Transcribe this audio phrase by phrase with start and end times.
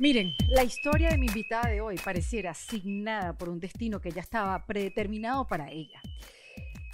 [0.00, 4.22] Miren, la historia de mi invitada de hoy pareciera asignada por un destino que ya
[4.22, 6.00] estaba predeterminado para ella.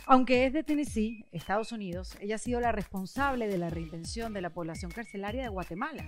[0.04, 4.42] Aunque es de Tennessee, Estados Unidos, ella ha sido la responsable de la reinvención de
[4.42, 6.04] la población carcelaria de Guatemala.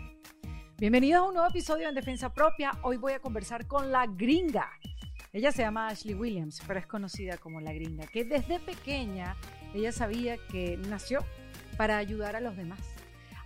[0.76, 2.72] Bienvenidos a un nuevo episodio en Defensa Propia.
[2.82, 4.68] Hoy voy a conversar con la gringa.
[5.32, 9.34] Ella se llama Ashley Williams, pero es conocida como la gringa, que desde pequeña
[9.72, 11.24] ella sabía que nació
[11.78, 12.91] para ayudar a los demás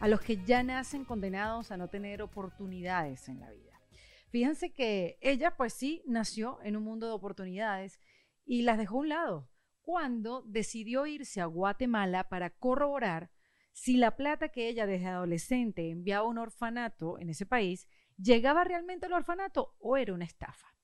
[0.00, 3.80] a los que ya nacen condenados a no tener oportunidades en la vida.
[4.30, 8.00] Fíjense que ella pues sí nació en un mundo de oportunidades
[8.44, 9.50] y las dejó a un lado
[9.82, 13.30] cuando decidió irse a Guatemala para corroborar
[13.72, 18.64] si la plata que ella desde adolescente enviaba a un orfanato en ese país llegaba
[18.64, 20.74] realmente al orfanato o era una estafa.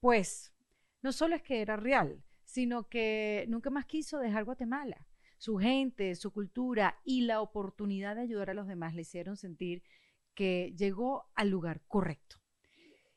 [0.00, 0.54] Pues
[1.02, 5.05] no solo es que era real, sino que nunca más quiso dejar Guatemala
[5.38, 9.82] su gente, su cultura y la oportunidad de ayudar a los demás le hicieron sentir
[10.34, 12.36] que llegó al lugar correcto.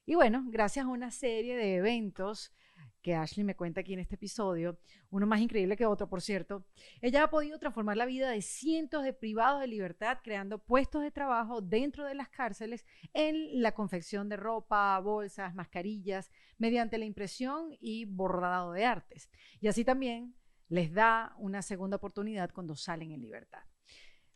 [0.05, 2.53] Y bueno, gracias a una serie de eventos
[3.01, 4.77] que Ashley me cuenta aquí en este episodio,
[5.09, 6.65] uno más increíble que otro, por cierto,
[7.01, 11.11] ella ha podido transformar la vida de cientos de privados de libertad creando puestos de
[11.11, 17.69] trabajo dentro de las cárceles en la confección de ropa, bolsas, mascarillas, mediante la impresión
[17.79, 19.29] y bordado de artes.
[19.61, 20.35] Y así también
[20.69, 23.63] les da una segunda oportunidad cuando salen en libertad.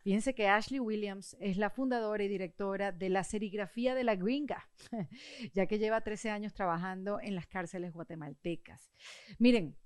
[0.03, 4.67] Fíjense que Ashley Williams es la fundadora y directora de la serigrafía de la gringa,
[5.53, 8.91] ya que lleva 13 años trabajando en las cárceles guatemaltecas.
[9.39, 9.77] Miren,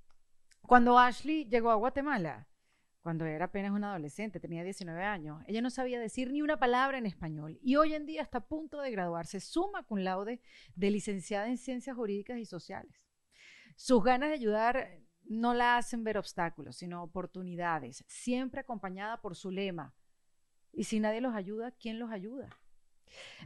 [0.61, 2.47] cuando Ashley llegó a Guatemala,
[3.01, 6.97] cuando era apenas una adolescente, tenía 19 años, ella no sabía decir ni una palabra
[6.97, 10.41] en español y hoy en día está a punto de graduarse suma cum laude
[10.75, 13.05] de licenciada en Ciencias Jurídicas y Sociales.
[13.75, 19.51] Sus ganas de ayudar no la hacen ver obstáculos, sino oportunidades, siempre acompañada por su
[19.51, 19.93] lema.
[20.73, 22.49] Y si nadie los ayuda, ¿quién los ayuda?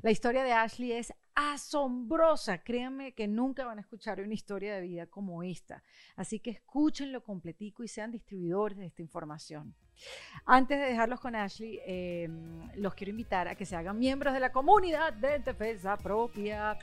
[0.01, 2.57] La historia de Ashley es asombrosa.
[2.63, 5.83] Créanme que nunca van a escuchar una historia de vida como esta.
[6.15, 9.75] Así que escúchenlo completico y sean distribuidores de esta información.
[10.45, 14.39] Antes de dejarlos con Ashley, em, los quiero invitar a que se hagan miembros de
[14.39, 16.77] la comunidad de Defensa Propia.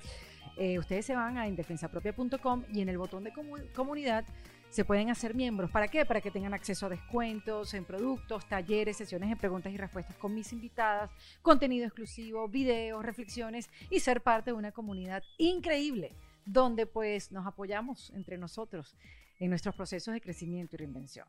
[0.56, 3.32] Eh, ustedes se van a indefensapropia.com y en el botón de
[3.74, 4.24] comunidad
[4.70, 5.70] se pueden hacer miembros.
[5.70, 6.04] ¿Para qué?
[6.04, 10.34] Para que tengan acceso a descuentos en productos, talleres, sesiones de preguntas y respuestas con
[10.34, 11.10] mis invitadas,
[11.42, 16.14] contenido exclusivo, videos, reflexiones y ser parte de una comunidad increíble
[16.44, 18.94] donde pues nos apoyamos entre nosotros
[19.38, 21.26] en nuestros procesos de crecimiento y reinvención.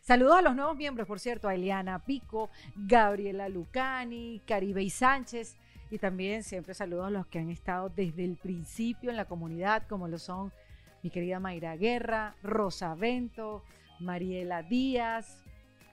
[0.00, 5.56] Saludos a los nuevos miembros, por cierto, a Eliana Pico, Gabriela Lucani, Caribe y Sánchez,
[5.90, 9.86] y también siempre saludos a los que han estado desde el principio en la comunidad,
[9.86, 10.52] como lo son
[11.02, 13.64] mi querida Mayra Guerra, Rosa Vento,
[14.00, 15.42] Mariela Díaz.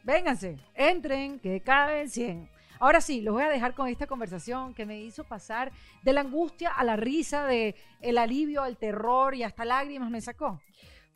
[0.03, 2.49] Vénganse, entren, que caben 100.
[2.79, 5.71] Ahora sí, los voy a dejar con esta conversación que me hizo pasar
[6.03, 10.21] de la angustia a la risa, de el alivio al terror y hasta lágrimas me
[10.21, 10.61] sacó.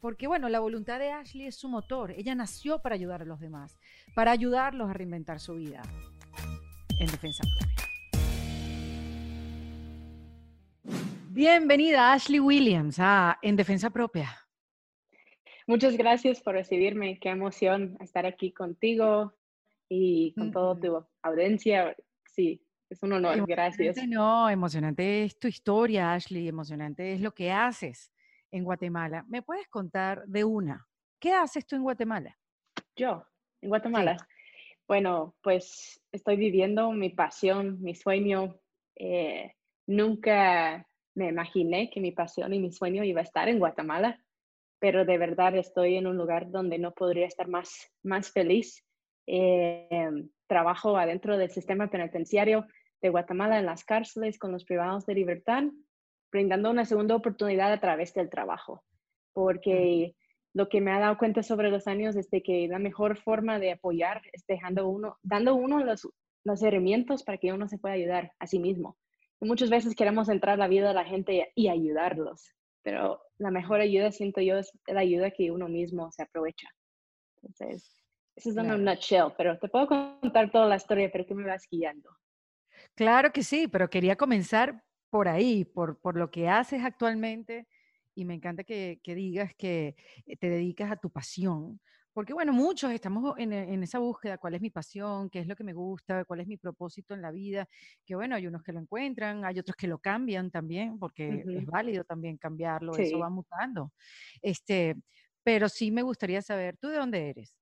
[0.02, 2.12] Porque bueno, la voluntad de Ashley es su motor.
[2.12, 3.80] Ella nació para ayudar a los demás,
[4.14, 5.82] para ayudarlos a reinventar su vida.
[7.00, 7.93] En defensa propia.
[11.36, 14.30] Bienvenida Ashley Williams a En Defensa Propia.
[15.66, 17.18] Muchas gracias por recibirme.
[17.20, 19.34] Qué emoción estar aquí contigo
[19.90, 21.96] y con toda tu audiencia.
[22.28, 23.48] Sí, es un honor.
[23.48, 23.98] Gracias.
[24.08, 26.48] No, emocionante es tu historia, Ashley.
[26.48, 28.12] Emocionante es lo que haces
[28.52, 29.26] en Guatemala.
[29.28, 30.88] ¿Me puedes contar de una?
[31.20, 32.38] ¿Qué haces tú en Guatemala?
[32.96, 33.26] Yo,
[33.60, 34.18] en Guatemala.
[34.88, 38.60] Bueno, pues estoy viviendo mi pasión, mi sueño.
[38.96, 39.56] Eh,
[39.88, 44.20] nunca me imaginé que mi pasión y mi sueño iba a estar en Guatemala,
[44.80, 48.84] pero de verdad estoy en un lugar donde no podría estar más, más feliz.
[49.28, 50.12] Eh,
[50.48, 52.66] trabajo adentro del sistema penitenciario
[53.02, 55.64] de Guatemala en las cárceles con los privados de libertad,
[56.32, 58.84] brindando una segunda oportunidad a través del trabajo,
[59.34, 60.16] porque
[60.54, 63.60] lo que me ha dado cuenta sobre los años es de que la mejor forma
[63.60, 66.08] de apoyar es dejando uno, dando uno los,
[66.44, 68.98] los herramientas para que uno se pueda ayudar a sí mismo
[69.46, 72.54] muchas veces queremos entrar a la vida de la gente y ayudarlos,
[72.84, 76.68] pero la mejor ayuda, siento yo, es la ayuda que uno mismo se aprovecha.
[77.38, 77.96] Entonces,
[78.36, 81.68] eso es una nutshell, pero te puedo contar toda la historia, pero tú me vas
[81.70, 82.10] guiando.
[82.96, 87.68] Claro que sí, pero quería comenzar por ahí, por, por lo que haces actualmente
[88.16, 89.96] y me encanta que, que, digas que
[90.40, 91.80] te dedicas a tu pasión,
[92.14, 95.56] porque bueno, muchos estamos en, en, esa búsqueda, cuál es mi pasión, qué es lo
[95.56, 97.68] que me gusta, cuál es mi propósito en la vida,
[98.06, 101.66] que bueno, hay unos que lo encuentran, hay otros que lo cambian también, porque es
[101.66, 103.92] válido también cambiarlo, eso va mutando.
[104.42, 104.96] Este,
[105.44, 107.56] pero sí me gustaría saber, ¿tú de dónde eres?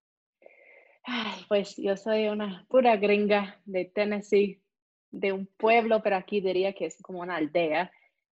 [1.03, 4.61] Ay, pues yo soy una pura gringa de Tennessee,
[5.09, 7.91] de un pueblo, pero aquí diría que es como una aldea.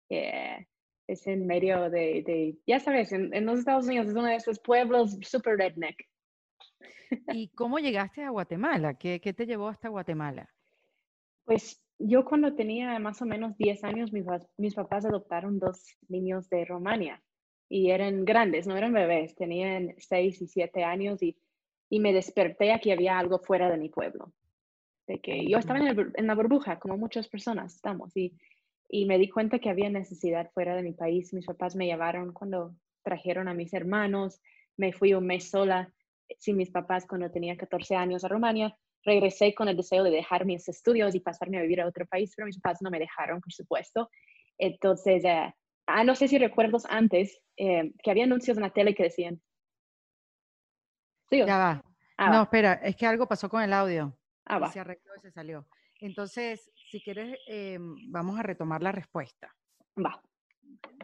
[0.09, 0.67] Eh,
[1.09, 4.35] es en medio de, de ya sabes, en, en, los Estados Unidos es uno de
[4.35, 6.07] esos pueblos super redneck.
[7.33, 8.93] ¿Y cómo llegaste a Guatemala?
[8.93, 10.47] ¿Qué, qué te llevó hasta Guatemala?
[11.45, 14.25] Pues yo cuando tenía más o menos 10 años, mis,
[14.57, 17.21] mis papás adoptaron dos niños de Romania
[17.67, 21.35] y eran grandes, no eran bebés, tenían 6 y 7 años y,
[21.89, 24.31] y me desperté a que había algo fuera de mi pueblo.
[25.07, 28.37] De que yo estaba en, en la burbuja, como muchas personas estamos, y
[28.89, 31.31] y me di cuenta que había necesidad fuera de mi país.
[31.31, 34.41] Mis papás me llevaron cuando trajeron a mis hermanos,
[34.77, 35.93] me fui un mes sola
[36.39, 38.75] sin mis papás cuando tenía 14 años a Rumania.
[39.03, 42.33] Regresé con el deseo de dejar mis estudios y pasarme a vivir a otro país,
[42.35, 44.09] pero mis papás no me dejaron, por supuesto.
[44.57, 45.53] Entonces, eh,
[45.85, 49.39] ah, no sé si recuerdas antes eh, que había anuncios en la tele que decían.
[51.29, 51.85] ¿Sí ya va.
[52.17, 54.17] Ah, no, espera, es que algo pasó con el audio.
[54.45, 54.71] Ah, va.
[54.71, 55.65] Se arregló y se salió.
[55.99, 59.53] Entonces, si quieres, em, vamos a retomar la respuesta.
[59.97, 60.21] Va.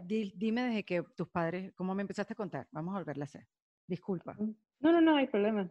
[0.04, 2.68] dime desde que tus padres, ¿cómo me empezaste a contar?
[2.72, 3.48] Vamos a volverla a hacer.
[3.88, 4.34] Disculpa.
[4.34, 5.70] Mm, no, no, no hay problema.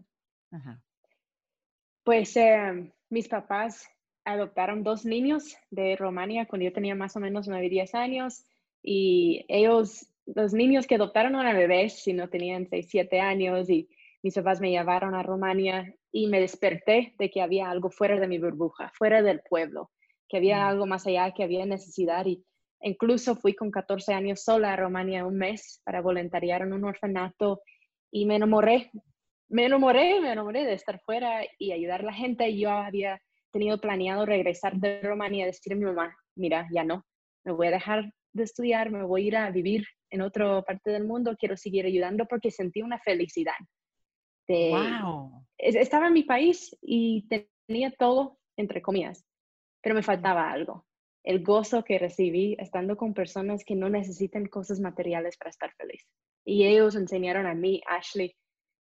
[2.04, 3.88] Pues em, mis papás
[4.24, 8.44] adoptaron dos niños de Romania cuando yo tenía más o menos 9 y 10 años
[8.82, 13.88] y ellos, los niños que adoptaron no eran bebés, sino tenían 6, 7 años y
[14.22, 18.28] mis papás me llevaron a Rumania y me desperté de que había algo fuera de
[18.28, 19.90] mi burbuja, fuera del pueblo
[20.28, 20.68] que había mm.
[20.68, 22.44] algo más allá, que había necesidad y
[22.80, 27.62] incluso fui con 14 años sola a Romania un mes para voluntariar en un orfanato
[28.10, 28.90] y me enamoré,
[29.48, 32.56] me enamoré, me enamoré de estar fuera y ayudar a la gente.
[32.56, 33.20] Yo había
[33.52, 37.04] tenido planeado regresar de Romania y decirle a mi mamá, mira, ya no,
[37.44, 40.90] me voy a dejar de estudiar, me voy a ir a vivir en otra parte
[40.90, 43.54] del mundo, quiero seguir ayudando porque sentí una felicidad.
[44.48, 45.44] wow.
[45.58, 47.26] Estaba en mi país y
[47.66, 49.24] tenía todo, entre comillas,
[49.84, 50.86] pero me faltaba algo.
[51.22, 56.08] El gozo que recibí estando con personas que no necesitan cosas materiales para estar feliz.
[56.42, 58.34] Y ellos enseñaron a mí, Ashley,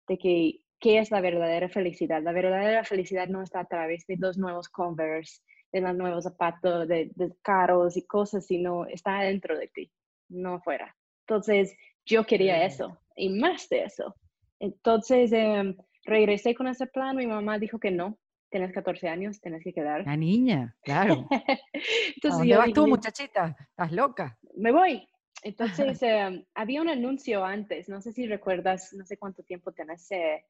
[0.07, 2.23] de que qué es la verdadera felicidad.
[2.23, 5.41] La verdadera felicidad no está a través de los nuevos Converse,
[5.73, 9.91] de los nuevos zapatos, de, de caros y cosas, sino está dentro de ti,
[10.29, 10.95] no afuera.
[11.27, 11.75] Entonces,
[12.05, 14.15] yo quería eso y más de eso.
[14.59, 17.17] Entonces, em, regresé con ese plan.
[17.17, 18.19] Mi mamá dijo que no,
[18.51, 20.05] tienes 14 años, tienes que quedar.
[20.05, 21.27] La niña, claro.
[22.17, 23.57] Entonces, ¿A dónde vas tú, muchachita?
[23.59, 24.39] ¿Estás loca?
[24.57, 25.09] Me voy.
[25.43, 30.11] Entonces, em, había un anuncio antes, no sé si recuerdas, no sé cuánto tiempo tienes
[30.11, 30.45] eh,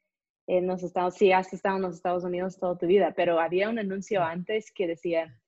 [0.46, 3.68] en los Estados, si has estado en los Estados Unidos toda tu vida, pero había
[3.68, 5.38] un anuncio antes que decía,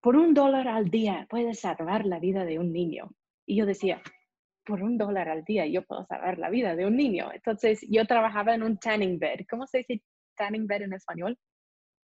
[0.00, 3.10] por un dólar al día puedes salvar la vida de un niño.
[3.44, 4.00] Y yo decía,
[4.64, 7.30] por un dólar al día yo puedo salvar la vida de un niño.
[7.32, 9.40] Entonces, yo trabajaba en un tanning bed.
[9.48, 10.02] ¿Cómo se dice
[10.36, 11.38] tanning bed en español?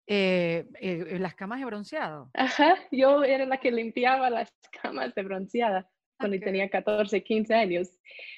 [0.07, 2.31] Eh, eh, las camas de bronceado.
[2.35, 4.53] Ajá, yo era la que limpiaba las
[4.83, 7.89] camas de bronceada cuando tenía 14, 15 años.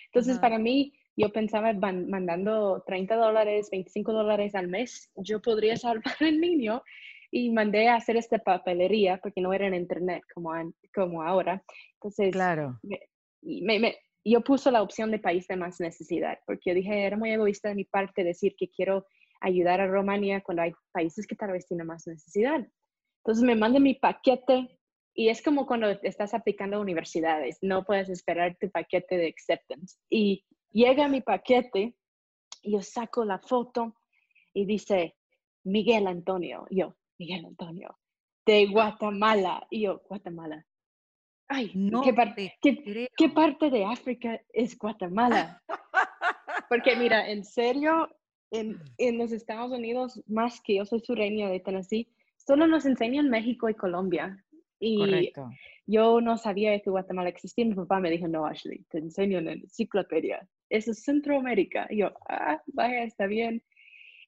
[0.06, 6.14] Entonces, para mí, yo pensaba mandando 30 dólares, 25 dólares al mes, yo podría salvar
[6.20, 6.82] al niño
[7.30, 10.52] y mandé a hacer esta papelería porque no era en internet como,
[10.94, 11.62] como ahora.
[11.94, 12.78] Entonces, claro.
[13.42, 17.16] Me, me, yo puse la opción de país de más necesidad porque yo dije, era
[17.16, 19.06] muy egoísta de mi parte decir que quiero
[19.40, 22.66] ayudar a Romania cuando hay países que tal vez tienen más necesidad.
[23.24, 24.78] Entonces me mandan mi paquete
[25.16, 29.96] y es como cuando estás aplicando a universidades, no puedes esperar tu paquete de acceptance.
[30.10, 31.96] Y llega mi paquete,
[32.62, 33.94] y yo saco la foto
[34.52, 35.16] y dice
[35.64, 37.98] Miguel Antonio, yo, Miguel Antonio,
[38.44, 40.66] de Guatemala, y yo, Guatemala.
[41.48, 45.62] Ay, no ¿qué, parte, qué, ¿qué parte de África es Guatemala?
[46.68, 48.08] Porque mira, en serio,
[48.50, 53.30] en, en, los Estados Unidos, más que yo soy sureña de Tennessee, solo nos enseñan
[53.30, 54.42] México y Colombia.
[54.78, 55.32] Y
[55.86, 57.64] yo no sabía que Guatemala existía.
[57.64, 60.46] Mi papá me dijo, no, Ashley, te enseño en la enciclopedia.
[60.68, 61.86] Eso es Centroamérica.
[61.90, 63.62] Y yo, ah, vaya, está bien.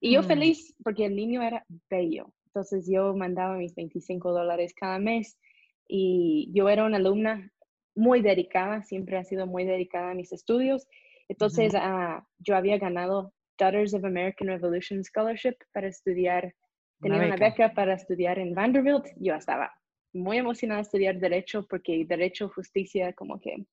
[0.00, 0.26] Y yo mm.
[0.26, 2.32] feliz porque el niño era bello.
[2.46, 5.38] Entonces yo mandaba mis 25 dólares cada mes
[5.87, 7.52] y yo era una alumna
[7.94, 10.87] muy dedicada, siempre ha sido muy dedicada a mis estudios.
[11.28, 16.54] Entonces uh yo había ganado Daughters of American Revolution Scholarship para estudiar,
[17.00, 17.72] tenía una beca.
[17.74, 19.06] para estudiar en Vanderbilt.
[19.16, 19.72] Yo estaba
[20.12, 23.66] muy emocionada de estudiar Derecho porque Derecho, Justicia, como que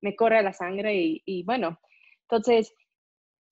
[0.00, 1.78] me corre la sangre y, y bueno,
[2.22, 2.74] entonces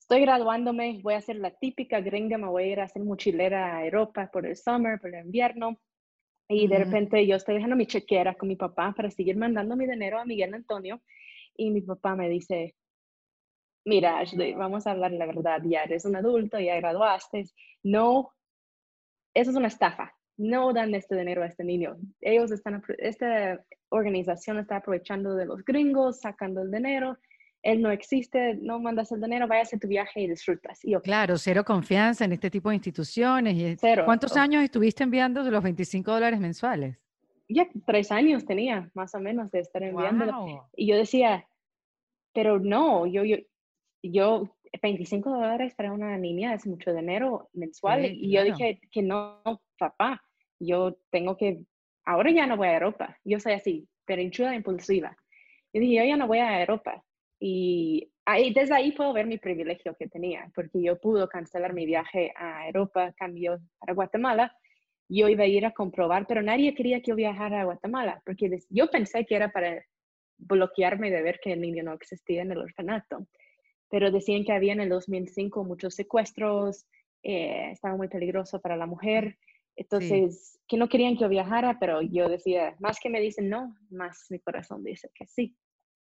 [0.01, 3.77] estoy graduándome, voy a ser la típica gringa, me voy a ir a hacer mochilera
[3.77, 5.81] a Europa por el summer, por el invierno.
[6.49, 9.87] Y de repente yo estoy dejando mi chequera con mi papá para seguir mandando mi
[9.87, 11.01] dinero a Miguel Antonio.
[11.57, 12.75] Y mi papá me dice,
[13.85, 17.45] mira, Ashley, vamos a hablar la verdad, ya eres un adulto, ya graduaste,
[17.83, 18.33] no,
[19.35, 21.97] eso es una estafa, no dan este dinero a este niño.
[22.21, 27.19] Ellos están, esta organización está aprovechando de los gringos, sacando el dinero.
[27.63, 30.83] Él no existe, no mandas el dinero, vayas a tu viaje y disfrutas.
[30.83, 33.55] Y Claro, cero confianza en este tipo de instituciones.
[33.55, 34.05] Y cero.
[34.07, 36.97] ¿Cuántos años estuviste enviando de los 25 dólares mensuales?
[37.49, 40.71] Ya tres años tenía, más o menos, de estar enviándolo.
[40.75, 41.47] Y yo decía,
[42.33, 43.37] pero no, yo, yo,
[44.03, 48.05] yo 25 dólares para una niña es mucho dinero mensual.
[48.07, 49.43] y yo dije que no,
[49.79, 50.23] papá,
[50.59, 51.65] yo tengo que,
[52.05, 53.19] ahora ya no voy a Europa.
[53.25, 55.17] Yo soy así, perinchuda impulsiva.
[55.73, 57.03] Yo dije, yo ya no voy a Europa.
[57.41, 61.87] Y ahí, desde ahí puedo ver mi privilegio que tenía, porque yo pude cancelar mi
[61.87, 64.55] viaje a Europa, cambio para Guatemala.
[65.09, 68.59] Yo iba a ir a comprobar, pero nadie quería que yo viajara a Guatemala, porque
[68.69, 69.85] yo pensé que era para
[70.39, 73.27] bloquearme de ver que el niño no existía en el orfanato
[73.91, 76.87] pero decían que había en el 2005 muchos secuestros,
[77.23, 79.39] eh, estaba muy peligroso para la mujer,
[79.77, 83.77] entonces que no querían que yo viajara, pero yo decía, más que me dicen no,
[83.91, 85.57] más mi corazón dice que sí.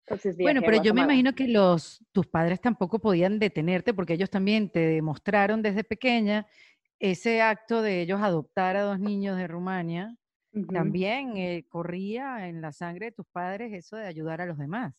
[0.05, 4.29] Entonces, bueno, pero yo me imagino que los, tus padres tampoco podían detenerte porque ellos
[4.29, 6.47] también te demostraron desde pequeña
[6.99, 10.15] ese acto de ellos adoptar a dos niños de Rumania.
[10.73, 14.95] También eh, corría en la sangre de tus padres eso de ayudar a los demás.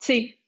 [0.00, 0.40] Sí,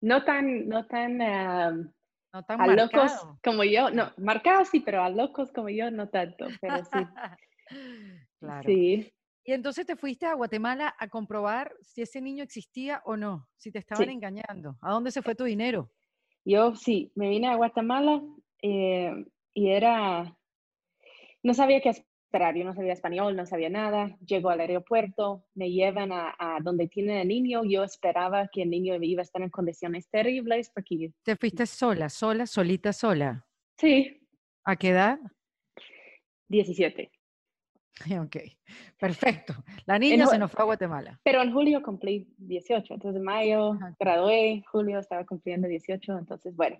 [0.00, 3.12] no tan, no tan, no tan a locos
[3.42, 6.98] como yo, no, marcados sí, pero a locos como yo no tanto, pero sí.
[8.40, 8.68] claro.
[8.68, 9.12] Sí.
[9.44, 13.72] Y entonces te fuiste a Guatemala a comprobar si ese niño existía o no, si
[13.72, 14.76] te estaban engañando.
[14.82, 15.90] ¿A dónde se fue tu dinero?
[16.44, 18.22] Yo sí, me vine a Guatemala
[18.60, 19.24] eh,
[19.54, 20.36] y era,
[21.42, 21.92] no sabía qué
[22.32, 24.16] yo no sabía español, no sabía nada.
[24.26, 27.62] Llego al aeropuerto, me llevan a, donde tiene el niño.
[27.64, 31.12] Yo esperaba que el niño iba a estar en condiciones terribles porque...
[31.22, 33.46] ¿Te fuiste sola, sola, solita, sola?
[33.78, 34.20] Sí.
[34.64, 35.18] ¿A qué edad?
[36.48, 37.10] 17.
[38.22, 38.36] Ok,
[38.96, 39.54] perfecto.
[39.84, 41.20] La niña se nos fue a Guatemala.
[41.24, 46.76] Pero en julio cumplí 18, entonces en mayo gradué, julio estaba cumpliendo 18, entonces bueno.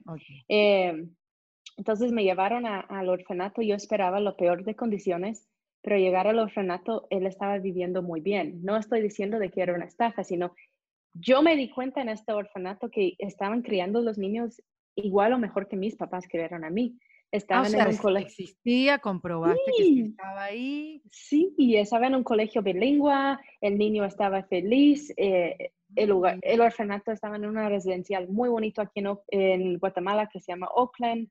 [0.49, 1.09] Eh,
[1.78, 5.49] entonces me llevaron al orfanato, yo esperaba lo peor de condiciones,
[5.80, 8.61] pero llegar al orfanato, él estaba viviendo muy bien.
[8.64, 10.54] No estoy diciendo de que era una estafa, sino
[11.14, 14.61] yo me di cuenta en este orfanato que estaban criando los niños
[14.97, 16.99] igual o mejor que mis papás criaron a mí.
[16.99, 18.44] Ah, estaban en un colegio.
[18.44, 21.00] Existía, comprobaste que estaba ahí.
[21.12, 26.61] Sí, y estaba en un colegio bilingüe, el niño estaba feliz, eh, el, lugar, el
[26.61, 31.28] orfanato estaba en una residencial muy bonito aquí en, en Guatemala que se llama Oakland.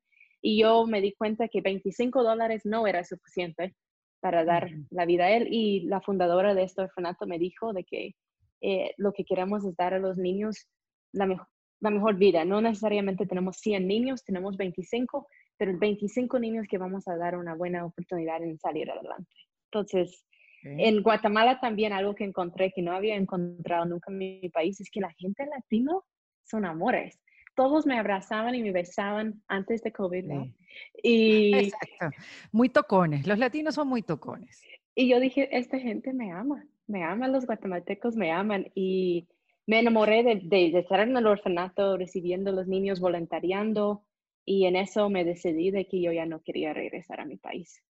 [0.47, 3.75] Y yo me di cuenta que 25 dólares no era suficiente
[4.21, 5.49] para dar la vida a él.
[5.51, 8.15] Y la fundadora de este orfanato me dijo de que
[8.61, 10.69] eh, lo que queremos es dar a los niños
[11.11, 11.47] la, mejor,
[11.81, 12.45] la mejor vida.
[12.45, 15.27] No necesariamente tenemos 100 niños, tenemos 25,
[15.57, 19.29] pero 25 niños que vamos a dar una buena oportunidad en salir adelante.
[19.65, 20.23] Entonces,
[20.63, 24.89] en Guatemala también algo que encontré que no había encontrado nunca en mi país es
[24.89, 25.91] que la gente latina
[26.45, 27.19] son amores
[27.57, 30.53] todos me abrazaban y me besaban antes de COVID, ¿no?
[31.03, 32.15] Y, Exacto.
[32.51, 33.25] Muy tocones.
[33.25, 34.61] Los latinos son muy tocones.
[34.93, 38.67] Y yo dije, esta gente me ama, me aman los guatemaltecos, me aman.
[38.75, 39.27] Y
[39.65, 44.05] me enamoré de, de, estar en el orfanato, recibiendo a los niños, voluntariando.
[44.45, 47.83] Y en eso me decidí de que yo ya no quería regresar a mi país.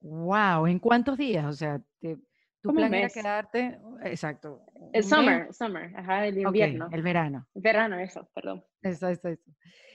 [0.00, 1.44] Wow, ¿en cuántos días?
[1.46, 2.18] O sea, te,
[2.64, 4.64] tu plan era quedarte, exacto.
[4.94, 6.88] El summer, summer, ajá, el invierno.
[6.90, 7.46] el verano.
[7.54, 8.64] El verano, eso, perdón.
[8.80, 9.50] Eso, eso, eso.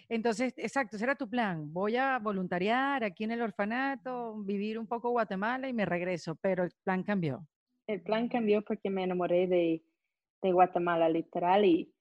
[0.07, 1.73] Entonces, exacto, ese era tu plan.
[1.73, 6.63] Voy a voluntariar aquí en el orfanato, vivir un poco Guatemala y me regreso, pero
[6.63, 7.47] el plan cambió.
[7.87, 9.83] El plan cambió porque me enamoré de,
[10.43, 11.91] de Guatemala, literal, y,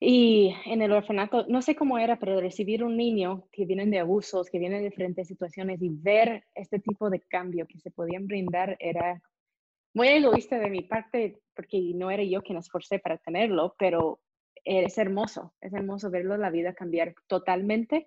[0.00, 3.98] y en el orfanato, no sé cómo era, pero recibir un niño que viene de
[3.98, 8.26] abusos, que viene de diferentes situaciones y ver este tipo de cambio que se podían
[8.26, 9.20] brindar era
[9.96, 14.20] muy egoísta de mi parte, porque no era yo quien esforcé para tenerlo, pero
[14.62, 18.06] es hermoso, es hermoso verlo la vida cambiar totalmente.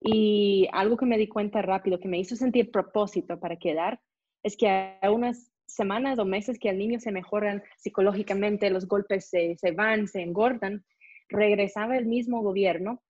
[0.00, 4.00] Y algo que me di cuenta rápido, que me hizo sentir propósito para quedar,
[4.44, 9.28] es que a unas semanas o meses que al niño se mejoran psicológicamente, los golpes
[9.28, 10.84] se, se van, se engordan,
[11.28, 13.02] regresaba el mismo gobierno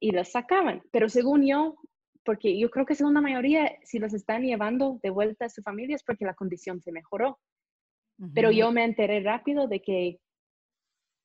[0.00, 0.82] y los sacaban.
[0.90, 1.76] Pero según yo,
[2.24, 5.62] porque yo creo que según la mayoría, si los están llevando de vuelta a su
[5.62, 7.38] familia es porque la condición se mejoró.
[8.32, 10.20] Pero yo me enteré rápido de que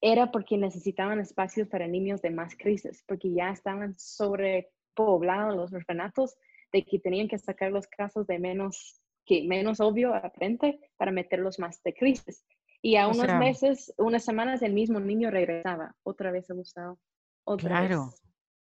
[0.02, 6.36] era porque necesitaban espacios para niños de más crisis, porque ya estaban sobrepoblados los orfanatos,
[6.72, 11.12] de que tenían que sacar los casos de menos, que menos obvio a frente para
[11.12, 12.46] meterlos más de crisis.
[12.82, 16.98] Y a unos meses, unas semanas, el mismo niño regresaba, otra vez abusado,
[17.44, 17.98] otra vez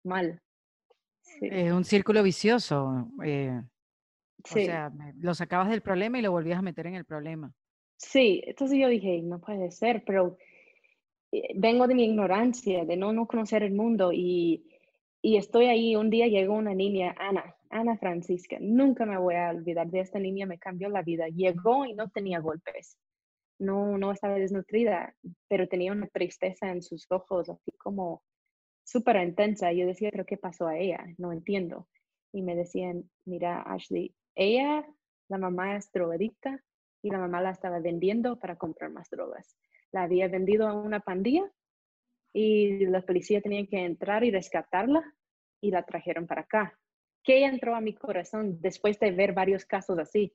[0.02, 0.40] mal.
[1.40, 3.08] Es un círculo vicioso.
[3.24, 3.60] Eh.
[4.44, 7.52] O sea, lo sacabas del problema y lo volvías a meter en el problema.
[7.96, 10.36] Sí, entonces yo dije, no puede ser, pero
[11.32, 14.64] eh, vengo de mi ignorancia, de no, no conocer el mundo y,
[15.22, 15.96] y estoy ahí.
[15.96, 20.18] Un día llegó una niña, Ana, Ana Francisca, nunca me voy a olvidar de esta
[20.18, 21.26] niña, me cambió la vida.
[21.28, 22.98] Llegó y no tenía golpes,
[23.58, 25.14] no, no estaba desnutrida,
[25.48, 28.22] pero tenía una tristeza en sus ojos, así como
[28.86, 29.72] súper intensa.
[29.72, 31.04] Yo decía, pero ¿qué pasó a ella?
[31.18, 31.88] No entiendo.
[32.32, 34.86] Y me decían, mira, Ashley, ella,
[35.28, 36.62] la mamá es drogadicta
[37.02, 39.56] y la mamá la estaba vendiendo para comprar más drogas.
[39.92, 41.50] La había vendido a una pandilla
[42.32, 45.02] y la policía tenía que entrar y rescatarla
[45.60, 46.78] y la trajeron para acá.
[47.22, 50.32] ¿Qué entró a mi corazón después de ver varios casos así?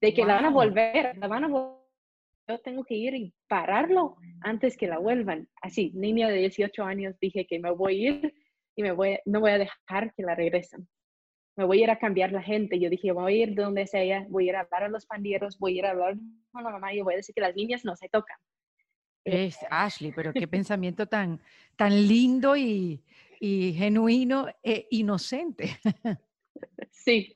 [0.00, 1.83] De que la van a volver, la van a volver.
[2.48, 5.48] Yo tengo que ir y pararlo antes que la vuelvan.
[5.62, 8.34] Así, niña de 18 años, dije que me voy a ir
[8.76, 10.88] y me voy, no voy a dejar que la regresen
[11.56, 12.78] me voy a ir a cambiar la gente.
[12.78, 15.06] Yo dije, voy a ir de donde sea, voy a ir a hablar a los
[15.06, 16.16] pandilleros, voy a ir a hablar
[16.50, 18.36] con la mamá y voy a decir que las niñas no se tocan.
[19.24, 21.40] Es Ashley, pero qué pensamiento tan,
[21.76, 23.02] tan lindo y,
[23.40, 25.78] y genuino e inocente.
[26.90, 27.34] Sí,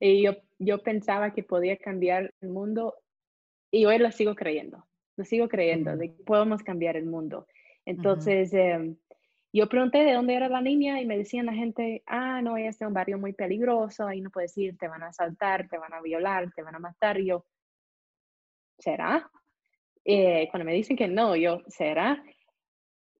[0.00, 2.94] y yo, yo pensaba que podía cambiar el mundo
[3.70, 7.46] y hoy lo sigo creyendo, lo sigo creyendo, de que podemos cambiar el mundo.
[7.84, 8.52] Entonces,
[9.52, 12.68] yo pregunté de dónde era la niña y me decían la gente, ah, no, ella
[12.68, 15.78] está en un barrio muy peligroso, ahí no puedes ir, te van a asaltar, te
[15.78, 17.18] van a violar, te van a matar.
[17.20, 17.46] Y yo,
[18.78, 19.30] ¿será?
[20.04, 22.22] Eh, cuando me dicen que no, yo, ¿será?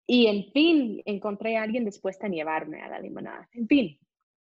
[0.06, 3.48] Y en fin, encontré a alguien dispuesto a llevarme a la limonada.
[3.52, 3.98] En fin.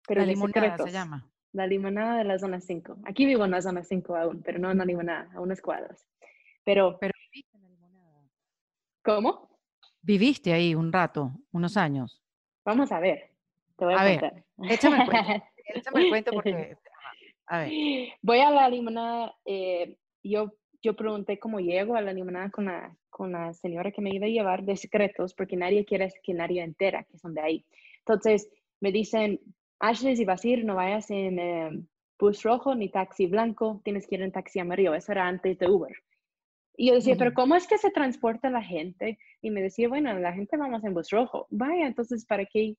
[0.08, 1.31] Pero la limonada se llama.
[1.53, 3.00] La limonada de la zona 5.
[3.05, 6.08] Aquí vivo en la zona 5 aún, pero no en la limonada, a unas cuadras.
[6.63, 8.29] Pero, pero en la limonada.
[9.03, 9.50] ¿Cómo?
[10.01, 12.24] Viviste ahí un rato, unos años.
[12.63, 13.31] Vamos a ver.
[13.77, 15.43] Te voy a, ver, échame el cuento.
[15.75, 16.77] échame el cuento porque.
[17.48, 17.72] A ver.
[18.22, 19.36] Voy a la limonada.
[19.46, 24.01] Eh, yo, yo pregunté cómo llego a la limonada con la, con la señora que
[24.01, 27.42] me iba a llevar de secretos, porque nadie quiere que nadie entera que son de
[27.42, 27.66] ahí.
[28.00, 29.40] Entonces me dicen,
[29.81, 31.83] Ashley, si vas a ir, no vayas en eh,
[32.20, 34.94] bus rojo ni taxi blanco, tienes que ir en taxi amarillo.
[34.94, 35.91] Eso era antes de Uber.
[36.77, 39.17] Y yo decía, pero ¿cómo es que se transporta la gente?
[39.41, 41.48] Y me decía, bueno, la gente vamos en bus rojo.
[41.50, 42.75] Vaya, entonces, ¿para qué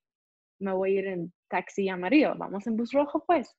[0.61, 2.35] me voy a ir en taxi amarillo?
[2.37, 3.55] Vamos en bus rojo, pues.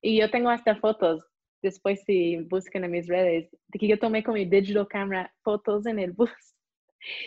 [0.00, 1.24] Y yo tengo hasta fotos,
[1.62, 5.86] después si buscan en mis redes, de que yo tomé con mi digital camera fotos
[5.86, 6.30] en el bus.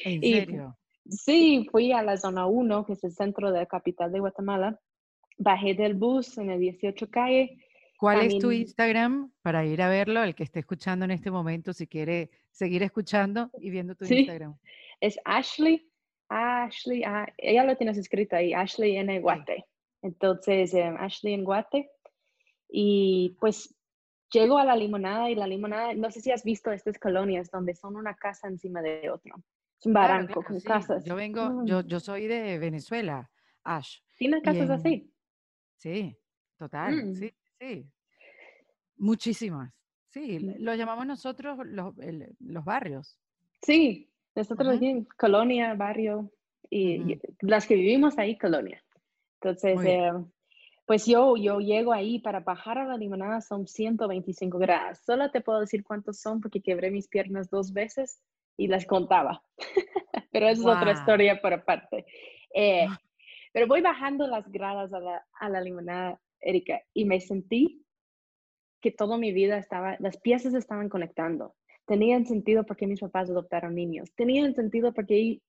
[0.03, 0.77] ¿En serio?
[1.10, 4.79] Sí, fui a la zona 1, que es el centro de la capital de Guatemala.
[5.39, 7.58] Bajé del bus en el 18 calle
[7.99, 10.23] ¿Cuál es tu Instagram para ir a verlo?
[10.23, 14.56] El que esté escuchando en este momento, si quiere seguir escuchando y viendo tu Instagram.
[15.02, 15.86] Es Ashley,
[16.30, 19.65] Ashley, ah, ella lo tienes escrito ahí, Ashley en Guate.
[20.02, 21.91] Entonces, em, Ashley en Guate.
[22.69, 23.75] Y pues
[24.32, 27.75] llego a la limonada y la limonada, no sé si has visto estas colonias donde
[27.75, 29.36] son una casa encima de otra.
[29.78, 31.04] Es un barranco con casas.
[31.04, 31.65] Yo vengo, mm.
[31.65, 33.30] yo, yo soy de Venezuela,
[33.65, 33.97] Ash.
[34.17, 35.09] ¿Tienes casas así?
[35.80, 36.15] Sí,
[36.58, 37.15] total, mm.
[37.15, 37.34] sí.
[37.60, 37.86] Sí,
[38.98, 39.74] muchísimas.
[40.10, 41.94] Sí, lo llamamos nosotros los,
[42.39, 43.20] los barrios.
[43.62, 46.32] Sí, nosotros aquí colonia, barrio,
[46.70, 48.84] y, las que vivimos ahí, colonia.
[49.42, 50.12] Entonces, eh,
[50.86, 55.00] pues yo, yo llego ahí para bajar a la limonada son 125 grados.
[55.06, 58.22] Solo te puedo decir cuántos son porque quebré mis piernas dos veces
[58.58, 59.44] y las contaba.
[60.32, 62.06] pero esa es otra historia por aparte.
[62.54, 63.00] Eh, ah.
[63.52, 67.84] Pero voy bajando las gradas a la, a la limonada Erika, y me sentí
[68.82, 71.56] que toda mi vida estaba, las piezas estaban conectando.
[71.86, 74.10] Tenían sentido porque mis papás adoptaron niños.
[74.16, 75.42] Tenían sentido porque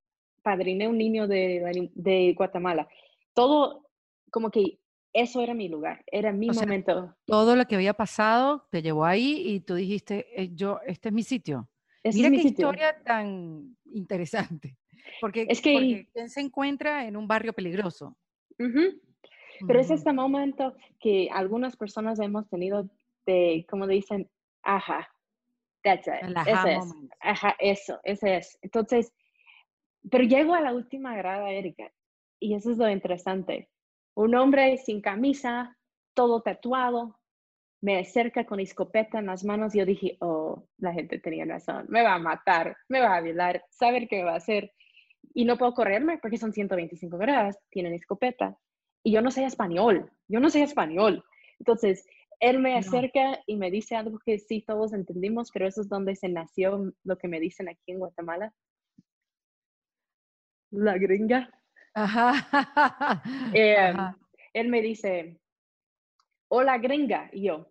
[0.43, 2.89] padriné un niño de, de Guatemala.
[3.35, 3.87] Todo
[4.31, 4.81] como que
[5.13, 7.15] eso era mi lugar, era mi momento.
[7.27, 11.15] todo lo que había pasado te llevó ahí y tú dijiste, eh, yo, este es
[11.15, 11.69] mi sitio.
[12.05, 14.79] Mira es qué historia tan interesante.
[15.21, 18.17] Porque, es que se encuentra en un barrio peligroso.
[19.67, 22.89] Pero es este momento que algunas personas hemos tenido
[23.27, 24.31] de, como dicen,
[24.63, 25.09] ajá,
[25.83, 28.59] that's it, ese es, ajá, eso, ese es.
[28.63, 29.13] Entonces,
[30.11, 31.93] pero llego a la última grada, Erika,
[32.39, 33.69] y eso es lo interesante.
[34.15, 35.77] Un hombre sin camisa,
[36.15, 37.19] todo tatuado,
[37.83, 41.87] me acerca con escopeta en las manos y yo dije, oh, la gente tenía razón,
[41.89, 44.73] me va a matar, me va a violar, saber qué va a hacer.
[45.35, 48.59] Y no puedo correrme porque son 125 gradas, tienen escopeta
[49.03, 51.25] y yo no sé español, yo no sé español.
[51.59, 52.07] Entonces,
[52.39, 56.17] él me acerca y me dice algo que sí todos entendimos, pero eso es donde
[56.17, 58.53] se nació lo que me dicen aquí en Guatemala.
[60.71, 61.51] La gringa.
[63.55, 63.93] Eh,
[64.53, 65.41] él me dice,
[66.49, 67.69] hola gringa, y yo,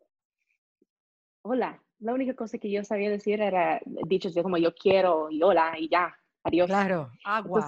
[1.41, 1.81] hola.
[1.99, 5.73] La única cosa que yo sabía decir era dichos de como yo quiero y hola
[5.77, 6.67] y ya, adiós.
[6.67, 7.67] Claro, agua.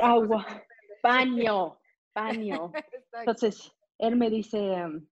[0.00, 0.46] agua,
[1.02, 1.76] baño,
[2.14, 2.72] baño.
[3.12, 5.06] Entonces, él me dice, em,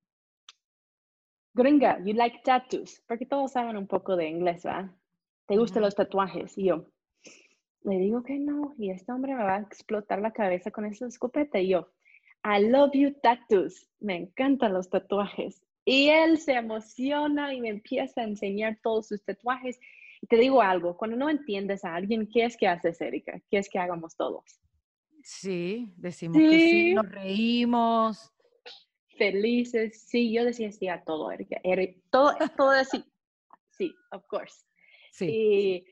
[1.55, 4.91] gringa, you like tattoos, porque todos saben un poco de inglés, ¿verdad?
[5.47, 6.57] ¿Te gustan los tatuajes?
[6.57, 6.87] Y yo,
[7.83, 11.07] le digo que no, y este hombre me va a explotar la cabeza con esa
[11.07, 11.59] escopeta.
[11.59, 11.89] Y yo,
[12.45, 15.63] I love you tattoos, me encantan los tatuajes.
[15.85, 19.81] Y él se emociona y me empieza a enseñar todos sus tatuajes.
[20.29, 23.41] Te digo algo, cuando no entiendes a alguien, ¿qué es que haces, Erika?
[23.51, 24.61] ¿Qué es que hagamos todos?
[25.23, 28.33] Sí, decimos que sí, nos reímos.
[29.19, 31.61] Felices, sí, yo decía sí a todo, Erika.
[32.11, 33.05] Todo, todo así,
[33.71, 34.65] sí, of course.
[35.13, 35.85] Sí.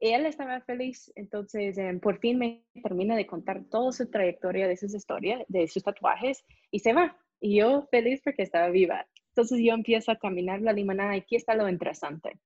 [0.00, 4.68] Y él estaba feliz, entonces em, por fin me termina de contar toda su trayectoria
[4.68, 7.16] de sus historias, de sus tatuajes, y se va.
[7.40, 9.06] Y yo feliz porque estaba viva.
[9.30, 12.38] Entonces yo empiezo a caminar la limonada y aquí está lo interesante.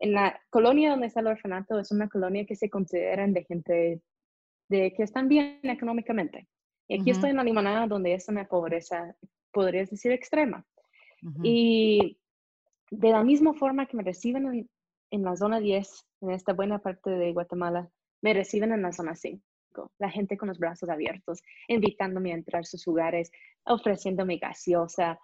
[0.00, 4.02] En la colonia donde está el orfanato es una colonia que se consideran de gente
[4.68, 6.48] de que están bien económicamente.
[6.88, 9.14] Y aquí estoy en la limonada donde es una pobreza,
[9.52, 10.64] podrías decir, extrema.
[11.42, 12.18] Y
[12.90, 14.70] de la misma forma que me reciben en,
[15.10, 17.90] en, la zona 10, en esta buena parte de Guatemala,
[18.22, 19.40] me reciben en la zona 5.
[19.98, 23.30] La gente con los brazos abiertos, invitándome a entrar a sus lugares,
[23.64, 25.18] ofreciéndome gaseosa.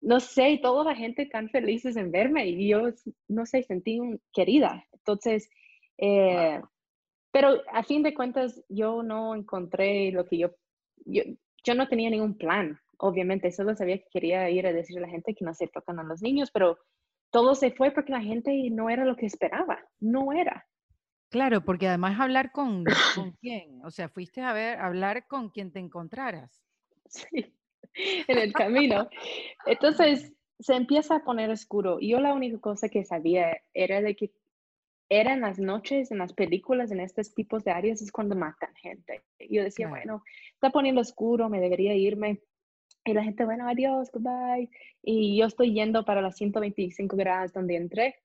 [0.00, 2.88] No sé, toda la gente tan felices en verme y yo,
[3.28, 4.00] no sé, sentí
[4.32, 4.84] querida.
[4.92, 5.50] Entonces,
[5.98, 6.60] eh,
[7.30, 10.50] pero a fin de cuentas, yo no encontré lo que yo,
[11.04, 11.22] yo,
[11.64, 15.12] yo no tenía ningún plan, obviamente, solo sabía que quería ir a decirle a la
[15.12, 16.78] gente que no se tocan a los niños, pero
[17.30, 20.66] todo se fue porque la gente no era lo que esperaba, no era.
[21.30, 22.84] Claro, porque además hablar con,
[23.14, 26.62] con quién, o sea, fuiste a ver, hablar con quien te encontraras.
[27.12, 27.52] Sí,
[28.28, 29.08] en el camino.
[29.66, 31.98] Entonces se empieza a poner oscuro.
[32.00, 34.32] Yo la única cosa que sabía era de que
[35.08, 38.72] era en las noches, en las películas, en estos tipos de áreas, es cuando matan
[38.76, 39.24] gente.
[39.50, 40.22] Yo decía, bueno,
[40.54, 42.40] está poniendo oscuro, me debería irme.
[43.04, 44.70] Y la gente, bueno, adiós, goodbye.
[45.02, 48.16] Y yo estoy yendo para las 125 gradas donde entré.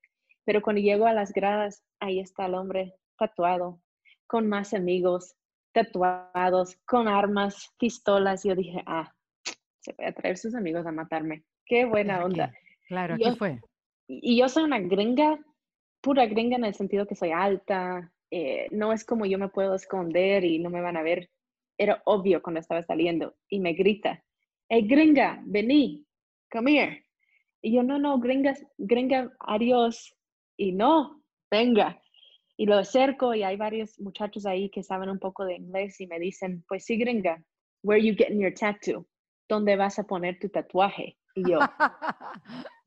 [0.43, 3.81] Pero cuando llego a las gradas, ahí está el hombre tatuado,
[4.27, 5.35] con más amigos,
[5.71, 8.43] tatuados, con armas, pistolas.
[8.43, 9.11] Yo dije, ah,
[9.85, 11.43] se puede traer sus amigos a matarme.
[11.65, 12.53] Qué buena onda.
[12.87, 13.61] Claro, ¿qué fue?
[14.07, 15.39] Y yo soy una gringa
[16.05, 19.73] pura gringa en el sentido que soy alta, eh, no es como yo me puedo
[19.73, 21.31] esconder y no me van a ver.
[21.79, 24.23] Era obvio cuando estaba saliendo y me grita,
[24.69, 26.05] hey gringa, vení,
[26.51, 27.05] come here.
[27.63, 30.15] Y yo, no, no, gringa, gringa, adiós.
[30.55, 31.99] Y no, venga.
[32.55, 36.05] Y lo acerco y hay varios muchachos ahí que saben un poco de inglés y
[36.05, 37.43] me dicen, pues sí, gringa,
[37.81, 39.07] where are you getting your tattoo?
[39.47, 41.17] ¿Dónde vas a poner tu tatuaje?
[41.35, 41.59] Y yo,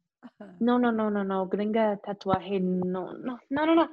[0.61, 3.90] no, no, no, no, no, gringa tatuaje, no, no, no, no, no.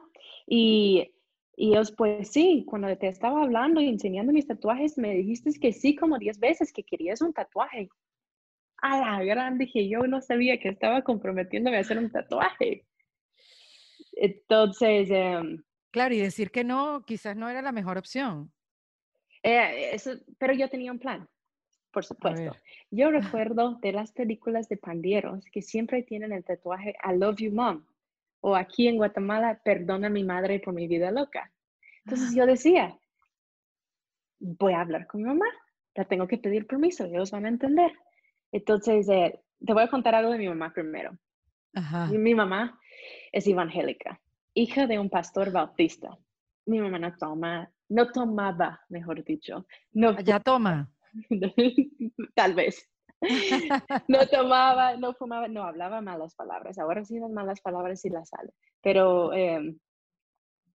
[0.47, 1.11] Y,
[1.55, 5.73] y ellos, pues sí, cuando te estaba hablando y enseñando mis tatuajes, me dijiste que
[5.73, 7.89] sí como diez veces que querías un tatuaje.
[8.77, 12.85] A la gran dije, yo no sabía que estaba comprometiéndome a hacer un tatuaje.
[14.13, 15.09] Entonces...
[15.11, 18.51] Em, claro, y decir que no, quizás no era la mejor opción.
[19.43, 21.27] Eh, eso, pero yo tenía un plan
[21.95, 22.53] por supuesto.
[22.91, 27.53] Yo recuerdo de las películas de pandilleros que siempre tienen el tatuaje I love you
[27.53, 27.85] mom
[28.41, 31.51] o aquí en Guatemala, perdona a mi madre por mi vida loca.
[32.03, 32.99] Entonces yo decía,
[34.39, 35.45] voy a hablar con mi mamá,
[35.95, 37.93] la tengo que pedir permiso, ellos van a entender.
[38.51, 41.17] Entonces, eh, te voy a contar algo de mi mamá primero.
[42.11, 42.77] Mi mamá
[43.31, 44.19] es evangélica,
[44.53, 46.09] hija de un pastor bautista.
[46.65, 49.65] Mi mamá no toma, no tomaba, mejor dicho.
[49.93, 50.91] No, ya toma.
[52.35, 52.89] Tal vez.
[54.07, 56.77] No tomaba, no fumaba, no hablaba malas palabras.
[56.77, 58.51] Ahora sí las malas palabras y las sale.
[58.81, 59.77] Pero em,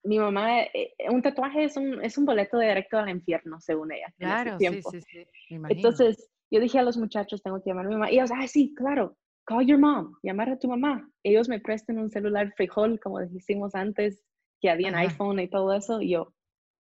[0.03, 4.13] mi mamá, eh, un tatuaje es un, es un boleto directo al infierno, según ella.
[4.17, 5.27] Claro, sí, sí, sí.
[5.69, 8.11] Entonces, yo dije a los muchachos, tengo que llamar a mi mamá.
[8.11, 11.07] Y ellos, ah, sí, claro, call your mom, llamar a tu mamá.
[11.23, 14.23] Ellos me prestan un celular frijol, como dijimos antes,
[14.61, 16.01] que había un iPhone y todo eso.
[16.01, 16.33] Y yo,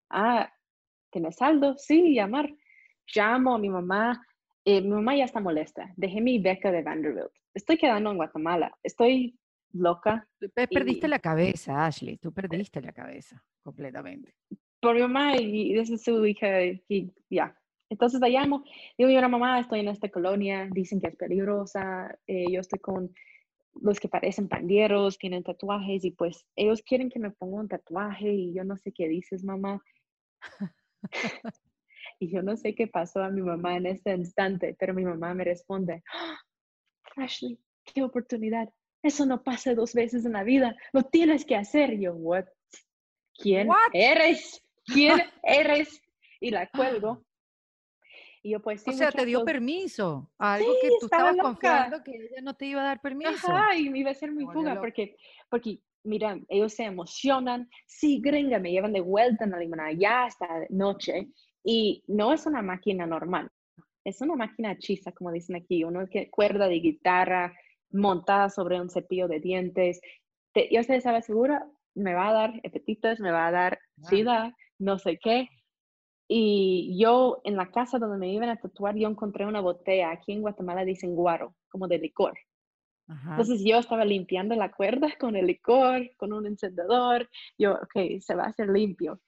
[0.09, 0.51] ah,
[1.11, 1.75] ¿tienes saldo?
[1.77, 2.49] Sí, llamar
[3.13, 4.21] llamo a mi mamá,
[4.65, 8.75] eh, mi mamá ya está molesta, dejé mi beca de Vanderbilt, estoy quedando en Guatemala,
[8.83, 9.37] estoy
[9.73, 10.27] loca.
[10.69, 14.33] Perdiste la cabeza, Ashley, tú perdiste la cabeza completamente.
[14.79, 17.57] Por mi mamá y desde su hija, y ya.
[17.89, 18.63] Entonces la llamo,
[18.97, 23.13] digo, yo, mamá, estoy en esta colonia, dicen que es peligrosa, eh, yo estoy con
[23.81, 28.33] los que parecen pandilleros, tienen tatuajes y pues ellos quieren que me ponga un tatuaje
[28.33, 29.81] y yo no sé qué dices, mamá.
[32.19, 35.33] Y yo no sé qué pasó a mi mamá en ese instante, pero mi mamá
[35.33, 36.37] me responde, ¡Ah!
[37.15, 38.69] Ashley, qué oportunidad.
[39.03, 41.93] eso no pasa dos veces en la vida, lo tienes que hacer.
[41.93, 42.45] Y yo, what?
[43.35, 44.61] ¿Quién eres?
[44.85, 46.01] ¿Quién eres?
[46.39, 47.23] Y la cuelgo.
[48.43, 48.91] Y yo, pues sí.
[48.91, 50.31] O sea, te dio permiso.
[50.37, 53.29] Algo que tú estabas confiando que ella no te iba a dar permiso.
[53.29, 55.17] Ajá, y me iba a ser muy fuga porque,
[55.49, 57.69] porque, mira, ellos se emocionan.
[57.85, 61.29] Sí, gringa, me llevan de vuelta en la limonada ya hasta noche.
[61.69, 63.49] Y no es una máquina normal.
[64.05, 65.83] Es una máquina hechiza, como dicen aquí.
[65.83, 67.53] Una cuerda de guitarra
[67.91, 69.99] montada sobre un cepillo de dientes.
[70.71, 74.97] yo sé, estaba segura, me va a dar hepatitis, me va a dar sida, no
[74.97, 75.49] sé qué.
[76.29, 80.31] Y yo en la casa donde me iban a tatuar, yo encontré una botella, aquí
[80.31, 82.39] en Guatemala dicen guaro, como de licor.
[83.09, 87.29] Entonces yo estaba limpiando la cuerda con el licor, con un encendedor.
[87.57, 89.19] Yo, ok, se va a hacer limpio.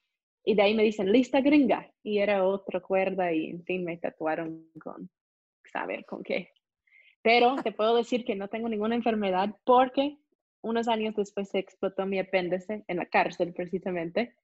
[0.43, 1.91] Y de ahí me dicen, lista gringa.
[2.03, 5.09] Y era otra cuerda y en fin me tatuaron con,
[5.71, 6.51] saber con qué.
[7.21, 10.17] Pero te puedo decir que no tengo ninguna enfermedad porque
[10.61, 14.35] unos años después se explotó mi apéndice en la cárcel precisamente.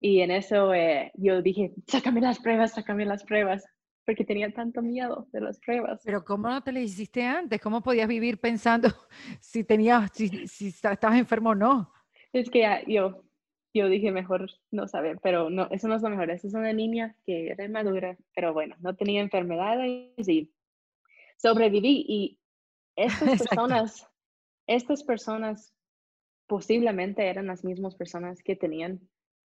[0.00, 3.64] Y en eso eh, yo dije, sácame las pruebas, sácame las pruebas,
[4.06, 6.00] porque tenía tanto miedo de las pruebas.
[6.04, 7.60] Pero ¿cómo no te lo hiciste antes?
[7.60, 8.88] ¿Cómo podías vivir pensando
[9.40, 11.92] si tenías, si, si estabas enfermo o no?
[12.32, 13.24] Es que yo,
[13.74, 16.30] yo dije mejor no saber, pero no, eso no es lo mejor.
[16.30, 20.52] Esa es una niña que era madura, pero bueno, no tenía enfermedades y
[21.36, 22.04] sobreviví.
[22.08, 22.38] Y
[22.96, 24.06] estas personas,
[24.66, 25.74] estas personas
[26.46, 29.00] posiblemente eran las mismas personas que tenían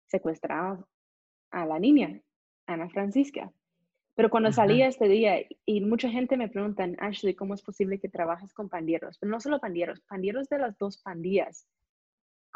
[0.07, 0.87] secuestrado
[1.51, 2.21] a la niña,
[2.65, 3.51] Ana Francisca.
[4.15, 8.09] Pero cuando salí este día, y mucha gente me pregunta, Ashley, ¿cómo es posible que
[8.09, 9.19] trabajes con pandilleros?
[9.19, 11.67] Pero no solo pandilleros, pandilleros de las dos pandillas.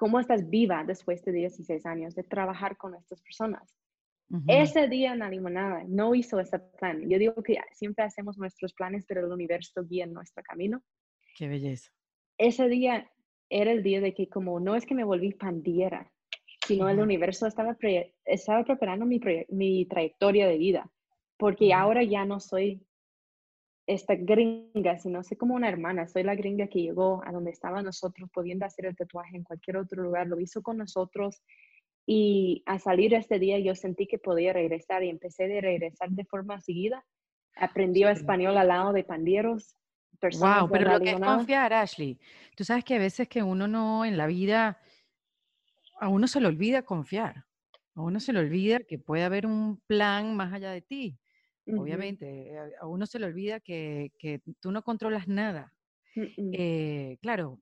[0.02, 3.78] ¿Cómo estás viva después de 16 años de trabajar con estas personas?
[4.48, 7.08] Ese día en la limonada no hizo ese plan.
[7.08, 10.82] Yo digo que siempre hacemos nuestros planes, pero el universo guía nuestro camino.
[11.36, 11.92] Qué belleza.
[12.40, 13.12] Ese día
[13.48, 16.12] era el día de que como no es que me volví pandillera,
[16.66, 17.78] sino el universo estaba,
[18.26, 20.92] estaba preparando mi, mi, trayectoria de vida,
[21.38, 22.84] porque ahora ya no soy
[23.94, 27.82] esta gringa, sino soy como una hermana, soy la gringa que llegó a donde estaba
[27.82, 31.42] nosotros, pudiendo hacer el tatuaje en cualquier otro lugar, lo hizo con nosotros
[32.06, 36.26] y a salir este día yo sentí que podía regresar y empecé de regresar de
[36.26, 37.06] forma seguida.
[37.56, 39.76] Aprendí español al lado de pandieros.
[40.40, 42.20] Wow, pero lo que es confiar, Ashley.
[42.56, 44.80] Tú sabes que a veces que uno no en la vida
[46.00, 47.46] a uno se le olvida confiar,
[47.96, 51.20] a uno se le olvida que puede haber un plan más allá de ti.
[51.68, 54.12] Obviamente, a uno se le olvida que,
[54.60, 55.74] tú no controlas nada.
[56.16, 57.62] Eh, claro,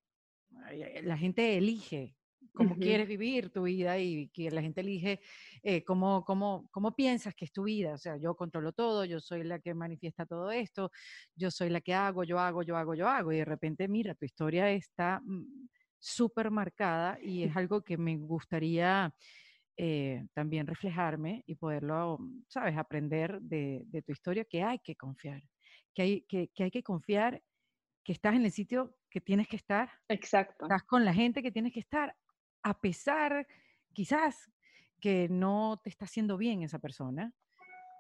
[0.71, 2.15] eh, la gente elige
[2.53, 5.21] cómo quieres vivir tu vida y que la gente elige
[5.63, 7.93] eh, cómo, cómo, cómo piensas que es tu vida.
[7.93, 10.91] O sea, yo controlo todo, yo soy la que manifiesta todo esto,
[11.35, 13.31] yo soy la que hago, yo hago, yo hago, yo hago.
[13.31, 18.17] Y de repente, mira, tu historia está mm, súper marcada y es algo que me
[18.17, 19.13] gustaría
[19.81, 25.41] eh, también reflejarme y poderlo, sabes, aprender de, tu historia, que hay que confiar,
[25.95, 27.41] que hay que, hay que confiar
[28.03, 29.89] que estás en el sitio que tienes que estar.
[30.09, 30.65] Exacto.
[30.65, 32.13] Estás con la gente que tienes que estar,
[32.61, 33.47] a pesar
[33.93, 34.51] quizás
[34.99, 37.33] que no te está haciendo bien esa persona.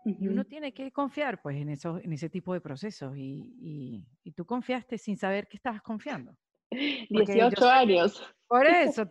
[0.03, 4.05] Y uno tiene que confiar pues en, eso, en ese tipo de procesos y, y,
[4.25, 6.35] y tú confiaste sin saber que estabas confiando.
[7.09, 8.21] 18 años.
[8.47, 9.07] Por eso,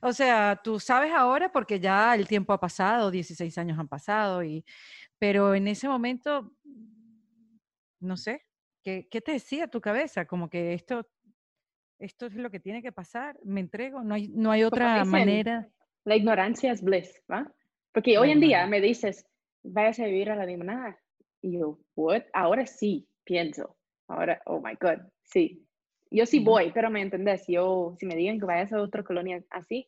[0.00, 4.44] o sea, tú sabes ahora porque ya el tiempo ha pasado, 16 años han pasado,
[4.44, 4.64] y,
[5.18, 6.52] pero en ese momento,
[8.00, 8.42] no sé,
[8.84, 10.26] ¿qué, qué te decía tu cabeza?
[10.26, 11.04] Como que esto,
[11.98, 15.68] esto es lo que tiene que pasar, me entrego, no hay, no hay otra manera.
[16.04, 17.52] La ignorancia es bliss, ¿va?
[17.92, 19.26] Porque hoy en día me dices,
[19.64, 20.96] vayas a vivir a la limonada.
[21.42, 22.22] Y yo, ¿what?
[22.32, 23.76] Ahora sí, pienso.
[24.06, 25.65] Ahora, oh my God, sí,
[26.16, 29.44] yo sí voy, pero me entendés, yo, si me digan que vayas a otra colonia
[29.50, 29.86] así,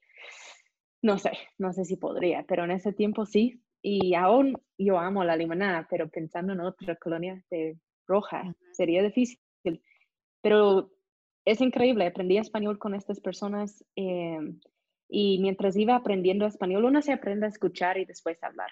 [1.02, 3.62] no sé, no sé si podría, pero en ese tiempo sí.
[3.80, 9.38] Y aún yo amo la limonada, pero pensando en otra colonia de roja sería difícil.
[10.42, 10.90] Pero
[11.44, 14.60] es increíble, aprendí español con estas personas em,
[15.08, 18.70] y mientras iba aprendiendo español, uno se aprende a escuchar y después a hablar.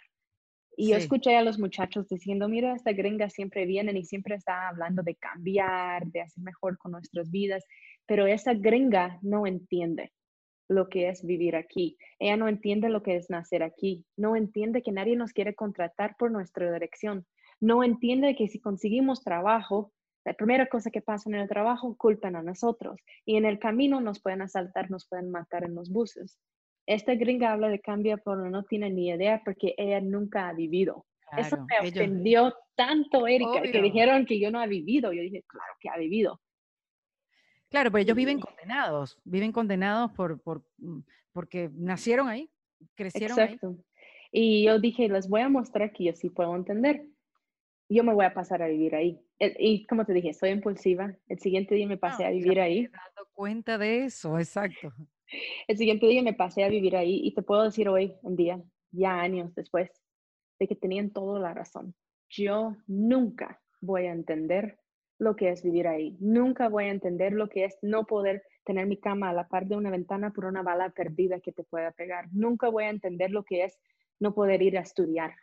[0.79, 4.69] Y yo escuché a los muchachos diciendo, mira, esta gringa siempre vienen y siempre está
[4.69, 7.65] hablando de cambiar, de hacer mejor con nuestras vidas,
[8.05, 10.12] pero esa gringa no entiende
[10.69, 11.97] lo que es vivir aquí.
[12.19, 14.05] Ella no entiende lo que es nacer aquí.
[14.19, 17.27] No entiende que nadie nos quiere contratar por nuestra dirección.
[17.59, 19.93] No entiende que si conseguimos trabajo,
[20.27, 23.01] la primera cosa que pasa en el trabajo, culpan a nosotros.
[23.25, 26.39] Y en el camino nos pueden asaltar, nos pueden matar en los buses
[26.87, 31.05] esta gringa habla de cambio, pero no tiene ni idea porque ella nunca ha vivido.
[31.37, 35.12] Eso me ofendió tanto, Erika, que dijeron que yo no he vivido.
[35.12, 36.40] Yo dije, claro que ha vivido.
[37.68, 41.01] Claro, pero ellos viven condenados, viven condenados por, por, mm,
[41.33, 42.49] porque nacieron ahí,
[42.94, 43.77] crecieron Exacto.
[44.31, 47.05] Y yo dije, les voy a mostrar que yo sí puedo entender.
[47.88, 49.20] Yo me voy a pasar a vivir ahí.
[49.38, 51.14] Y como te dije, soy impulsiva.
[51.29, 52.83] El siguiente día me pasé a vivir ahí.
[52.83, 54.92] Me dado cuenta de eso, exacto.
[55.67, 58.62] El siguiente día me pasé a vivir ahí y te puedo decir hoy en día,
[58.91, 59.91] ya años después,
[60.59, 61.95] de que tenían toda la razón.
[62.29, 64.79] Yo nunca voy a entender
[65.19, 66.17] lo que es vivir ahí.
[66.21, 69.67] Nunca voy a entender lo que es no poder tener mi cama a la par
[69.67, 72.27] de una ventana por una bala perdida que te pueda pegar.
[72.33, 73.79] Nunca voy a entender lo que es
[74.21, 75.35] no poder ir a estudiar.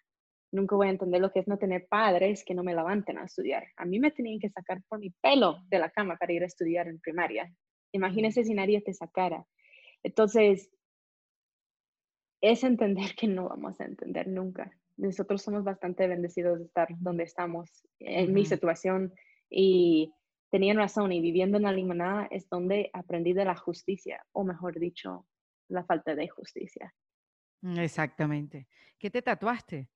[0.52, 3.26] Nunca voy a entender lo que es no tener padres que no me levanten a
[3.26, 3.66] estudiar.
[3.78, 6.48] A mí me tenían que sacar por mi pelo de la cama para ir a
[6.48, 7.52] estudiar en primaria.
[7.92, 9.46] Imagínese si nadie te sacara.
[10.04, 10.70] Entonces,
[12.42, 14.70] es entender que no vamos a entender nunca.
[14.98, 19.14] Nosotros somos bastante bendecidos de estar donde estamos, en mi situación,
[19.50, 20.14] y
[20.52, 24.78] tenían razón, y viviendo en la limonada es donde aprendí de la justicia, o mejor
[24.78, 25.26] dicho,
[25.70, 26.94] la falta de justicia.
[27.62, 28.68] Mm, exactamente.
[29.00, 29.90] ¿Qué te tatuaste?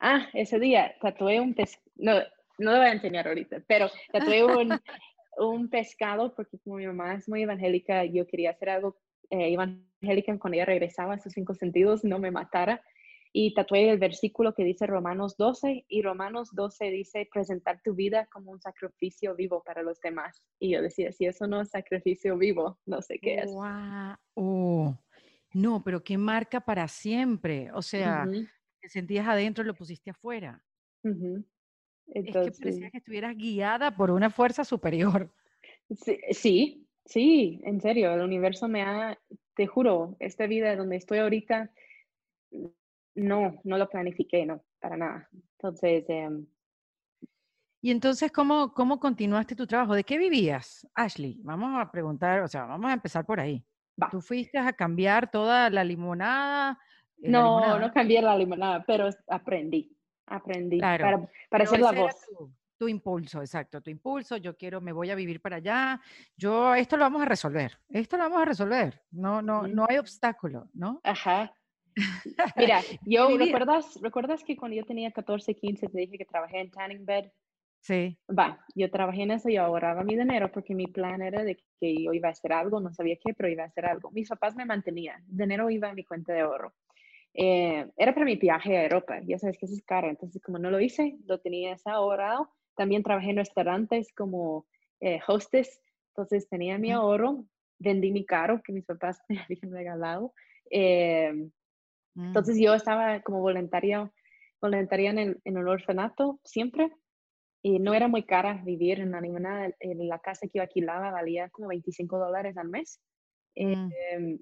[0.00, 2.14] Ah, ese día tatué un pez, no,
[2.58, 4.70] no lo voy a enseñar ahorita, pero tatué un,
[5.38, 8.98] un pescado porque como mi mamá es muy evangélica, yo quería hacer algo
[9.30, 12.82] eh, evangélica cuando ella regresaba a sus cinco sentidos, no me matara.
[13.32, 18.26] Y tatué el versículo que dice Romanos 12 y Romanos 12 dice presentar tu vida
[18.32, 20.42] como un sacrificio vivo para los demás.
[20.58, 23.52] Y yo decía, si eso no es sacrificio vivo, no sé qué es.
[23.52, 24.98] Wow.
[25.52, 27.70] No, pero qué marca para siempre.
[27.72, 28.26] O sea,
[28.80, 30.62] te sentías adentro y lo pusiste afuera.
[31.02, 35.30] es que parecía que estuvieras guiada por una fuerza superior.
[35.90, 39.18] Sí, sí, en serio, el universo me ha,
[39.54, 41.70] te juro, esta vida donde estoy ahorita,
[43.14, 45.28] no, no lo planifiqué, no, para nada.
[45.32, 46.04] Entonces...
[46.08, 46.46] Em
[47.82, 49.94] y entonces, ¿cómo, ¿cómo continuaste tu trabajo?
[49.94, 51.38] ¿De qué vivías, Ashley?
[51.44, 53.64] Vamos a preguntar, o sea, vamos a empezar por ahí.
[54.10, 56.80] ¿Tú fuiste a cambiar toda la limonada?
[57.22, 62.14] Eh, no, no cambié la limonada, pero aprendí, aprendí para, para ser la voz.
[62.26, 62.50] Tu,
[62.88, 66.00] impulso, exacto, tu impulso, yo quiero, me voy a vivir para allá,
[66.36, 69.98] yo, esto lo vamos a resolver, esto lo vamos a resolver, no, no, no hay
[69.98, 71.00] obstáculo, ¿no?
[71.02, 71.54] Ajá.
[72.56, 76.70] Mira, yo, ¿recuerdas, ¿recuerdas que cuando yo tenía 14, 15 te dije que trabajé en
[76.70, 77.30] Tanning Bed?
[77.80, 78.18] Sí.
[78.28, 82.02] Va, yo trabajé en eso y ahorraba mi dinero porque mi plan era de que
[82.02, 84.10] yo iba a hacer algo, no sabía qué, pero iba a hacer algo.
[84.10, 86.74] Mis papás me mantenían, dinero iba a mi cuenta de ahorro.
[87.32, 90.58] Eh, era para mi viaje a Europa, ya sabes que eso es caro, entonces como
[90.58, 92.50] no lo hice, lo tenía ahorrado.
[92.76, 94.66] También trabajé en restaurantes como
[95.00, 97.44] eh, hostess, entonces tenía mi ahorro,
[97.78, 100.32] vendí mi carro que mis papás me habían regalado.
[100.70, 101.32] Eh,
[102.14, 102.26] mm.
[102.26, 104.10] Entonces yo estaba como voluntaria,
[104.60, 106.90] voluntaria en el, en el orfanato siempre
[107.62, 111.10] y no era muy cara vivir en la ninguna, en la casa que yo alquilaba
[111.10, 113.00] valía como 25 dólares al mes.
[113.56, 113.90] Mm.
[114.10, 114.38] Em,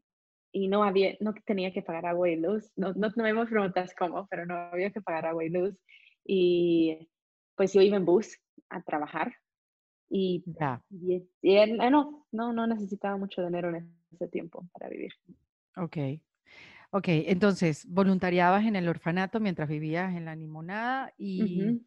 [0.52, 2.70] y no había, no tenía que pagar agua y luz.
[2.76, 5.74] No, no, no me preguntas cómo, pero no había que pagar agua y luz.
[6.24, 7.08] Y
[7.56, 8.38] pues yo iba en bus
[8.68, 9.34] a trabajar.
[10.08, 10.44] Y,
[10.90, 15.12] y, no, no, no necesitaba mucho dinero en ese tiempo para vivir.
[15.76, 15.96] Ok.
[16.90, 21.80] Ok, entonces, voluntariabas en el orfanato mientras vivías en la limonada y...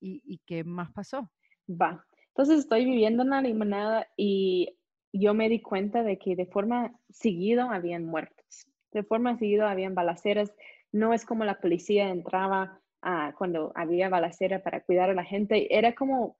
[0.00, 1.30] ¿Y, qué más pasó?
[1.68, 2.04] Va.
[2.28, 4.76] Entonces estoy viviendo en la limonada y
[5.12, 8.66] yo me di cuenta de que de forma seguida habían muertos.
[8.92, 10.52] De forma seguida habían balaceras.
[10.92, 12.80] No es como la policía entraba
[13.36, 15.76] cuando había balacera para cuidar a la gente.
[15.76, 16.36] Era como,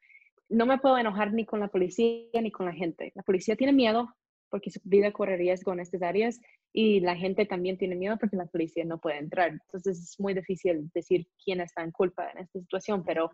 [0.48, 3.12] no me puedo enojar ni con la policía ni con la gente.
[3.14, 4.08] La policía tiene miedo
[4.50, 6.40] porque su vida corre riesgo en estas áreas
[6.72, 9.50] y la gente también tiene miedo porque la policía no puede entrar.
[9.50, 13.30] Entonces es muy difícil decir quién está en culpa en esta situación, pero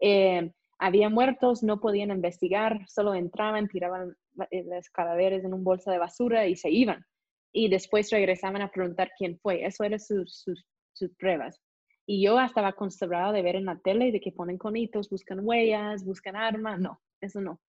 [0.00, 4.14] eh, había muertos, no podían investigar, solo entraban, tiraban
[4.50, 7.04] eh, los cadáveres en un bolsa de basura y se iban.
[7.52, 9.64] Y después regresaban a preguntar quién fue.
[9.64, 11.58] Eso eran sus, sus, sus pruebas.
[12.06, 16.04] Y yo estaba acostumbrada de ver en la tele de que ponen conitos, buscan huellas,
[16.04, 16.78] buscan armas.
[16.78, 17.60] No, eso no.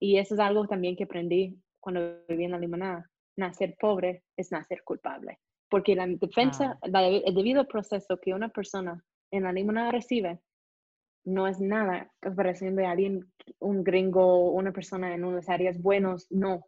[0.00, 4.50] Y eso es algo también que aprendí cuando viví en la limonada, nacer pobre es
[4.50, 5.38] nacer culpable.
[5.68, 10.40] Porque la defensa, el debido proceso que una persona en la limonada recibe,
[11.24, 16.66] no es nada comparación de alguien, un gringo, una persona en unas áreas buenos, no.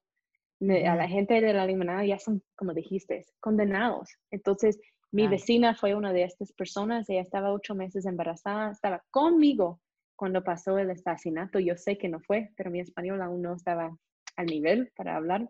[0.61, 4.11] A la gente de la limonada ya son, como dijiste, condenados.
[4.31, 4.81] Entonces,
[5.15, 9.81] mi vecina fue una de estas personas, ella estaba ocho meses embarazada, estaba conmigo
[10.17, 11.61] cuando pasó el asesinato.
[11.61, 13.97] Yo sé que no fue, pero mi español aún no estaba
[14.35, 15.49] al nivel para hablar.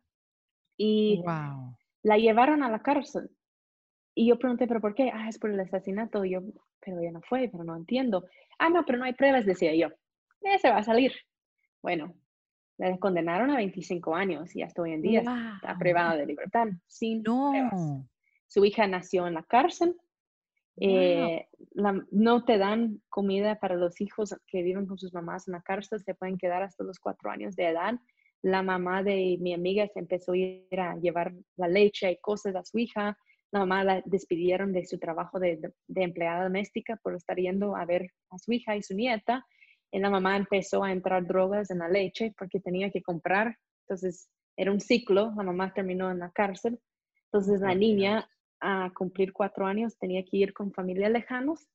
[0.76, 1.22] Y
[2.02, 3.30] la llevaron a la cárcel.
[4.14, 5.10] Y yo pregunté, ¿pero por qué?
[5.14, 6.26] Ah, es por el asesinato.
[6.26, 6.42] Y yo,
[6.80, 8.26] pero ya no fue, pero no entiendo.
[8.58, 9.88] Ah, no, pero no hay pruebas, decía yo.
[10.60, 11.12] se va a salir.
[11.80, 12.14] Bueno,
[12.76, 17.22] la condenaron a 25 años y hasta hoy en día está privada de libertad sin
[17.22, 18.06] no.
[18.54, 19.96] Su hija nació en la cárcel.
[20.76, 21.48] Eh,
[22.12, 26.00] no te dan comida para los hijos que viven con sus mamás en la cárcel,
[26.04, 27.94] se pueden quedar hasta los cuatro años de edad.
[28.42, 32.54] La mamá de mi amiga se empezó a ir a llevar la leche y cosas
[32.54, 33.18] a su hija.
[33.50, 37.84] La mamá la despidieron de su trabajo de, de empleada doméstica por estar yendo a
[37.84, 39.44] ver a su hija y su nieta
[39.90, 43.58] y la mamá empezó a entrar drogas en la leche porque tenía que comprar.
[43.82, 46.78] Entonces era un ciclo, la mamá terminó en la cárcel.
[47.26, 48.28] Entonces la niña
[48.64, 51.68] a cumplir cuatro años tenía que ir con familias lejanos.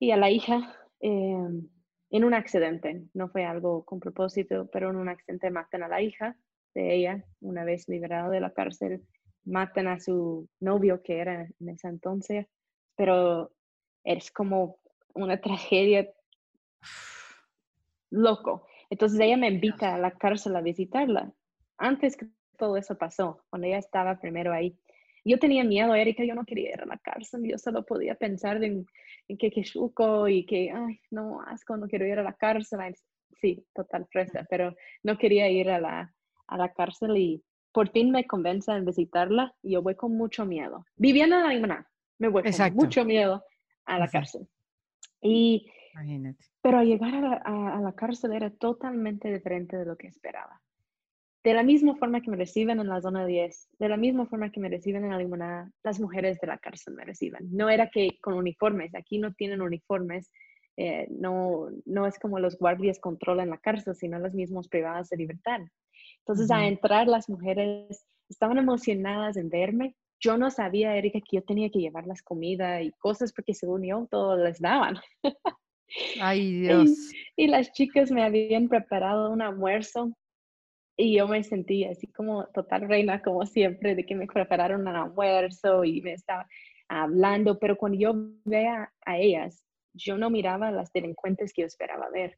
[0.00, 1.68] Y a la hija, em,
[2.10, 6.02] en un accidente, no fue algo con propósito, pero en un accidente matan a la
[6.02, 6.36] hija
[6.74, 9.04] de ella, una vez liberada de la cárcel,
[9.44, 12.46] matan a su novio que era en ese entonces,
[12.96, 13.52] pero
[14.04, 14.78] es como
[15.14, 16.10] una tragedia
[18.10, 18.66] loco.
[18.90, 21.32] Entonces ella me invita a la cárcel a visitarla.
[21.76, 22.26] Antes que
[22.58, 24.78] todo eso pasó, cuando ella estaba primero ahí.
[25.28, 28.62] Yo tenía miedo, Erika, yo no quería ir a la cárcel, yo solo podía pensar
[28.64, 28.86] en,
[29.38, 29.62] que que
[30.30, 32.80] y que, ay, no, asco, no quiero ir a la cárcel.
[33.40, 36.14] Sí, total fresa, pero no quería ir a la,
[36.46, 40.46] a la cárcel y por fin me convence en visitarla y yo voy con mucho
[40.46, 40.86] miedo.
[40.96, 43.44] Viviendo en la Limana, me voy con mucho miedo
[43.84, 44.48] a la cárcel.
[45.20, 45.70] Y
[46.62, 47.14] pero llegar
[47.44, 50.60] a la, cárcel era totalmente diferente de lo que esperaba.
[51.44, 54.50] De la misma forma que me reciben en la zona 10, de la misma forma
[54.50, 57.48] que me reciben en la limonada, las mujeres de la cárcel me reciben.
[57.50, 60.30] No era que con uniformes, aquí no tienen uniformes,
[60.76, 65.16] eh, no, no es como los guardias controlan la cárcel, sino las mismas privadas de
[65.16, 65.60] libertad.
[66.20, 69.96] Entonces, a entrar las mujeres estaban emocionadas en verme.
[70.20, 74.06] Yo no sabía, Erika, que yo tenía que llevarlas comida y cosas porque según yo,
[74.10, 74.98] todo les daban.
[76.20, 76.90] Ay, Dios.
[77.36, 80.12] Y, las chicas me habían preparado un almuerzo
[81.00, 84.88] y yo me sentí así como total reina, como siempre, de que me prepararon un
[84.88, 86.48] almuerzo y me estaba
[86.88, 88.12] hablando, pero cuando yo
[88.44, 92.36] veía a ellas, yo no miraba a las delincuentes que yo esperaba ver.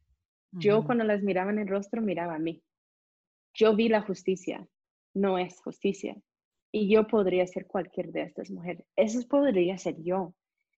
[0.51, 2.61] Yo cuando las miraba en el rostro, miraba a mí.
[3.53, 4.67] Yo vi la justicia,
[5.15, 6.15] no es justicia.
[6.71, 8.85] Y yo podría ser cualquier de estas mujeres.
[8.95, 10.35] Eso podría ser yo.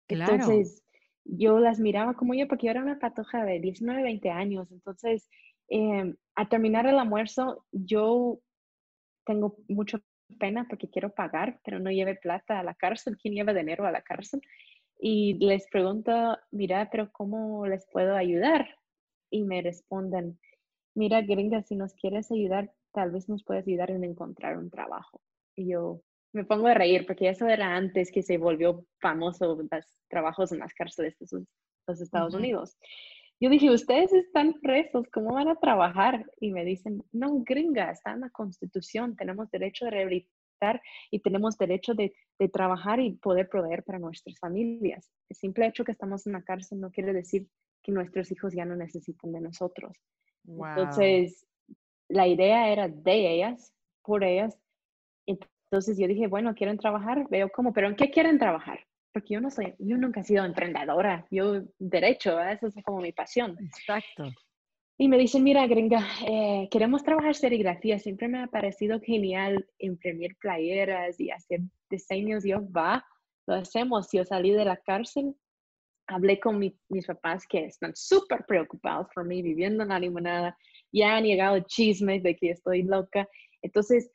[0.08, 0.34] Claro.
[0.34, 0.84] Entonces,
[1.26, 4.72] yo las miraba como yo, porque yo era una patoja de 19, 20 años.
[4.72, 5.28] Entonces,
[5.74, 8.40] eh, al terminar el almuerzo, yo
[9.26, 10.00] tengo mucha
[10.40, 13.18] pena porque quiero pagar, pero no lleve plata a la cárcel.
[13.18, 14.40] ¿Quién lleva dinero a la cárcel?
[15.00, 18.78] Y les pregunto, mira, pero ¿cómo les puedo ayudar?
[19.32, 20.40] Y me responden,
[20.94, 25.22] mira, gringa, si nos quieres ayudar, tal vez nos puedes ayudar en encontrar un trabajo.
[25.56, 26.02] Y yo,
[26.34, 30.60] me pongo a reír porque eso era antes que se volvió famoso los trabajos en
[30.60, 31.46] las cárceles de
[31.88, 32.78] los Estados Unidos.
[33.44, 36.32] Yo dije, ustedes están presos, ¿cómo van a trabajar?
[36.40, 40.82] Y me dicen, no, gringa, está en la constitución, tenemos derecho de rehabilitar
[41.12, 45.12] y tenemos derecho de, de trabajar y poder proveer para nuestras familias.
[45.28, 47.50] El simple hecho que estamos en la cárcel no quiere decir
[47.84, 49.98] que nuestros hijos ya no necesitan de nosotros.
[50.48, 51.46] Entonces,
[52.08, 53.74] la idea era de ellas,
[54.04, 54.58] por ellas,
[55.26, 58.80] entonces yo dije, bueno, quieren trabajar, veo cómo, pero ¿en qué quieren trabajar?
[59.14, 63.12] Porque yo no soy, yo nunca he sido emprendedora, yo derecho, eso es como mi
[63.12, 63.56] pasión.
[63.60, 64.32] Exacto.
[64.98, 70.36] Y me dicen, mira, gringa, eh, queremos trabajar serigrafía, siempre me ha parecido genial imprimir
[70.38, 72.44] playeras y hacer diseños.
[72.44, 73.06] Yo, va,
[73.48, 74.10] lo hacemos.
[74.12, 75.36] Yo salí de la cárcel,
[76.08, 80.58] hablé con mis papás que están súper preocupados por mí viviendo en la limonada.
[80.92, 83.28] Ya han llegado chismes de que estoy loca.
[83.64, 84.12] Entonces,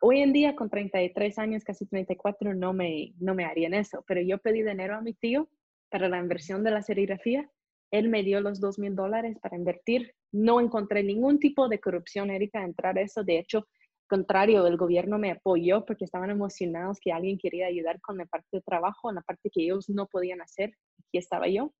[0.00, 4.20] hoy en día con 33 años, casi 34, no me, no me harían eso, pero
[4.20, 5.48] yo pedí dinero a mi tío
[5.90, 7.50] para la inversión de la serigrafía.
[7.90, 10.14] Él me dio los 2 mil dólares para invertir.
[10.32, 13.22] No encontré ningún tipo de corrupción, Erika, entrar eso.
[13.22, 13.68] De hecho,
[14.08, 18.48] contrario, el gobierno me apoyó porque estaban emocionados que alguien quería ayudar con la parte
[18.52, 20.74] de trabajo, en la parte que ellos no podían hacer.
[20.98, 21.72] Aquí estaba yo.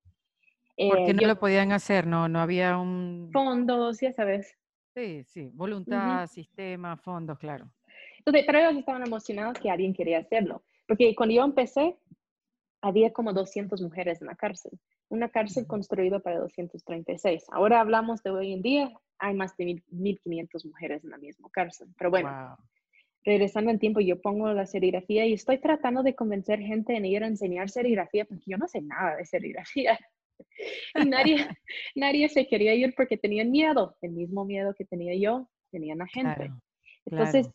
[0.76, 2.06] ¿Por qué eh, no lo podían hacer?
[2.06, 3.30] No, no había un...
[3.32, 4.54] Fondos, ya sabes.
[4.94, 7.70] Sí, sí, voluntad, sistema, fondos, claro.
[8.26, 10.64] Entonces, pero ellos estaban emocionados que alguien quería hacerlo.
[10.88, 11.96] Porque cuando yo empecé,
[12.82, 14.72] había como 200 mujeres en la cárcel.
[15.08, 17.44] Una cárcel construida para 236.
[17.52, 21.88] Ahora hablamos de hoy en día, hay más de 1.500 mujeres en la misma cárcel.
[21.96, 22.56] Pero bueno,
[23.24, 27.22] regresando en tiempo, yo pongo la serigrafía y estoy tratando de convencer gente en ir
[27.22, 29.98] a enseñar serigrafía porque yo no sé nada de serigrafía.
[30.96, 31.36] Y nadie,
[31.94, 36.06] nadie se quería ir porque tenían miedo, el mismo miedo que tenía yo, tenían la
[36.08, 36.50] gente.
[37.04, 37.48] Entonces,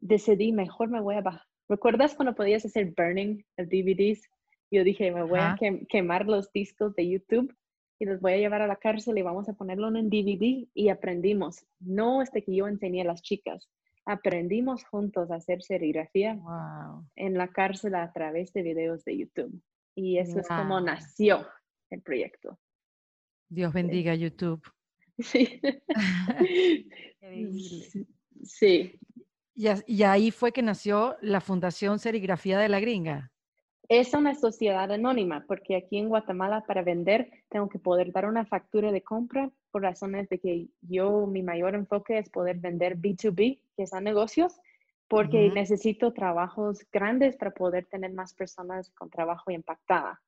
[0.00, 1.46] decidí, mejor me voy a bajar.
[1.68, 4.22] ¿Recuerdas cuando podías hacer burning el DVDs?
[4.70, 5.56] Yo dije, me voy a
[5.88, 7.54] quemar los discos de YouTube.
[8.00, 10.88] y los voy a llevar a la cárcel y vamos a ponerlo en DVD y
[10.88, 11.66] aprendimos.
[11.80, 13.68] No es de que yo enseñé a las chicas,
[14.06, 16.40] aprendimos juntos a hacer serigrafía
[17.16, 19.60] en la cárcel a través de videos de YouTube.
[19.94, 21.46] Y eso es como nació
[21.90, 22.58] el proyecto.
[23.48, 24.62] Dios bendiga YouTube.
[25.20, 25.60] Sí.
[28.44, 28.92] sí.
[29.58, 33.32] Y, ahí fue que nació la Fundación Serigrafía de la Gringa.
[33.88, 38.46] Es una sociedad anónima, porque aquí en Guatemala para vender tengo que poder dar una
[38.46, 43.58] factura de compra por razones de que yo, mi mayor enfoque es poder vender B2B,
[43.76, 44.60] que a negocios,
[45.08, 50.20] porque necesito trabajos grandes para poder tener más personas con trabajo impactada.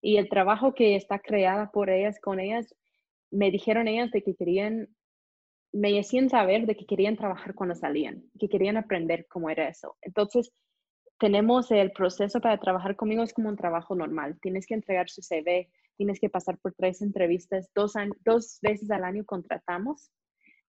[0.00, 2.74] Y el trabajo que está creada por ellas, con ellas,
[3.30, 4.88] me dijeron ellas de que querían,
[5.72, 9.96] me hacían saber de que querían trabajar cuando salían, que querían aprender cómo era eso.
[10.00, 10.52] Entonces,
[11.18, 14.38] tenemos el proceso para trabajar conmigo, es como un trabajo normal.
[14.40, 17.94] Tienes que entregar su CV, tienes que pasar por tres entrevistas, dos,
[18.24, 20.10] dos veces al año contratamos.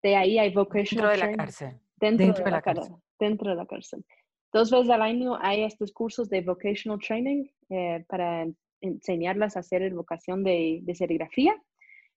[0.02, 1.80] De ahí hay vocational Dentro de la cárcel.
[1.96, 2.94] Dentro, de, la, cárcel.
[3.18, 4.04] Dentro de la cárcel.
[4.52, 8.46] Dos veces al año hay estos cursos de vocational training eh, para
[8.80, 11.54] enseñarlas a hacer vocación de, de serigrafía.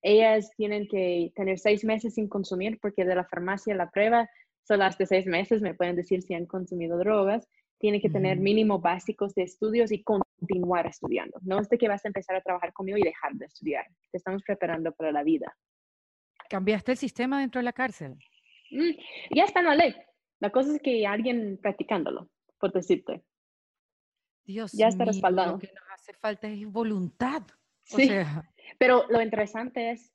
[0.02, 4.28] Ellas tienen que tener seis meses sin consumir porque de la farmacia la prueba
[4.64, 7.48] solo hasta seis meses me pueden decir si han consumido drogas.
[7.78, 11.38] Tienen que tener mínimo básicos de estudios y continuar estudiando.
[11.42, 13.86] No es de que vas a empezar a trabajar conmigo y dejar de estudiar.
[14.12, 15.56] Te estamos preparando para la vida.
[16.48, 18.16] ¿Cambiaste el sistema dentro de la cárcel?
[18.70, 19.94] Mm, ya está en la ley.
[20.38, 22.28] La cosa es que alguien practicándolo,
[22.58, 23.22] por decirte.
[24.44, 25.52] Dios ya está respaldado.
[25.52, 27.42] Lo que nos hace falta es voluntad.
[27.96, 28.10] Sí.
[28.78, 30.12] Pero lo interesante es,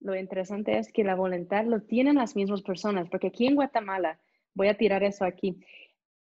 [0.00, 4.18] lo interesante es que la voluntad lo tienen las mismas personas, porque aquí en Guatemala,
[4.54, 5.60] voy a tirar eso aquí.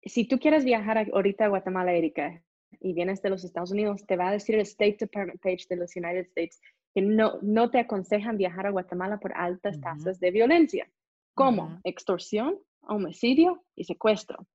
[0.04, 2.41] Si tú quieres viajar ahorita a Guatemala, Erika,
[2.80, 5.78] y vienes de los Estados Unidos, te va a decir el State Department page de
[5.78, 6.62] los United States
[6.94, 10.88] que no, no te aconsejan viajar a Guatemala por altas tasas de violencia,
[11.34, 14.46] como extorsión, homicidio y secuestro.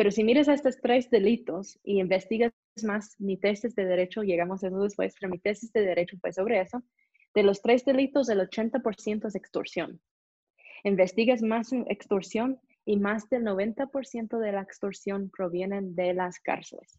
[0.00, 4.64] Pero si miras a estos tres delitos y investigas más, mi tesis de derecho, llegamos
[4.64, 6.82] a eso después, pero mi tesis de derecho fue sobre eso,
[7.34, 10.00] de los tres delitos el 80% es extorsión.
[10.84, 16.98] Investigas más extorsión y más del 90% de la extorsión provienen de las cárceles.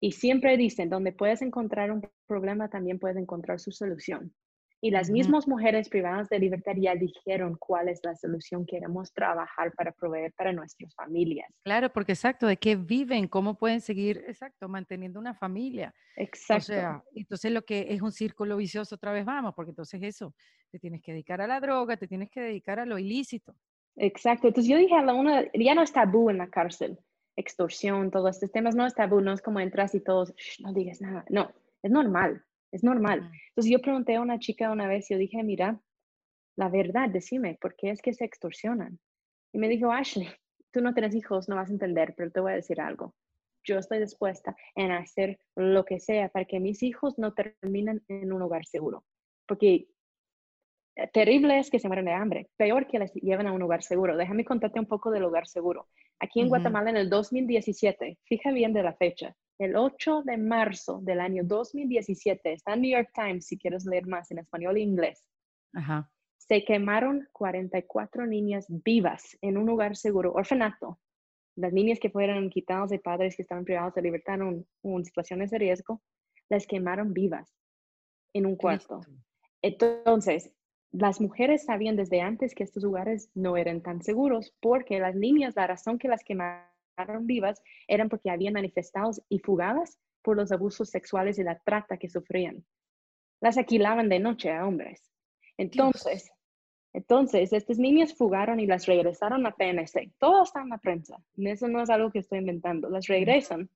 [0.00, 4.34] Y siempre dicen, donde puedes encontrar un problema, también puedes encontrar su solución.
[4.82, 9.12] Y las mismas mujeres privadas de libertad ya dijeron cuál es la solución que queremos
[9.12, 11.52] trabajar para proveer para nuestras familias.
[11.62, 15.94] Claro, porque exacto, de qué viven, cómo pueden seguir, exacto, manteniendo una familia.
[16.16, 16.62] Exacto.
[16.62, 20.34] O sea, entonces lo que es un círculo vicioso, otra vez vamos, porque entonces eso,
[20.70, 23.54] te tienes que dedicar a la droga, te tienes que dedicar a lo ilícito.
[23.96, 24.48] Exacto.
[24.48, 26.98] Entonces yo dije a la una, ya no es tabú en la cárcel,
[27.36, 31.02] extorsión, todos estos temas, no es tabú, no es como entras y todos, no digas
[31.02, 31.52] nada, no,
[31.82, 32.42] es normal
[32.72, 33.30] es normal.
[33.48, 35.80] Entonces yo pregunté a una chica una vez, yo dije, mira,
[36.56, 38.98] la verdad, decime, ¿por qué es que se extorsionan?
[39.52, 40.28] Y me dijo, Ashley,
[40.72, 43.14] tú no tienes hijos, no vas a entender, pero te voy a decir algo.
[43.64, 48.32] Yo estoy dispuesta en hacer lo que sea para que mis hijos no terminen en
[48.32, 49.04] un lugar seguro.
[49.46, 49.88] Porque
[50.96, 53.82] eh, terrible es que se mueren de hambre, peor que les lleven a un lugar
[53.82, 54.16] seguro.
[54.16, 55.88] Déjame contarte un poco del lugar seguro.
[56.18, 61.00] Aquí en Guatemala en el 2017, fija bien de la fecha, el 8 de marzo
[61.02, 64.80] del año 2017, está en New York Times si quieres leer más en español e
[64.80, 65.22] inglés.
[66.38, 70.98] Se quemaron 44 niñas vivas en un lugar seguro, orfanato.
[71.56, 75.58] Las niñas que fueron quitadas de padres que estaban privados de libertad en, situaciones de
[75.58, 76.00] riesgo,
[76.48, 77.54] las quemaron vivas
[78.32, 79.02] en un cuarto.
[79.60, 80.50] Entonces,
[80.90, 85.54] las mujeres sabían desde antes que estos lugares no eran tan seguros porque las niñas,
[85.54, 86.70] la razón que las quemaron
[87.20, 92.08] vivas eran porque habían manifestado y fugadas por los abusos sexuales y la trata que
[92.08, 92.64] sufrían.
[93.40, 95.10] Las alquilaban de noche a hombres.
[95.56, 96.30] Entonces,
[96.92, 100.12] entonces, estas niñas fugaron y las regresaron a PNC.
[100.18, 101.22] Todo está en la prensa.
[101.36, 102.90] Eso no es algo que estoy inventando.
[102.90, 103.70] Las regresan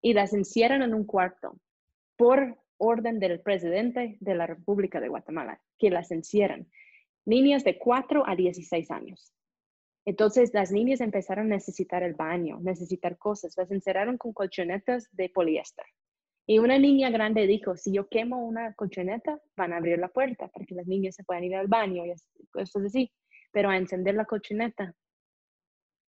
[0.00, 1.58] y las encierran en un cuarto
[2.16, 6.68] por orden del presidente de la República de Guatemala, que las encierran.
[7.24, 9.32] Niñas de 4 a 16 años.
[10.06, 13.54] Entonces las niñas empezaron a necesitar el baño, necesitar cosas.
[13.56, 15.86] Las encerraron con colchonetas de poliéster.
[16.46, 20.48] Y una niña grande dijo, si yo quemo una colchoneta, van a abrir la puerta
[20.48, 22.14] para que las niñas se puedan ir al baño y
[22.48, 23.10] cosas así.
[23.50, 24.94] Pero a encender la colchoneta,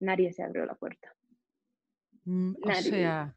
[0.01, 1.13] nadie se abrió la puerta.
[2.25, 3.35] Mm, o sea,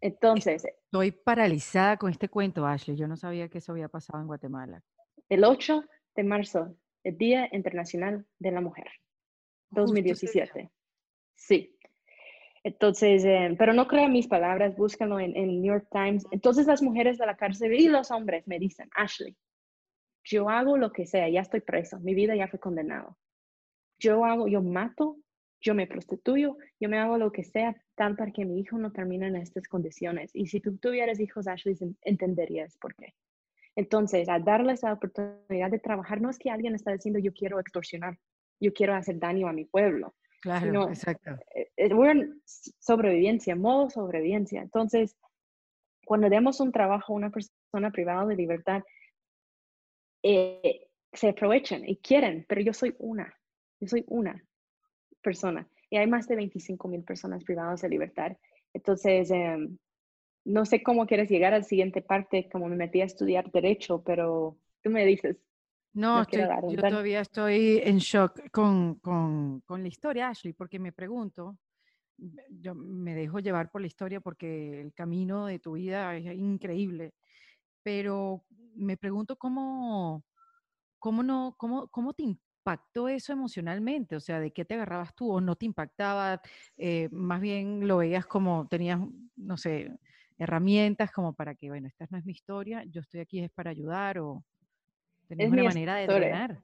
[0.00, 0.64] entonces.
[0.64, 2.96] Estoy paralizada con este cuento, Ashley.
[2.96, 4.82] Yo no sabía que eso había pasado en Guatemala.
[5.28, 5.84] El 8
[6.14, 6.76] de marzo
[7.06, 8.88] el Día Internacional de la Mujer,
[9.70, 10.70] 2017.
[11.34, 11.72] Sí.
[12.64, 16.26] Entonces, eh, pero no crean mis palabras, búscalo en, en New York Times.
[16.32, 19.36] Entonces las mujeres de la cárcel y los hombres me dicen, Ashley,
[20.24, 23.16] yo hago lo que sea, ya estoy preso, mi vida ya fue condenado.
[24.00, 25.18] Yo hago, yo mato,
[25.60, 28.90] yo me prostituyo, yo me hago lo que sea, tal para que mi hijo no
[28.90, 30.32] termine en estas condiciones.
[30.34, 33.14] Y si tú tuvieras hijos, Ashley, entenderías por qué.
[33.76, 37.60] Entonces, al darles la oportunidad de trabajar, no es que alguien está diciendo yo quiero
[37.60, 38.18] extorsionar,
[38.58, 40.14] yo quiero hacer daño a mi pueblo.
[40.40, 41.32] Claro, exacto.
[41.54, 42.42] Eh, eh, we're en
[42.78, 44.62] sobrevivencia, modo sobrevivencia.
[44.62, 45.16] Entonces,
[46.06, 48.82] cuando demos un trabajo a una persona privada de libertad,
[50.22, 53.34] eh, se aprovechan y quieren, pero yo soy una,
[53.80, 54.42] yo soy una
[55.22, 58.36] persona y hay más de 25 mil personas privadas de libertad.
[58.72, 59.78] Entonces, em,
[60.46, 64.02] no sé cómo quieres llegar a la siguiente parte, como me metí a estudiar derecho,
[64.04, 65.36] pero tú me dices.
[65.92, 71.58] No, yo todavía estoy en shock con, con, con, la historia, Ashley, porque me pregunto,
[72.50, 77.14] yo me dejo llevar por la historia porque el camino de tu vida es increíble,
[77.82, 78.44] pero
[78.74, 80.22] me pregunto cómo,
[80.98, 84.16] cómo, no, cómo, cómo te impactó eso emocionalmente?
[84.16, 86.40] O sea, ¿de qué te agarrabas tú o no te impactaba?
[86.76, 89.00] Eh, más bien lo veías como tenías,
[89.36, 89.96] no sé,
[90.38, 93.70] herramientas como para que, bueno, esta no es mi historia, yo estoy aquí es para
[93.70, 94.44] ayudar o
[95.28, 96.62] tener una manera de drenar.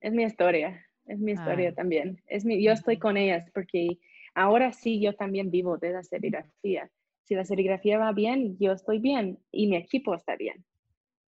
[0.00, 2.22] Es mi historia, es mi historia también.
[2.26, 3.98] Es mi, yo estoy con ellas porque
[4.34, 6.90] ahora sí yo también vivo de la serigrafía.
[7.24, 10.64] Si la serigrafía va bien, yo estoy bien y mi equipo está bien.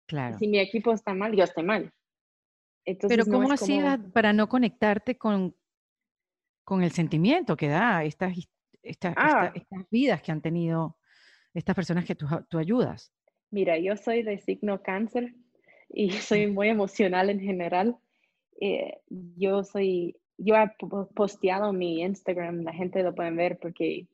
[0.06, 0.38] Claro.
[0.38, 1.92] Si mi equipo está mal, yo estoy mal.
[2.84, 5.54] Pero ¿cómo hacías para no conectarte con,
[6.64, 8.34] con el sentimiento que da estas,
[8.82, 9.52] estas, ah.
[9.54, 10.96] estas vidas que han tenido
[11.54, 13.12] estas personas que tú, tú, ayudas?
[13.50, 15.34] Mira, yo soy de signo cáncer
[15.88, 17.96] y soy muy emocional en general.
[18.60, 20.70] Eh, yo soy, yo he
[21.14, 24.06] posteado mi Instagram, la gente lo puede ver porque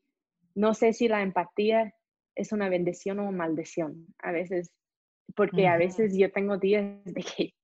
[0.54, 1.94] no sé si la empatía
[2.34, 4.06] es una bendición o maldición.
[4.18, 4.72] A veces,
[5.34, 7.54] porque a veces yo tengo días de que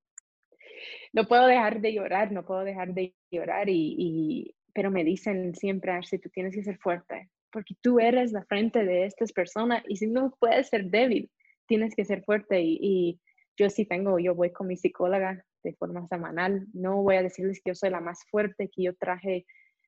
[1.12, 5.92] no puedo dejar de llorar, no puedo dejar de llorar, y, pero me dicen siempre,
[5.92, 9.96] Ashley, tú tienes que ser fuerte, porque tú eres la frente de estas personas y
[9.96, 11.30] si no puedes ser débil,
[11.66, 12.60] tienes que ser fuerte.
[12.62, 13.20] Y,
[13.58, 17.60] yo sí tengo, yo voy con mi psicóloga de forma semanal, no voy a decirles
[17.62, 19.44] que yo soy la más fuerte, que yo traje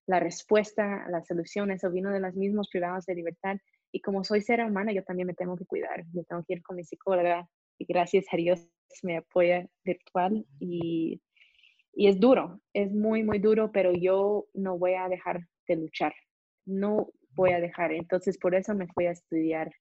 [0.06, 3.56] la respuesta, la solución, eso vino de los mismos privados de libertad.
[3.90, 6.62] Y como soy ser humana, yo también me tengo que cuidar, yo tengo que ir
[6.62, 7.48] con mi psicóloga
[7.78, 8.68] y gracias a Dios
[9.02, 11.20] me apoya virtual y,
[11.94, 16.14] y es duro, es muy, muy duro, pero yo no voy a dejar de luchar,
[16.66, 17.92] no voy a dejar.
[17.92, 19.72] Entonces, por eso me fui a estudiar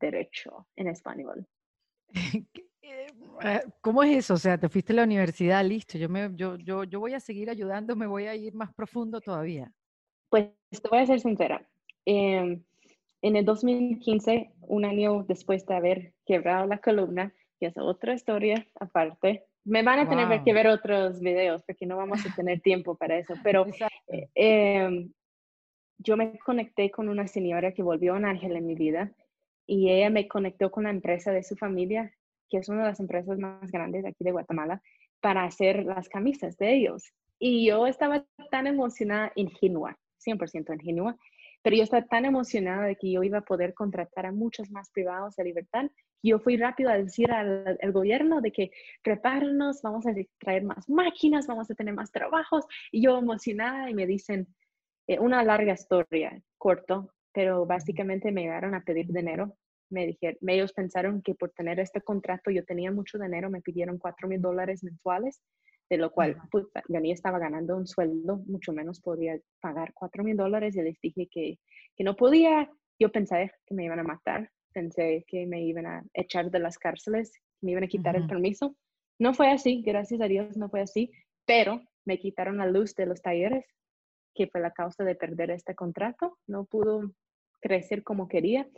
[0.00, 1.46] derecho en español.
[3.44, 4.34] Eh, ¿Cómo es eso?
[4.34, 7.20] O sea, te fuiste a la universidad, listo, yo, me, yo, yo, yo voy a
[7.20, 9.72] seguir ayudando, me voy a ir más profundo todavía.
[10.28, 11.66] Pues te voy a ser sincera.
[12.04, 12.62] Em,
[13.22, 18.66] en el 2015, un año después de haber quebrado la columna, que es otra historia
[18.78, 19.46] aparte.
[19.64, 23.16] Me van a tener que ver otros videos porque no vamos a tener tiempo para
[23.18, 23.66] eso, pero
[24.08, 25.12] eh, em,
[26.02, 29.12] yo me conecté con una señora que volvió un ángel en mi vida
[29.66, 32.12] y ella me conectó con la empresa de su familia,
[32.50, 34.82] que es una de las empresas más grandes aquí de Guatemala,
[35.20, 37.12] para hacer las camisas de ellos.
[37.38, 41.16] Y yo estaba tan emocionada, ingenua, 100% ingenua,
[41.62, 44.90] pero yo estaba tan emocionada de que yo iba a poder contratar a muchos más
[44.90, 45.90] privados de libertad.
[46.22, 48.70] Yo fui rápido a decir al, gobierno de que
[49.02, 52.64] prepárenos, vamos a traer más máquinas, vamos a tener más trabajos.
[52.90, 54.48] Y yo emocionada y me dicen
[55.18, 59.56] una larga historia, corto, pero básicamente me llegaron a pedir dinero.
[59.90, 63.98] Me dijeron, ellos pensaron que por tener este contrato yo tenía mucho dinero, me pidieron
[63.98, 65.42] cuatro mil dólares mensuales
[65.92, 70.24] de lo cual pues, yo ni estaba ganando un sueldo, mucho menos podía pagar cuatro
[70.24, 71.58] mil dólares y les dije que,
[71.94, 72.70] que no podía.
[72.98, 76.78] Yo pensé que me iban a matar, pensé que me iban a echar de las
[76.78, 78.74] cárceles, me iban a quitar el permiso.
[79.18, 81.10] No fue así, gracias a Dios no fue así,
[81.44, 83.66] pero me quitaron la luz de los talleres,
[84.34, 86.38] que fue la causa de perder este contrato.
[86.46, 87.12] No pudo
[87.60, 88.68] crecer como quería.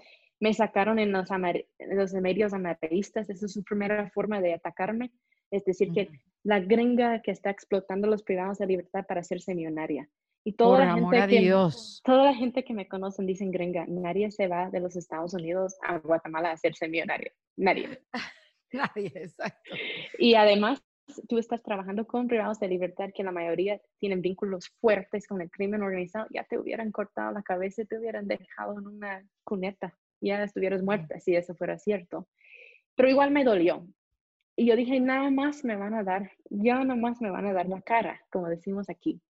[0.41, 5.13] Me sacaron en los, en los medios amarillistas, esa es su primera forma de atacarme.
[5.51, 6.11] Es decir, que
[6.43, 10.09] la gringa que está explotando los privados de libertad para hacerse millonaria.
[10.47, 12.03] Y toda la gente que, Dios.
[12.05, 15.75] toda la gente que me conocen dicen gringa, nadie se va de los Estados Unidos
[15.83, 17.33] a Guatemala a hacerse millonario.
[17.57, 18.03] Nadie.
[18.73, 19.71] nadie, exacto.
[20.19, 20.85] Y además,
[21.29, 25.51] tú estás trabajando con privados de libertad que la mayoría tienen vínculos fuertes con el
[25.51, 30.43] crimen organizado, ya te hubieran cortado la cabeza te hubieran dejado en una cuneta, ya
[30.43, 32.29] estuvieras muerta si eso fuera cierto.
[32.95, 33.87] Pero igual me dolió,
[34.57, 37.53] y yo dije, nada más me van a dar, ya nada más me van a
[37.53, 39.21] dar la cara, como decimos aquí.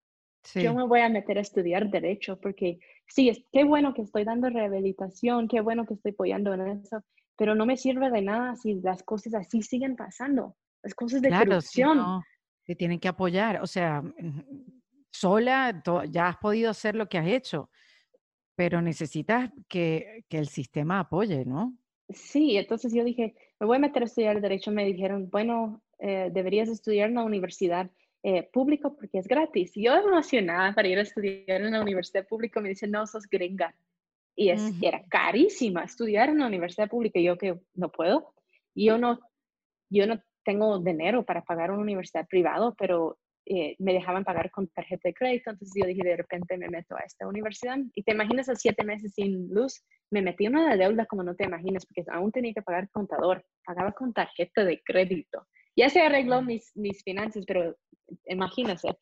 [0.55, 4.25] yo me voy a meter a estudiar derecho porque sí, es, qué bueno que estoy
[4.25, 7.03] dando rehabilitación, qué bueno que estoy apoyando en eso,
[7.37, 11.29] pero no me sirve de nada si las cosas así siguen pasando, las cosas de
[11.29, 12.23] claro, corrupción.
[12.65, 14.03] te tienen que apoyar, o sea,
[15.11, 17.71] sola ya has podido hacer lo que has hecho,
[18.55, 21.77] pero necesitas que, que el sistema apoye, ¿no?
[22.11, 26.31] Sí, entonces yo dije, me voy a meter a estudiar derecho, me dijeron, bueno, eh,
[26.33, 27.91] deberías estudiar en la universidad
[28.23, 29.73] eh, público porque es gratis.
[29.75, 33.75] yo emocionada para ir a estudiar en la universidad pública, me dicen, no, sos gringa.
[34.37, 37.21] Y es, era carísima estudiar en la universidad pública.
[37.21, 38.35] Y yo que no puedo.
[38.75, 39.21] Yo no,
[39.89, 44.69] yo no tengo dinero para pagar una universidad privada, pero eh, me dejaban pagar con
[44.69, 45.51] tarjeta de crédito.
[45.51, 47.77] Entonces yo dije, de repente me meto a esta universidad.
[47.95, 49.85] Y te imaginas a siete meses sin luz.
[50.11, 53.45] Me metí en una deuda como no te imaginas, porque aún tenía que pagar contador.
[53.65, 55.47] Pagaba con tarjeta de crédito.
[55.77, 57.77] Ya se arregló mis, mis finanzas, pero
[58.27, 58.97] imagínense.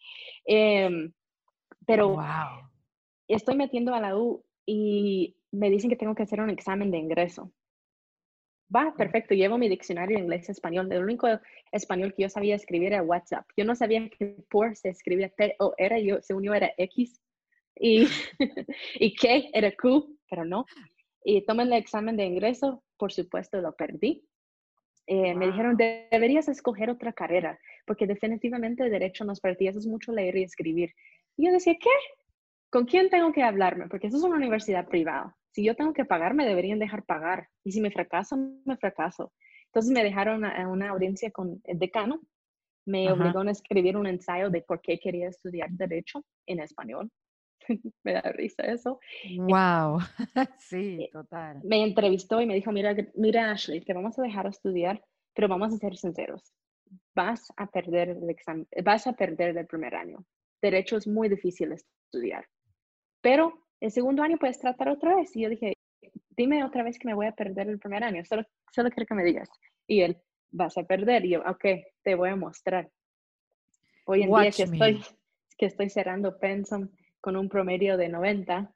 [0.44, 1.12] Em,
[1.86, 2.16] pero
[3.28, 6.98] estoy metiendo a la U y me dicen que tengo que hacer un examen de
[6.98, 7.52] ingreso.
[8.74, 10.90] Va, perfecto, llevo mi diccionario de inglés español.
[10.90, 11.28] El único
[11.72, 13.46] español que yo sabía escribir era WhatsApp.
[13.56, 17.20] Yo no sabía que por se escribía P o era, yo, según yo era X
[17.76, 18.06] y,
[18.94, 20.64] y K era Q, pero no.
[21.24, 24.24] Y tomé el examen de ingreso, por supuesto lo perdí.
[25.06, 30.36] Eh, me dijeron, deberías escoger otra carrera, porque definitivamente derecho nos partía es mucho leer
[30.36, 30.94] y escribir.
[31.36, 31.90] Y yo decía, ¿qué?
[32.70, 33.88] ¿Con quién tengo que hablarme?
[33.88, 35.36] Porque eso es una universidad privada.
[35.52, 37.48] Si yo tengo que pagar, me deberían dejar pagar.
[37.62, 39.32] Y si me fracaso, me fracaso.
[39.66, 42.20] Entonces me dejaron a, una audiencia con el decano.
[42.84, 47.10] Me obligó a escribir un ensayo de por qué quería estudiar derecho en español.
[48.04, 48.98] me da risa eso.
[49.36, 50.00] Wow,
[50.58, 51.60] sí, eh, total.
[51.62, 55.02] Me entrevistó y me dijo, mira, mira Ashley, te vamos a dejar estudiar,
[55.34, 56.52] pero vamos a ser sinceros.
[57.14, 60.24] Vas a perder el examen, vas a perder el primer año.
[60.60, 62.46] Derecho es muy difícil estudiar.
[63.20, 65.34] Pero el segundo año puedes tratar otra vez.
[65.36, 65.74] Y yo dije,
[66.36, 68.24] dime otra vez que me voy a perder el primer año.
[68.24, 69.50] Solo, solo quiero que me digas.
[69.88, 70.16] Y él,
[70.52, 71.24] vas a perder.
[71.24, 71.64] Y yo, ok,
[72.04, 72.88] te voy a mostrar.
[74.06, 75.02] Hoy en día que estoy,
[75.58, 78.72] que estoy cerrando Pensum, con un promedio de 90.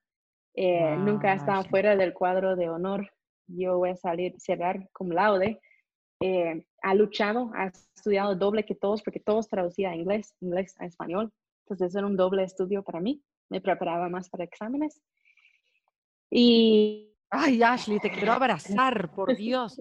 [0.55, 3.09] Eh, nunca ha estado fuera del cuadro de honor.
[3.47, 5.61] Yo voy a salir, cerrar cum laude.
[6.21, 10.87] Eh, ha luchado, ha estudiado doble que todos, porque todos traducía a inglés, inglés a
[10.87, 11.33] español.
[11.65, 13.23] Entonces era un doble estudio para mí.
[13.49, 15.03] Me preparaba más para exámenes.
[16.31, 17.13] Y...
[17.29, 19.81] Ay, Ashley, te quiero abrazar, por Dios.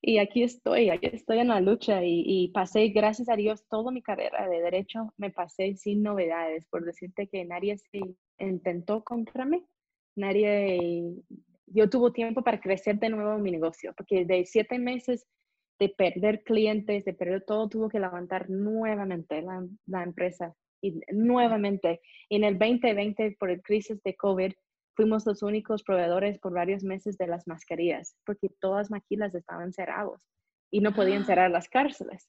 [0.00, 4.02] Y aquí estoy, aquí estoy en la lucha y, pasé, gracias a Dios, toda mi
[4.02, 8.00] carrera de derecho me pasé sin novedades, por decirte que nadie se
[8.38, 9.64] intentó contra mí,
[10.14, 11.02] nadie,
[11.66, 15.26] yo tuve tiempo para crecer de nuevo mi negocio, porque de siete meses
[15.78, 20.54] de perder clientes, de perder todo, tuvo que levantar nuevamente la, la empresa
[20.86, 24.52] y nuevamente en el 2020 por el crisis de COVID
[24.94, 29.72] fuimos los únicos proveedores por varios meses de las mascarillas, porque todas las maquilas estaban
[29.72, 30.20] cerrados
[30.70, 31.26] y no podían ¡Ah!
[31.26, 32.28] cerrar las cárceles.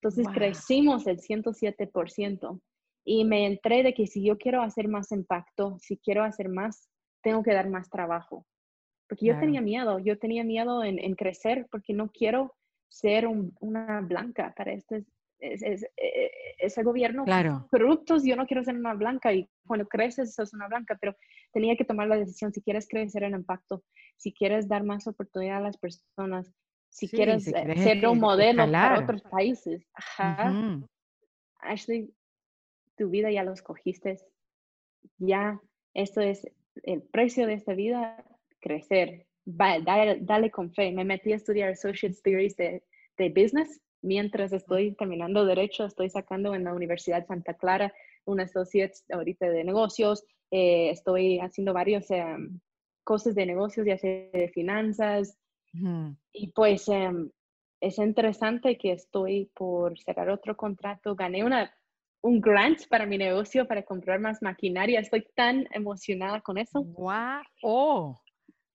[0.00, 2.60] Entonces crecimos el 107%
[3.04, 6.88] y me entré de que si yo quiero hacer más impacto, si quiero hacer más,
[7.22, 8.46] tengo que dar más trabajo.
[9.08, 12.54] Porque yo tenía miedo, yo tenía miedo en, crecer porque no quiero
[12.90, 15.04] ser una blanca para este,
[15.40, 17.66] es, eh, ese gobierno claro.
[17.70, 21.16] corruptos, yo no quiero ser una blanca y cuando creces sos una blanca, pero
[21.52, 23.84] tenía que tomar la decisión si quieres crecer en impacto,
[24.16, 26.52] si quieres dar más oportunidad a las personas,
[26.90, 29.86] si quieres eh, ser un modelo para otros países.
[29.94, 30.80] Ajá.
[31.60, 32.12] Ashley,
[32.96, 34.18] tu vida ya lo escogiste,
[35.18, 35.60] ya
[35.94, 36.46] esto es
[36.82, 38.24] el precio de esta vida,
[38.60, 40.92] crecer, dale, dale, con fe.
[40.92, 42.82] Me metí a estudiar Associate Theories de,
[43.16, 47.92] de Business mientras estoy terminando derecho, estoy sacando en la Universidad Santa Clara
[48.24, 52.60] un associate ahorita de negocios, eh, estoy haciendo varios em,
[53.04, 55.38] cosas de negocios, ya sea de finanzas.
[56.32, 57.30] Y pues em,
[57.80, 61.72] es interesante que estoy por cerrar otro contrato, gané una,
[62.22, 66.82] un grant para mi negocio para comprar más maquinaria, estoy tan emocionada con eso.
[66.82, 67.42] ¡Wow!
[67.62, 68.20] Oh.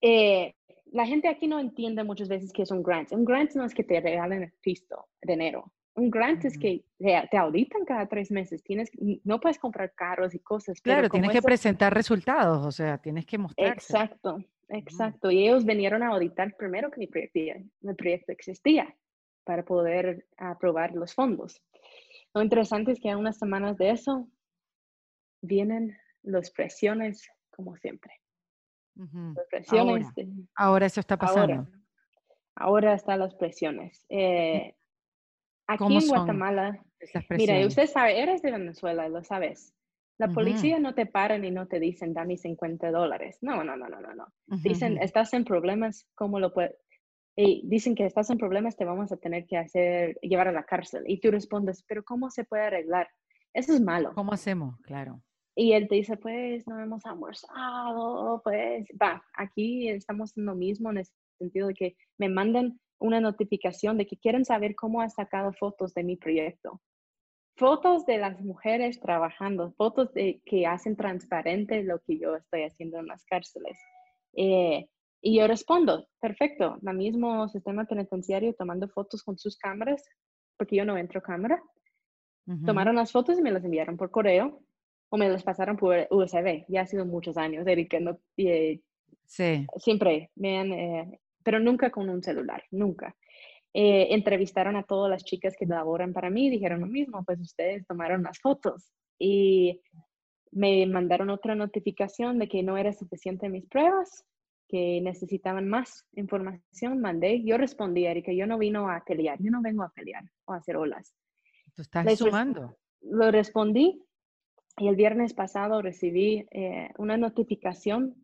[0.01, 0.53] Eh,
[0.93, 3.11] la gente aquí no entiende muchas veces que es un grant.
[3.11, 5.73] Un grant no es que te regalen pisto, dinero.
[5.95, 8.63] Un grant es que te, auditan cada tres meses.
[8.63, 8.91] Tienes,
[9.23, 10.79] no puedes comprar carros y cosas.
[10.81, 13.73] Claro, tienes que presentar resultados, o sea, tienes que mostrar.
[13.73, 15.31] Exacto, exacto.
[15.31, 17.39] Y ellos vinieron a auditar primero que mi proyecto,
[17.81, 18.95] mi proyecto existía
[19.43, 21.61] para poder aprobar los fondos.
[22.35, 24.27] Lo interesante es que a unas semanas de eso
[25.41, 28.22] vienen las presiones como siempre
[29.69, 30.13] ahora,
[30.55, 31.53] ahora, eso está pasando.
[31.53, 31.69] Ahora,
[32.55, 34.05] ahora están las presiones.
[34.09, 34.75] Eh,
[35.67, 36.83] Aquí en Guatemala,
[37.29, 39.73] mira, usted sabe, eres de Venezuela, lo sabes.
[40.19, 43.39] La policía no te paran y no te dicen, dame 50 dólares.
[43.41, 44.27] No, no, no, no, no, no.
[44.47, 46.75] Dicen, estás en problemas, ¿cómo lo puedes?
[47.35, 50.65] Y dicen que estás en problemas, te vamos a tener que hacer, llevar a la
[50.65, 51.03] cárcel.
[51.07, 53.07] Y tú respondes, pero ¿cómo se puede arreglar?
[53.53, 54.13] Eso es malo.
[54.13, 54.79] ¿Cómo hacemos?
[54.81, 55.21] Claro.
[55.56, 60.89] Y él te dice, pues no hemos almorzado, pues va, aquí estamos en lo mismo
[60.89, 61.06] en el
[61.38, 65.93] sentido de que me mandan una notificación de que quieren saber cómo has sacado fotos
[65.93, 66.82] de mi proyecto.
[67.56, 72.97] Fotos de las mujeres trabajando, fotos de que hacen transparente lo que yo estoy haciendo
[72.97, 73.78] en las cárceles.
[74.36, 74.88] Eh,
[75.22, 80.04] y yo respondo, perfecto, el mismo sistema penitenciario tomando fotos con sus cámaras,
[80.58, 81.62] porque yo no entro cámara.
[82.66, 84.62] Tomaron las fotos y me las enviaron por correo
[85.14, 86.66] o me las pasaron por USB.
[86.68, 87.99] Ya ha sido muchos años, Erika.
[87.99, 88.82] No, eh,
[89.28, 89.68] sí.
[89.78, 93.16] Siempre me han, eh, pero nunca con un celular, nunca.
[93.76, 97.86] Eh, entrevistaron a todas las chicas que laboran para mí, dijeron lo mismo, pues ustedes
[97.86, 99.80] tomaron las fotos y
[100.51, 104.26] me mandaron otra notificación de que no era suficiente mis pruebas,
[104.68, 109.61] que necesitaban más información, mandé, yo respondí, Erika, yo no vino a pelear, yo no
[109.61, 111.14] vengo a pelear o a hacer olas.
[111.76, 112.76] ¿Tú estás sumando?
[113.01, 114.01] Lo respondí
[114.78, 118.15] y el viernes pasado recibí eh, una notificación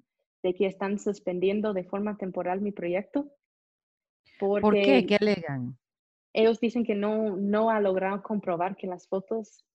[0.41, 3.29] de que están suspendiendo de forma temporal mi proyecto.
[4.39, 5.05] ¿Por qué?
[5.05, 5.77] ¿Qué alegan?
[6.33, 9.65] Ellos dicen que no, no ha logrado comprobar que las fotos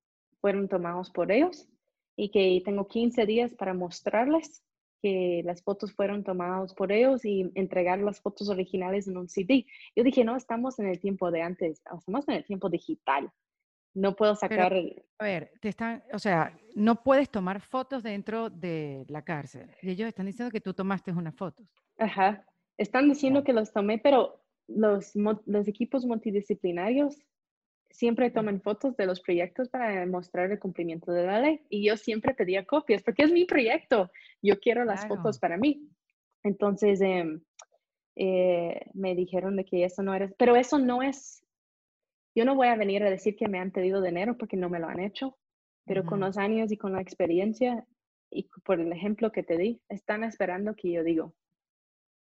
[0.40, 1.68] fueron tomadas por ellos
[2.16, 4.62] y que tengo 15 días para mostrarles
[5.02, 9.66] que las fotos fueron tomadas por ellos y entregar las fotos originales en un CD.
[9.94, 13.30] Yo dije, no, estamos en el tiempo de antes, estamos en el tiempo digital
[13.94, 14.72] no puedo sacar...
[14.72, 19.70] a ver, te están, o sea, no puedes tomar fotos dentro de la cárcel.
[19.80, 21.66] Y ellos están diciendo que tú tomaste unas fotos.
[21.98, 22.44] Ajá.
[22.76, 27.24] Están diciendo que los tomé, pero los, los equipos multidisciplinarios
[27.90, 31.60] siempre toman fotos de los proyectos para demostrar el cumplimiento de la ley.
[31.68, 34.10] Y yo siempre pedía copias, porque es mi proyecto.
[34.42, 35.88] Yo quiero las fotos para mí.
[36.42, 37.40] Entonces, em,
[38.16, 41.43] eh, me dijeron de que eso no era, pero eso no es
[42.34, 44.80] yo no voy a venir a decir que me han pedido dinero porque no me
[44.80, 45.36] lo han hecho,
[45.86, 47.86] pero con los años y con la experiencia
[48.30, 51.34] y por el ejemplo que te di, están esperando que yo digo,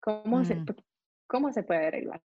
[0.01, 0.57] ¿cómo, se,
[1.28, 2.22] ¿cómo se puede arreglar?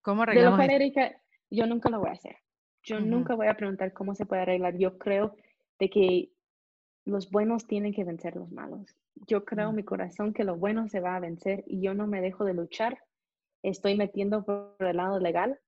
[0.00, 0.24] ¿Cómo?
[0.24, 1.20] De lo Erika,
[1.50, 2.36] yo nunca lo voy a hacer.
[2.82, 4.78] Yo nunca voy a preguntar cómo se puede arreglar.
[4.78, 5.34] Yo creo
[5.78, 6.30] de que
[7.04, 8.96] los buenos tienen que vencer los malos.
[9.26, 12.06] Yo creo en mi corazón que lo bueno se va a vencer y yo no
[12.06, 13.02] me dejo de luchar.
[13.62, 15.58] Estoy metiendo por el lado legal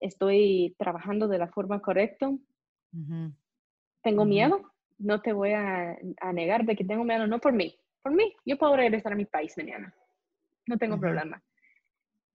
[0.00, 2.30] estoy trabajando de la forma correcta.
[4.02, 5.96] Tengo miedo, no te voy a,
[6.32, 8.34] negar de que tengo miedo, no por mí, por mí.
[8.44, 9.94] Yo puedo regresar a mi país mañana,
[10.66, 11.42] no tengo problema.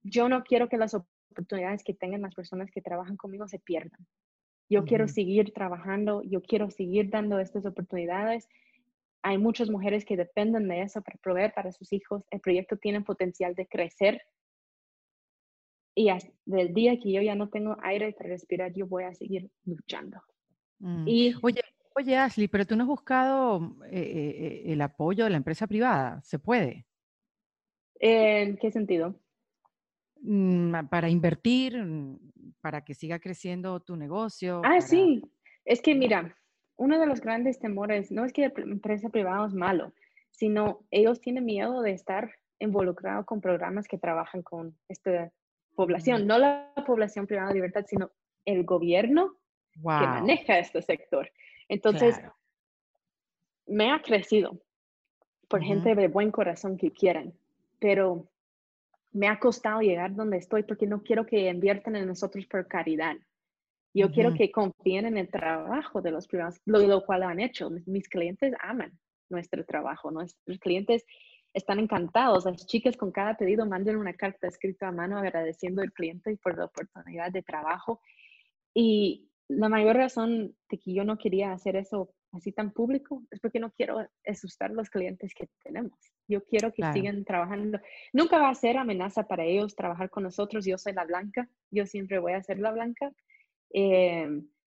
[0.03, 4.05] Yo no quiero que las oportunidades que tengan las personas que trabajan conmigo se pierdan.
[4.69, 8.47] Yo quiero seguir trabajando, yo quiero seguir dando estas oportunidades.
[9.21, 12.23] Hay muchas mujeres que dependen de eso para proveer para sus hijos.
[12.31, 14.21] El proyecto tiene potencial de crecer
[15.95, 19.13] y hasta el día que yo ya no tengo aire para respirar, yo voy a
[19.13, 20.21] seguir luchando.
[20.79, 21.07] Mm.
[21.07, 21.61] Y, oye,
[21.95, 25.67] oye, Ashley, pero tú no has buscado eh, eh, eh, el apoyo de la empresa
[25.67, 26.21] privada.
[26.23, 26.85] ¿Se puede?
[27.99, 29.15] ¿En qué sentido?
[30.21, 32.17] Mm, para invertir, mm,
[32.61, 34.61] para que siga creciendo tu negocio.
[34.65, 35.21] Ah, sí.
[35.65, 36.35] Es que mira,
[36.77, 39.93] uno de los grandes temores no es que la empresa privada es malo,
[40.31, 45.31] sino ellos tienen miedo de estar involucrados con programas que trabajan con este
[45.75, 48.11] población, no la población privada de libertad, sino
[48.45, 49.35] el gobierno
[49.73, 51.31] que maneja este sector.
[51.67, 52.19] Entonces,
[53.65, 54.59] me ha crecido
[55.47, 57.33] por gente de buen corazón que quieran,
[57.79, 58.27] pero
[59.11, 63.15] me ha costado llegar donde estoy porque no quiero que inviertan en nosotros por caridad.
[63.93, 67.69] Yo quiero que confíen en el trabajo de los privados, lo, lo cual han hecho.
[67.85, 68.97] Mis clientes aman
[69.29, 71.05] nuestro trabajo, nuestros clientes
[71.53, 72.45] están encantados.
[72.45, 76.57] Las chicas con cada pedido mandan una carta escrita a mano agradeciendo al cliente por
[76.57, 78.01] la oportunidad de trabajo.
[78.73, 83.39] Y la mayor razón de que yo no quería hacer eso así tan público es
[83.39, 85.93] porque no quiero asustar a los clientes que tenemos.
[86.27, 87.79] Yo quiero que sigan trabajando.
[88.11, 90.65] Nunca va a ser amenaza para ellos trabajar con nosotros.
[90.65, 93.11] Yo soy la blanca, yo siempre voy a ser la blanca,
[93.73, 94.27] eh,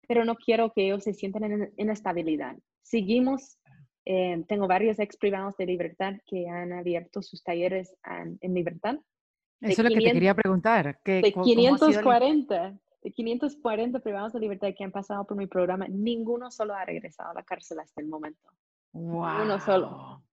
[0.07, 2.55] pero no quiero que ellos se sientan en inestabilidad.
[2.83, 3.57] Seguimos
[4.09, 7.93] eh, tengo varios ex privados de libertad que han abierto sus talleres
[8.39, 8.95] en, libertad.
[9.59, 10.97] Eso es lo que te quería preguntar.
[11.03, 16.73] de 540, de 540 privados de libertad que han pasado por mi programa, ninguno solo
[16.73, 18.49] ha regresado a la cárcel hasta el momento.
[18.93, 19.43] Wow.
[19.43, 20.23] Uno solo.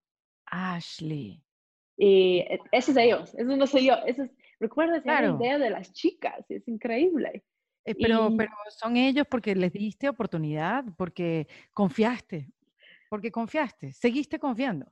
[0.47, 1.43] Ashley.
[1.97, 3.95] Y e, ese es ellos, eso no soy yo.
[4.07, 7.43] Eso es, recuerda esa idea de las chicas, es increíble.
[7.85, 12.53] Eh, pero, pero son ellos porque les diste oportunidad, porque confiaste,
[13.15, 14.87] porque confiaste, seguiste confiando.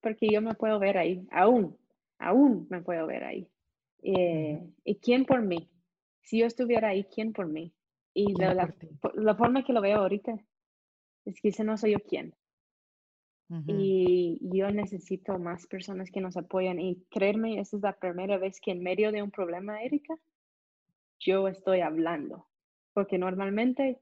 [0.00, 1.76] Porque yo me puedo ver ahí, aún,
[2.18, 3.46] aún me puedo ver ahí.
[4.02, 5.68] Eh, ¿Y quién por mí?
[6.22, 7.74] Si yo estuviera ahí, ¿quién por mí?
[8.14, 8.54] Y la,
[9.12, 10.34] la, forma que lo veo ahorita
[11.26, 12.34] es que ese no soy yo quién.
[13.66, 16.80] Y yo necesito más personas que nos apoyen.
[16.80, 20.14] Y creerme, esa es la primera vez que en medio de un problema, Erika,
[21.18, 22.46] yo estoy hablando.
[22.94, 24.00] Porque normalmente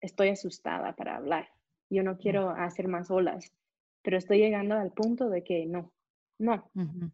[0.00, 1.46] estoy asustada para hablar.
[1.90, 3.52] Yo no quiero hacer más olas.
[4.02, 5.92] Pero estoy llegando al punto de que no,
[6.38, 6.70] no,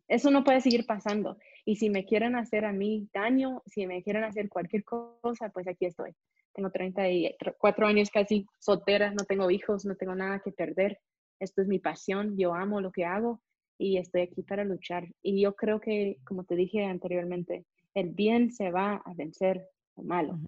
[0.09, 1.37] eso no puede seguir pasando.
[1.65, 5.69] Y si me quieren hacer a mí daño, si me quieren hacer cualquier cosa, pues
[5.69, 6.15] aquí estoy.
[6.53, 10.99] Tengo 34 años casi soltera, no tengo hijos, no tengo nada que perder.
[11.39, 13.41] Esto es mi pasión, yo amo lo que hago
[13.79, 15.09] y estoy aquí para luchar.
[15.23, 17.65] Y yo creo que, como te dije anteriormente,
[17.95, 19.67] el bien se va a vencer
[19.97, 20.39] lo malo.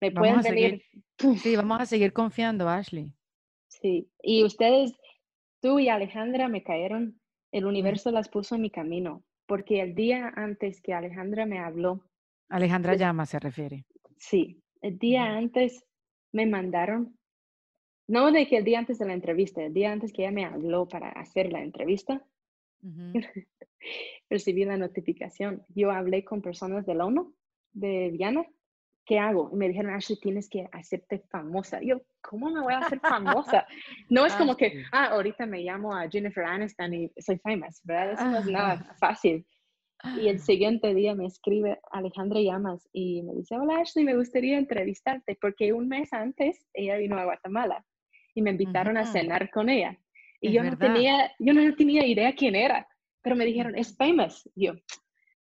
[0.00, 0.82] Me pueden venir.
[1.42, 3.12] sí, vamos a seguir confiando, Ashley.
[3.68, 4.98] Sí, y ustedes,
[5.60, 7.20] tú y Alejandra me cayeron,
[7.52, 12.04] el universo las puso en mi camino porque el día antes que Alejandra me habló.
[12.50, 13.86] Alejandra Llama se refiere.
[14.18, 15.84] Sí, el día antes
[16.32, 17.18] me mandaron,
[18.06, 20.44] no de que el día antes de la entrevista, el día antes que ella me
[20.44, 22.22] habló para hacer la entrevista,
[24.30, 25.64] recibí la notificación.
[25.74, 27.34] Yo hablé con personas de la ONU,
[27.72, 28.44] de Viana,
[29.08, 29.48] ¿qué hago?
[29.50, 31.80] Y me dijeron, Ashley, tienes que hacerte famosa.
[31.80, 33.66] Yo, ¿cómo me voy a hacer famosa?
[34.10, 38.12] No es como que, ah, ahorita me llamo a Jennifer Aniston y soy famous, ¿verdad?
[38.12, 39.46] Eso no es nada fácil.
[40.20, 44.58] Y el siguiente día me escribe Alejandra Llamas y me dice, hola Ashley, me gustaría
[44.58, 47.84] entrevistarte porque un mes antes ella vino a Guatemala
[48.34, 49.98] y me invitaron a cenar con ella.
[50.40, 52.86] Y yo no, tenía, yo no tenía idea quién era,
[53.22, 54.48] pero me dijeron, es famous.
[54.54, 54.74] yo,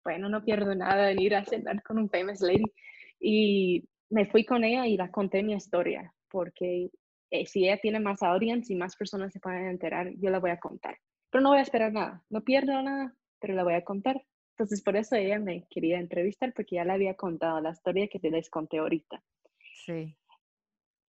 [0.05, 2.73] bueno, no pierdo nada en ir a cenar con un famous lady.
[3.21, 6.91] Y me fui con ella y la conté mi historia, porque
[7.31, 10.51] eh, si ella tiene más audience y más personas se pueden enterar, yo la voy
[10.51, 10.99] a contar.
[11.31, 14.23] Pero no voy a esperar nada, no pierdo nada, pero la voy a contar.
[14.53, 18.19] Entonces, por eso ella me quería entrevistar, porque ya le había contado la historia que
[18.19, 19.23] te les conté ahorita.
[19.85, 20.17] Sí.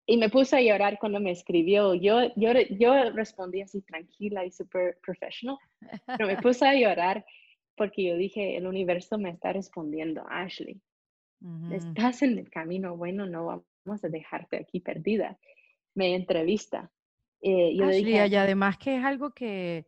[0.07, 1.95] Y me puse a llorar cuando me escribió.
[1.95, 5.59] Yo, yo, yo respondí así tranquila y súper profesional,
[6.07, 7.25] pero me puse a llorar
[7.77, 10.81] porque yo dije, el universo me está respondiendo, Ashley.
[11.71, 13.47] Estás en el camino bueno, no
[13.85, 15.39] vamos a dejarte aquí perdida.
[15.95, 16.91] Me entrevista.
[17.41, 19.87] Eh, yo dije, y además que es algo que,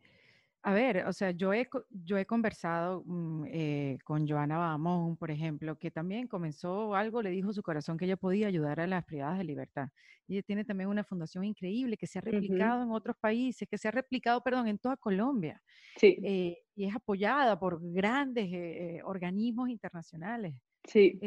[0.61, 5.31] a ver, o sea, yo he, yo he conversado mm, eh, con Joana Bamón, por
[5.31, 9.03] ejemplo, que también comenzó algo, le dijo su corazón que ella podía ayudar a las
[9.03, 9.89] privadas de libertad.
[10.27, 13.79] Y ella tiene también una fundación increíble que se ha replicado en otros países, que
[13.79, 15.59] se ha replicado, perdón, en toda Colombia.
[15.97, 16.17] Sí.
[16.23, 20.53] Eh, y es apoyada por grandes organismos internacionales.
[20.89, 21.19] Sí.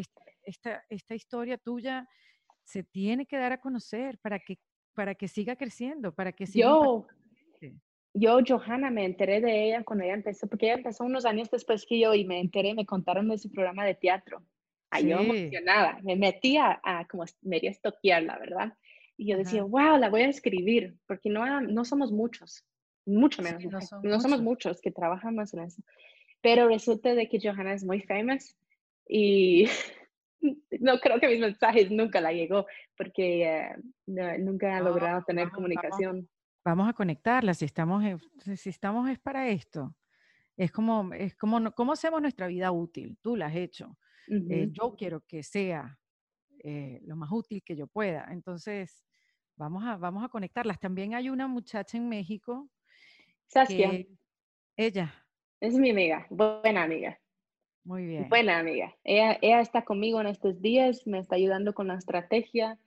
[0.45, 2.09] Esta, esta, historia tuya
[2.65, 4.59] se tiene que dar a conocer para que,
[4.95, 6.67] para que siga creciendo, para que siga...
[6.67, 7.07] Yo,
[8.15, 11.87] yo, Johanna, me enteré de ella cuando ella empezó, porque ella empezó unos años después
[11.87, 14.45] que yo y me enteré, me contaron de su programa de teatro.
[14.91, 18.77] Ay, yo emocionada, me metí a, como medio estoquear, la verdad.
[19.17, 22.67] Y yo decía, wow, la voy a escribir, porque no, no somos muchos,
[23.07, 25.83] mucho menos, no, somos muchos que trabajamos en eso.
[26.43, 28.55] Pero resulta de que Johanna es muy famous
[29.07, 29.66] y
[30.80, 33.76] no creo que mis mensajes nunca la llegó porque eh,
[34.07, 36.28] nunca ha logrado tener comunicación.
[36.64, 38.05] Vamos, a conectarla, si estamos,
[38.57, 39.96] si estamos es para esto.
[40.57, 43.18] Es como, es como, ¿cómo hacemos nuestra vida útil?
[43.20, 43.96] Tú la has hecho.
[44.28, 45.98] Eh, yo quiero que sea
[46.62, 48.28] eh, lo más útil que yo pueda.
[48.30, 49.05] Entonces,
[49.57, 50.78] vamos a, vamos a conectarlas.
[50.78, 52.70] También hay una muchacha en México.
[53.48, 54.07] Saskia.
[54.76, 55.12] ella.
[55.61, 57.18] Es mi amiga, buena amiga.
[57.85, 58.28] Muy bien.
[58.28, 58.95] Buena amiga.
[59.05, 62.78] Ella, ella está conmigo en estos días, me está ayudando con la estrategia.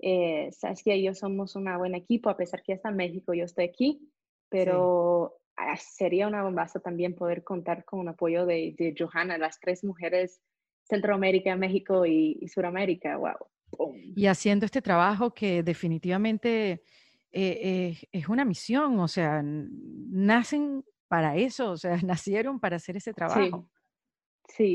[0.00, 3.44] Eh, Saskia y yo somos un buen equipo, a pesar que está en México, yo
[3.44, 4.10] estoy aquí,
[4.48, 9.60] pero ah, sería una bombaza también poder contar con un apoyo de, de Johanna, las
[9.60, 10.42] tres mujeres
[10.82, 13.16] Centroamérica, México y, y Suramérica.
[13.16, 13.94] Wow.
[14.16, 16.82] Y haciendo este trabajo que definitivamente
[17.30, 23.12] eh, es una misión, o sea, nacen para eso, o sea, nacieron para hacer ese
[23.14, 23.68] trabajo.
[23.70, 23.71] Sí,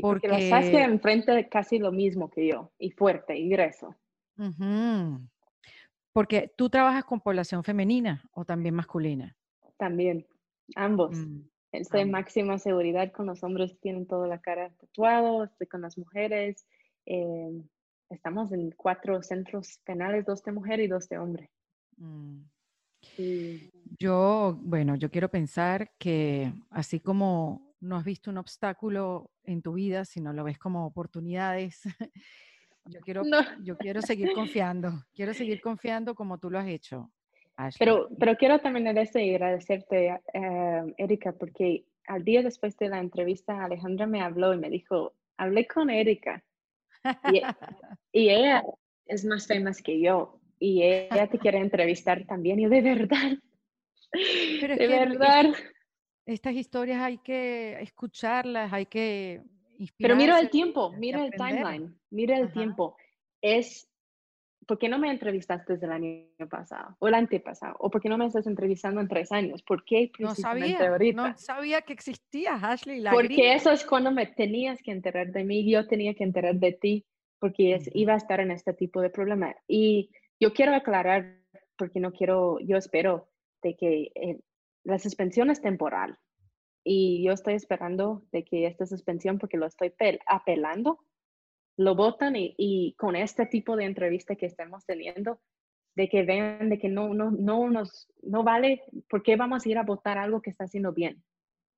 [0.02, 3.94] porque la Saskia enfrenta casi lo mismo que yo, y fuerte, y grueso.
[6.12, 9.36] Porque tú trabajas con población femenina o también masculina.
[9.76, 10.26] También,
[10.74, 11.16] ambos.
[11.16, 15.82] Mm, estoy en máxima seguridad con los hombres, tienen toda la cara tatuado, estoy con
[15.82, 16.66] las mujeres.
[17.06, 17.62] Em,
[18.10, 21.50] estamos en cuatro centros penales, dos de mujer y dos de hombre.
[21.96, 22.42] Mm.
[23.98, 29.74] Yo, bueno, yo quiero pensar que así como no has visto un obstáculo en tu
[29.74, 31.82] vida, sino lo ves como oportunidades,
[32.88, 33.22] Yo quiero,
[33.62, 37.10] yo quiero seguir confiando, quiero seguir confiando como tú lo has hecho.
[37.78, 44.06] Pero, pero quiero y agradecerte, eh, Erika, porque al día después de la entrevista, Alejandra
[44.06, 46.44] me habló y me dijo, hablé con Erika
[47.32, 47.42] y,
[48.12, 48.62] y ella
[49.06, 52.60] es más famous que yo y ella te quiere entrevistar también.
[52.60, 53.38] Y de verdad,
[54.60, 55.46] pero de verdad.
[56.28, 59.42] Estas historias hay que escucharlas, hay que
[59.96, 62.96] Pero mira el tiempo, mira el timeline, mira el tiempo.
[63.40, 63.88] Es
[64.66, 67.76] ¿por qué no me entrevistaste desde el año pasado o el antepasado?
[67.78, 69.62] ¿O por qué no me estás entrevistando en tres años?
[69.62, 71.28] ¿Por qué no sabía, ahorita?
[71.30, 73.02] No sabía que existías, Ashley.
[73.10, 76.72] porque eso es cuando me tenías que enterar de mí, yo tenía que enterar de
[76.72, 77.06] ti,
[77.38, 79.56] porque iba a estar en este tipo de problema.
[79.66, 81.38] Y yo quiero aclarar,
[81.78, 83.30] porque no quiero, yo espero
[83.62, 84.38] de que eh,
[84.84, 86.18] la suspensión es temporal.
[86.84, 89.92] Y yo estoy esperando de que esta suspensión, porque lo estoy
[90.26, 91.00] apelando,
[91.76, 95.40] lo votan y, con este tipo de entrevista que estamos teniendo,
[95.94, 99.68] de que vean de que no, no, no, nos, no vale, ¿por qué vamos a
[99.68, 101.22] ir a votar algo que está haciendo bien?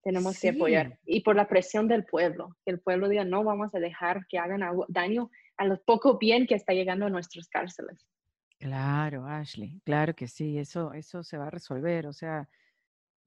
[0.02, 0.98] Tenemos que apoyar.
[1.04, 4.38] Y por la presión del pueblo, que el pueblo diga, no vamos a dejar que
[4.38, 8.06] hagan algo, daño a lo poco bien que está llegando a nuestras cárceles.
[8.58, 12.06] Claro, Ashley, claro que sí, eso, eso se va a resolver.
[12.06, 12.48] O sea,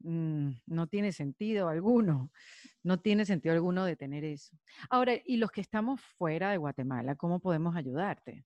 [0.04, 2.30] Mm, no tiene sentido alguno,
[2.84, 4.56] no tiene sentido alguno de tener eso.
[4.90, 8.44] Ahora, y los que estamos fuera de Guatemala, ¿cómo podemos ayudarte?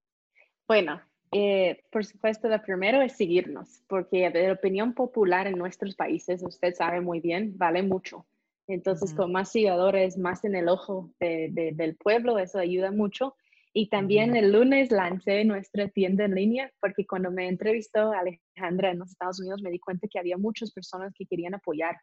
[0.68, 1.02] Bueno,
[1.32, 6.76] eh, por supuesto, lo primero es seguirnos, porque la opinión popular en nuestros países, usted
[6.76, 8.28] sabe muy bien, vale mucho.
[8.68, 13.36] Entonces, con más seguidores, más en el ojo del pueblo, eso ayuda mucho.
[13.78, 18.98] Y también el lunes lancé nuestra tienda en línea porque cuando me entrevistó Alejandra en
[18.98, 21.96] los Estados Unidos me di cuenta que había muchas personas que querían apoyar.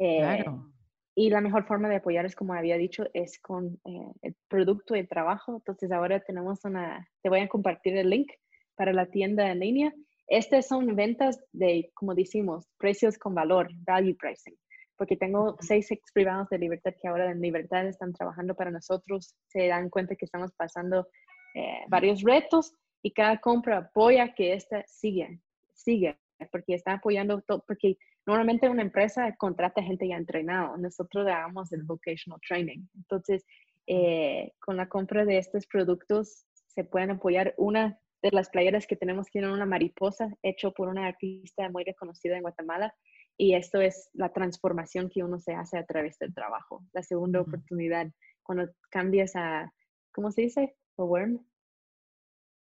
[0.00, 0.72] Eh, claro.
[1.14, 4.96] Y la mejor forma de apoyar es, como había dicho, es con eh, el producto
[4.96, 5.58] y trabajo.
[5.58, 8.32] Entonces ahora tenemos una, te voy a compartir el link
[8.74, 9.94] para la tienda en línea.
[10.26, 14.56] Estas son ventas de, como decimos, precios con valor, value pricing
[15.02, 19.34] porque tengo seis ex privados de libertad que ahora en libertad están trabajando para nosotros,
[19.48, 21.08] se dan cuenta que estamos pasando
[21.56, 22.72] eh, varios retos
[23.02, 25.40] y cada compra apoya que esta sigue,
[25.74, 26.16] sigue,
[26.52, 31.82] porque está apoyando todo, porque normalmente una empresa contrata gente ya entrenado, nosotros damos el
[31.82, 32.86] vocational training.
[32.94, 33.44] Entonces,
[33.88, 37.54] eh, con la compra de estos productos se pueden apoyar.
[37.56, 42.36] Una de las playeras que tenemos tiene una mariposa hecho por una artista muy reconocida
[42.36, 42.94] en Guatemala
[43.42, 46.84] y esto es la transformación que uno se hace a través del trabajo.
[46.92, 48.06] La segunda oportunidad,
[48.44, 49.72] cuando cambias a,
[50.12, 50.76] ¿cómo se dice?
[50.96, 51.44] A worm.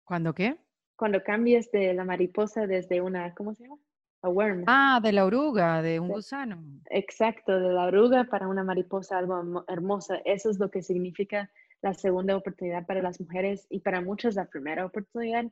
[0.02, 0.56] ¿Cuándo qué?
[0.96, 3.76] Cuando cambias de la mariposa desde una, ¿cómo se llama?
[4.22, 4.64] A worm.
[4.66, 6.64] Ah, de la oruga, de un gusano.
[6.88, 10.22] Exacto, de la oruga para una mariposa, algo hermosa.
[10.24, 11.50] Eso es lo que significa
[11.82, 15.44] la segunda oportunidad para las mujeres y para muchas la primera oportunidad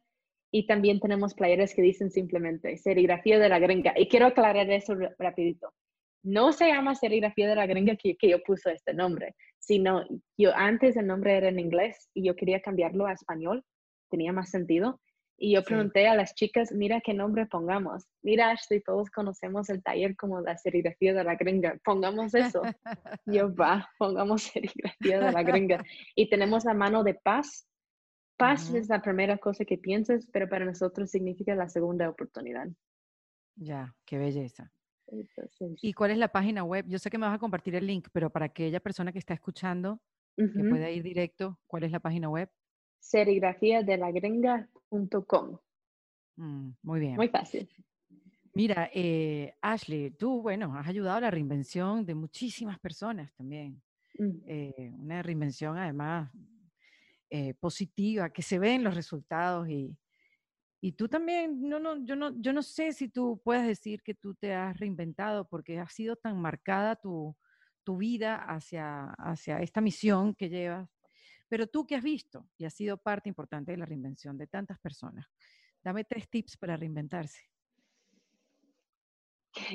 [0.50, 3.94] y también tenemos playeras que dicen simplemente serigrafía de la gringa.
[3.96, 5.72] Y quiero aclarar eso rapidito.
[6.22, 10.04] No se llama serigrafía de la gringa que, que yo puse este nombre, sino
[10.36, 13.64] yo antes el nombre era en inglés y yo quería cambiarlo a español,
[14.10, 15.00] tenía más sentido.
[15.42, 18.06] Y yo pregunté a las chicas, mira qué nombre pongamos.
[18.20, 21.78] Mira, Ashley, todos conocemos el taller como la serigrafía de la gringa.
[21.82, 22.60] Pongamos eso.
[23.24, 25.82] yo, va, pongamos serigrafía de la gringa.
[26.14, 27.69] Y tenemos la mano de paz
[28.40, 32.68] Paz es la primera cosa que piensas, pero para nosotros significa la segunda oportunidad.
[33.56, 34.72] Ya, qué belleza.
[35.82, 36.86] ¿Y cuál es la página web?
[36.88, 39.34] Yo sé que me vas a compartir el link, pero para aquella persona que está
[39.34, 40.00] escuchando,
[40.36, 42.50] que pueda ir directo, ¿cuál es la página web?
[43.00, 45.58] serigrafiadelagringa.com.
[46.36, 47.16] Mm, muy bien.
[47.16, 47.68] Muy fácil.
[48.54, 53.82] Mira, eh, Ashley, tú, bueno, has ayudado a la reinvención de muchísimas personas también.
[54.18, 54.30] Mm.
[54.46, 56.30] Eh, una reinvención además
[57.30, 59.96] eh, positiva, que se ven los resultados y,
[60.80, 64.14] y tú también, no, no, yo, no, yo no sé si tú puedes decir que
[64.14, 67.36] tú te has reinventado porque ha sido tan marcada tu,
[67.84, 70.88] tu vida hacia, hacia esta misión que llevas,
[71.48, 74.78] pero tú que has visto y has sido parte importante de la reinvención de tantas
[74.78, 75.26] personas,
[75.82, 77.40] dame tres tips para reinventarse.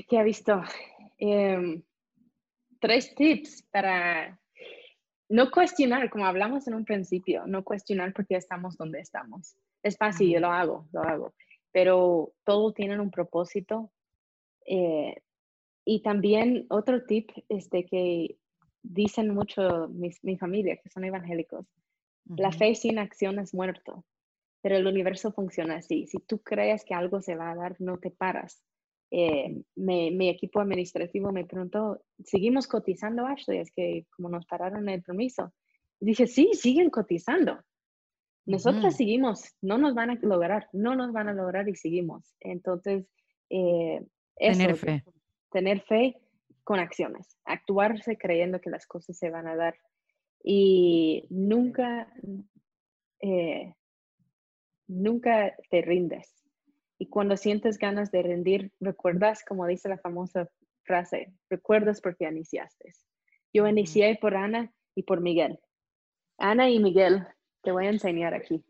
[0.07, 0.61] ¿Qué ha visto?
[1.17, 1.83] Em,
[2.79, 4.39] tres tips para
[5.29, 9.55] no cuestionar, como hablamos en un principio, no cuestionar por qué estamos donde estamos.
[9.83, 11.33] Es fácil, yo lo hago, lo hago,
[11.71, 13.91] pero todo tiene un propósito.
[14.65, 15.15] Eh,
[15.83, 18.37] y también otro tip este, que
[18.81, 21.65] dicen mucho mi familia, que son evangélicos,
[22.25, 24.03] la fe sin acción es muerto,
[24.61, 26.07] pero el universo funciona así.
[26.07, 28.63] Si tú crees que algo se va a dar, no te paras.
[29.11, 33.59] Eh, mi equipo administrativo me preguntó, ¿seguimos cotizando, Ashley?
[33.59, 35.53] Es que como nos pararon el permiso.
[35.99, 37.59] dije, sí, siguen cotizando.
[38.45, 42.35] nosotros seguimos, no nos van a lograr, no nos van a lograr y seguimos.
[42.39, 43.07] Entonces,
[43.49, 44.05] eh,
[44.37, 45.03] tener fe.
[45.51, 46.17] Tener fe
[46.63, 49.75] con acciones, actuarse creyendo que las cosas se van a dar
[50.43, 52.07] y nunca,
[53.19, 53.73] eh,
[54.87, 56.44] nunca te rindes.
[56.97, 60.49] Y cuando sientes ganas de rendir, recuerdas, como dice la famosa
[60.83, 62.93] frase, recuerdas porque iniciaste.
[63.53, 65.59] Yo inicié por Ana y por Miguel.
[66.37, 67.27] Ana y Miguel,
[67.61, 68.63] te voy a enseñar aquí.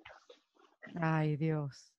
[0.95, 1.91] Ay, Dios.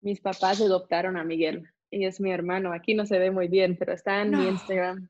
[0.00, 2.72] Mis papás adoptaron a Miguel y es mi hermano.
[2.72, 5.08] Aquí no se ve muy bien, pero está en mi Instagram.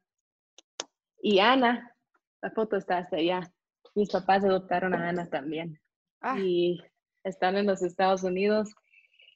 [1.21, 1.97] Y Ana,
[2.43, 3.41] la foto está hasta allá.
[3.95, 5.81] Mis papás adoptaron a Ana también.
[6.21, 6.39] Ah.
[6.39, 6.83] Y
[7.25, 8.75] están en los Estados Unidos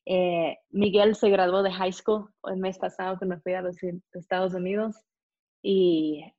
[0.07, 3.77] eh, Miguel se graduó de high school el mes pasado cuando fui a los
[4.13, 4.97] Estados Unidos
[5.63, 6.33] y,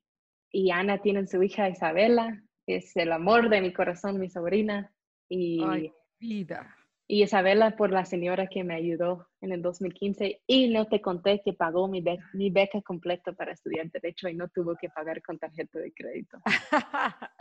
[0.51, 4.93] y Ana tiene su hija Isabela, es el amor de mi corazón, mi sobrina.
[5.29, 6.73] Y, vida.
[7.09, 11.41] Y Isabela por la señora que me ayudó en el 2015 y no te conté
[11.43, 12.03] que pagó mi,
[12.33, 16.37] mi beca completa para estudiar Derecho y no tuvo que pagar con tarjeta de crédito.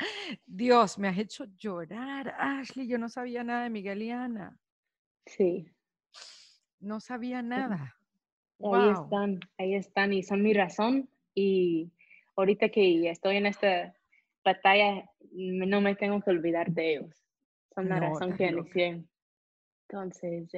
[0.46, 2.88] Dios, me has hecho llorar, Ashley.
[2.88, 4.58] Yo no sabía nada de Miguel y Ana.
[5.26, 5.68] Sí,
[6.80, 7.96] no sabía nada.
[8.62, 11.08] Ahí están, ahí están y son mi razón.
[11.34, 11.92] Y
[12.36, 13.94] ahorita que estoy en esta
[14.44, 17.26] batalla, no me tengo que olvidar de ellos.
[17.74, 19.04] Son la razón que inicié.
[19.88, 20.48] Entonces,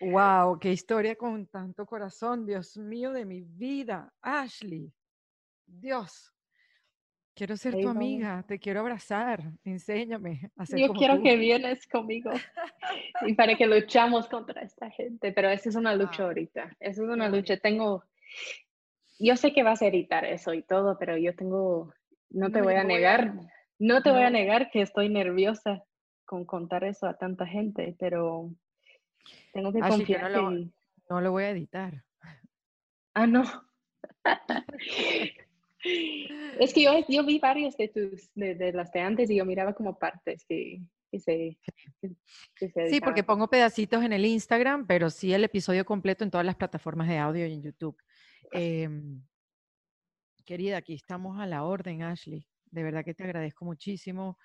[0.00, 4.92] wow, qué historia con tanto corazón, Dios mío de mi vida, Ashley.
[5.66, 6.32] Dios,
[7.40, 12.32] Quiero ser tu amiga, te quiero abrazar, enséñame a Yo quiero que vienes conmigo
[13.26, 17.08] y para que luchamos contra esta gente, pero esa es una lucha ahorita, esa es
[17.08, 17.56] una lucha.
[17.56, 18.04] Tengo,
[19.18, 21.94] yo sé que vas a editar eso y todo, pero yo tengo,
[22.28, 23.32] no te voy a negar,
[23.78, 25.82] no te voy a negar que estoy nerviosa
[26.26, 28.50] con contar eso a tanta gente, pero
[29.54, 30.50] tengo que confiar no lo,
[31.08, 32.04] no lo voy a editar.
[33.14, 33.44] Ah, no.
[35.82, 39.74] Es que yo, yo vi varios de tus, de, las de antes y yo miraba
[39.74, 40.82] como partes que,
[41.18, 41.58] se,
[42.88, 46.56] Sí, porque pongo pedacitos en el Instagram, pero sí el episodio completo en todas las
[46.56, 47.96] plataformas de audio y en YouTube.
[48.52, 49.22] Em,
[50.44, 52.46] querida, aquí estamos a la orden, Ashley.
[52.66, 54.38] De verdad que te agradezco muchísimo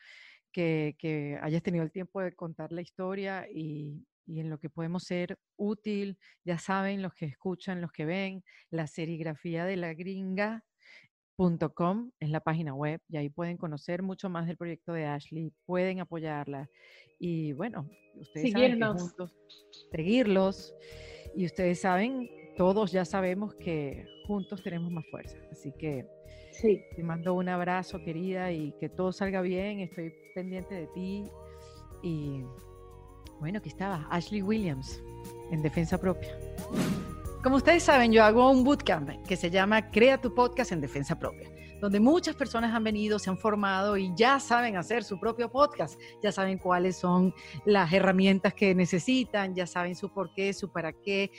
[0.52, 4.70] que, que hayas tenido el tiempo de contar la historia y, y en lo que
[4.70, 6.18] podemos ser útil.
[6.44, 10.64] Ya saben, los que escuchan, los que ven, la serigrafía de la gringa
[11.38, 15.52] Com es la página web y ahí pueden conocer mucho más del proyecto de Ashley,
[15.66, 16.70] pueden apoyarla
[17.20, 19.36] y bueno, ustedes saben que juntos
[19.92, 20.74] seguirlos
[21.36, 26.08] y ustedes saben, todos ya sabemos que juntos tenemos más fuerza, así que
[26.54, 26.82] sí.
[26.96, 31.26] te mando un abrazo querida y que todo salga bien, estoy pendiente de ti
[32.02, 32.44] y
[33.42, 35.04] bueno, aquí estaba Ashley Williams
[35.52, 36.34] en defensa propia.
[37.46, 41.20] Como ustedes saben, yo hago un bootcamp que se llama Crea tu podcast en defensa
[41.20, 41.48] propia,
[41.80, 46.02] donde muchas personas han venido, se han formado y ya saben hacer su propio podcast,
[46.24, 50.92] ya saben cuáles son las herramientas que necesitan, ya saben su por qué, su para
[50.92, 51.30] qué,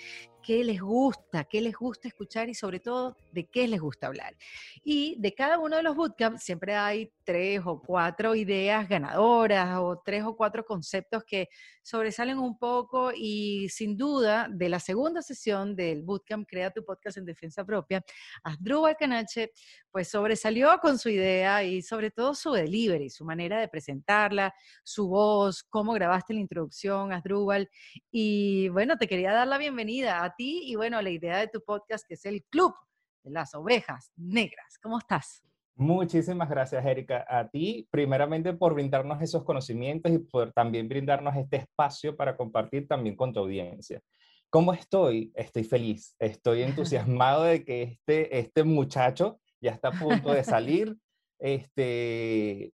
[0.45, 4.37] qué les gusta, qué les gusta escuchar y sobre todo de qué les gusta hablar.
[4.85, 10.01] Y de cada uno de los bootcamps siempre hay tres o cuatro ideas ganadoras o
[10.05, 11.49] tres o cuatro conceptos que
[11.87, 17.17] sobresalen un poco y sin duda de la segunda sesión del bootcamp Crea tu podcast
[17.19, 18.05] en defensa propia,
[18.43, 19.53] Asdrúbal Canache
[19.93, 24.53] pues sobresalió con su idea y sobre todo su delivery, su manera de presentarla,
[24.83, 27.71] su voz, cómo grabaste la introducción, Asdrúbal.
[28.11, 31.63] Y bueno, te quería dar la bienvenida a ti y bueno, la idea de tu
[31.63, 32.75] podcast que es el Club
[33.23, 34.79] de las Ovejas Negras.
[34.83, 35.47] ¿Cómo estás?
[35.79, 37.27] Muchísimas gracias, Erika.
[37.29, 42.89] A ti, primeramente, por brindarnos esos conocimientos y por también brindarnos este espacio para compartir
[42.89, 44.01] también con tu audiencia.
[44.49, 45.33] ¿Cómo estoy?
[45.35, 50.97] Estoy feliz, estoy entusiasmado de que este, este muchacho ya está a punto de salir.
[51.39, 52.73] Este,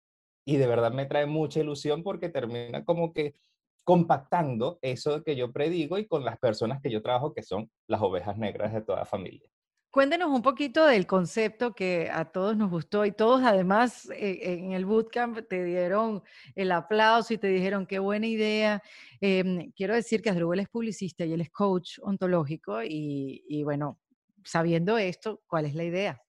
[0.44, 3.36] y de verdad me trae mucha ilusión porque termina como que
[3.84, 8.02] compactando eso que yo predigo y con las personas que yo trabajo, que son las
[8.02, 9.48] ovejas negras de toda familia.
[9.90, 14.74] Cuéntenos un poquito del concepto que a todos nos gustó y todos además eh, en
[14.74, 16.22] el bootcamp te dieron
[16.56, 18.84] el aplauso y te dijeron qué buena idea.
[19.22, 24.00] Em, quiero decir que Asdrúbal es publicista y él es coach ontológico y, bueno,
[24.44, 26.22] sabiendo esto, ¿cuál es la idea?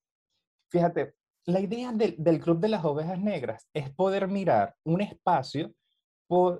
[0.70, 1.14] Fíjate,
[1.46, 5.74] la idea del Club de las Ovejas Negras es poder mirar un espacio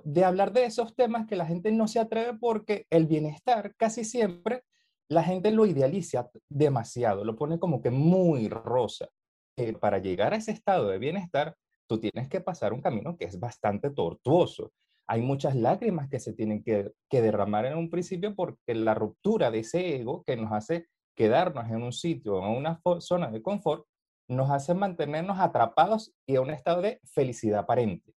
[0.03, 4.03] de hablar de esos temas que la gente no se atreve porque el bienestar casi
[4.03, 4.63] siempre
[5.09, 9.09] la gente lo idealiza demasiado, lo pone como que muy rosa.
[9.57, 11.55] Eh, para llegar a ese estado de bienestar,
[11.89, 14.71] tú tienes que pasar un camino que es bastante tortuoso.
[15.07, 19.49] hay muchas lágrimas que se tienen que, que derramar en un principio porque la ruptura
[19.49, 20.85] de ese ego que nos hace
[21.17, 23.85] quedarnos en un sitio, en una zona de confort,
[24.29, 28.13] nos hace mantenernos atrapados y en un estado de felicidad aparente.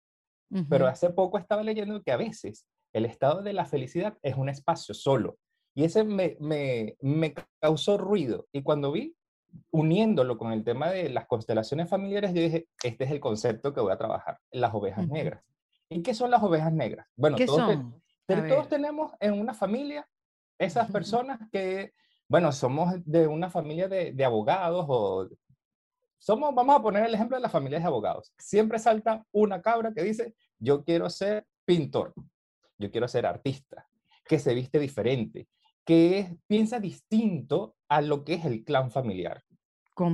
[0.69, 4.49] Pero hace poco estaba leyendo que a veces el estado de la felicidad es un
[4.49, 5.38] espacio solo.
[5.73, 8.48] Y ese me, me, me causó ruido.
[8.52, 9.15] Y cuando vi,
[9.72, 13.81] uniéndolo con el tema de las constelaciones familiares, yo dije, este es el concepto que
[13.81, 15.43] voy a trabajar, las ovejas negras.
[15.89, 17.07] ¿Y qué son las ovejas negras?
[17.15, 17.80] Bueno, todos,
[18.27, 20.07] todos tenemos en una familia
[20.57, 21.93] esas personas que,
[22.27, 25.27] bueno, somos de una familia de, de, abogados o
[26.18, 28.31] somos, vamos a poner el ejemplo de las familias de abogados.
[28.38, 32.14] Siempre salta una cabra que dice, yo quiero ser pintor,
[32.77, 33.88] yo quiero ser artista,
[34.26, 35.48] que se viste diferente,
[35.85, 39.43] que piensa distinto a lo que es el clan familiar.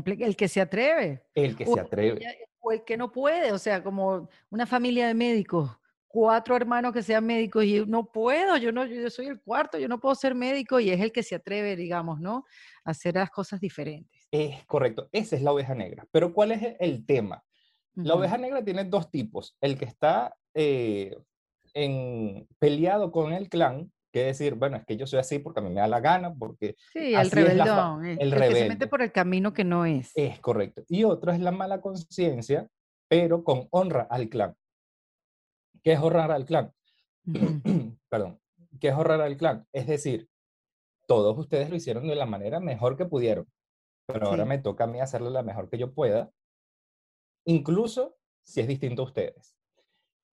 [0.05, 1.23] el que se atreve.
[1.35, 5.13] El que se atreve o el que no puede, o sea, como una familia de
[5.13, 5.71] médicos,
[6.07, 9.87] cuatro hermanos que sean médicos y no puedo, yo no, yo soy el cuarto, yo
[9.87, 12.45] no puedo ser médico y es el que se atreve, digamos, ¿no?
[12.83, 14.27] A hacer las cosas diferentes.
[14.31, 16.05] Es correcto, esa es la oveja negra.
[16.11, 17.43] Pero ¿cuál es el tema?
[17.95, 21.15] La oveja negra tiene dos tipos, el que está eh,
[21.73, 25.63] en, peleado con el clan que decir, bueno, es que yo soy así porque a
[25.63, 26.75] mí me da la gana, porque...
[26.91, 30.11] Sí, el rebeldón, el, el, que se mete por el camino que no es.
[30.15, 30.83] Es correcto.
[30.87, 32.67] Y otro es la mala conciencia,
[33.07, 34.55] pero con honra al clan.
[35.83, 36.71] ¿Qué es honrar al clan?
[38.09, 38.39] Perdón.
[38.79, 39.65] ¿Qué es honrar al clan?
[39.71, 40.29] Es decir,
[41.07, 43.47] todos ustedes lo hicieron de la manera mejor que pudieron,
[44.05, 46.31] pero ahora me toca a mí hacerlo la mejor que yo pueda,
[47.45, 49.55] incluso si es distinto a ustedes.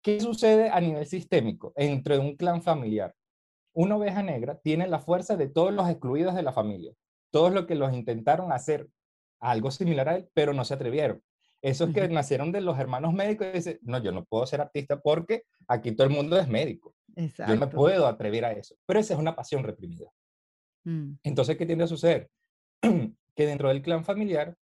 [0.03, 3.15] ¿Qué sucede a nivel sistémico entre un clan familiar?
[3.73, 6.93] Una oveja negra tiene la fuerza de todos los excluidos de la familia,
[7.31, 8.89] todos los que los intentaron hacer
[9.41, 11.23] algo similar a él, pero no se atrevieron.
[11.63, 14.99] Esos que nacieron de los hermanos médicos y dicen, no, yo no puedo ser artista
[14.99, 16.95] porque aquí todo el mundo es médico.
[17.15, 18.77] Yo no puedo atrever a eso.
[18.87, 20.11] Pero esa es una pasión reprimida.
[20.85, 21.15] Mm.
[21.23, 22.31] Entonces, ¿qué tiende a suceder?
[22.81, 24.57] que dentro del clan familiar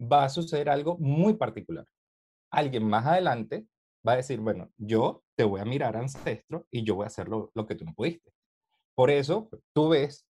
[0.00, 1.86] va a suceder algo muy particular.
[2.50, 3.66] Alguien más adelante
[4.06, 7.26] va a decir, bueno, yo te voy a mirar ancestro y yo voy a hacer
[7.26, 8.30] lo, que tú no pudiste.
[8.94, 10.24] Por eso, tú ves,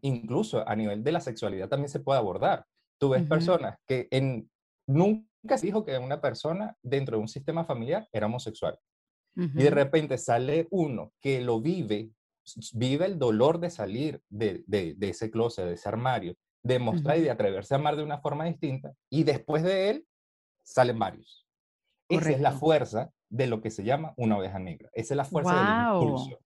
[0.00, 2.64] incluso a nivel de la sexualidad también se puede abordar.
[3.00, 4.48] Tú ves personas que en,
[4.86, 8.78] nunca se dijo que una persona dentro de un sistema familiar era homosexual.
[9.34, 12.12] Y de repente sale uno que lo vive,
[12.74, 17.22] vive el dolor de salir de, de, ese closet, de ese armario, de mostrar y
[17.22, 20.06] de atreverse a amar de una forma distinta, y después de él
[20.62, 21.44] salen varios.
[22.08, 24.90] Esa es la fuerza de lo que se llama una oveja negra.
[24.92, 26.38] Esa es la fuerza del impulso.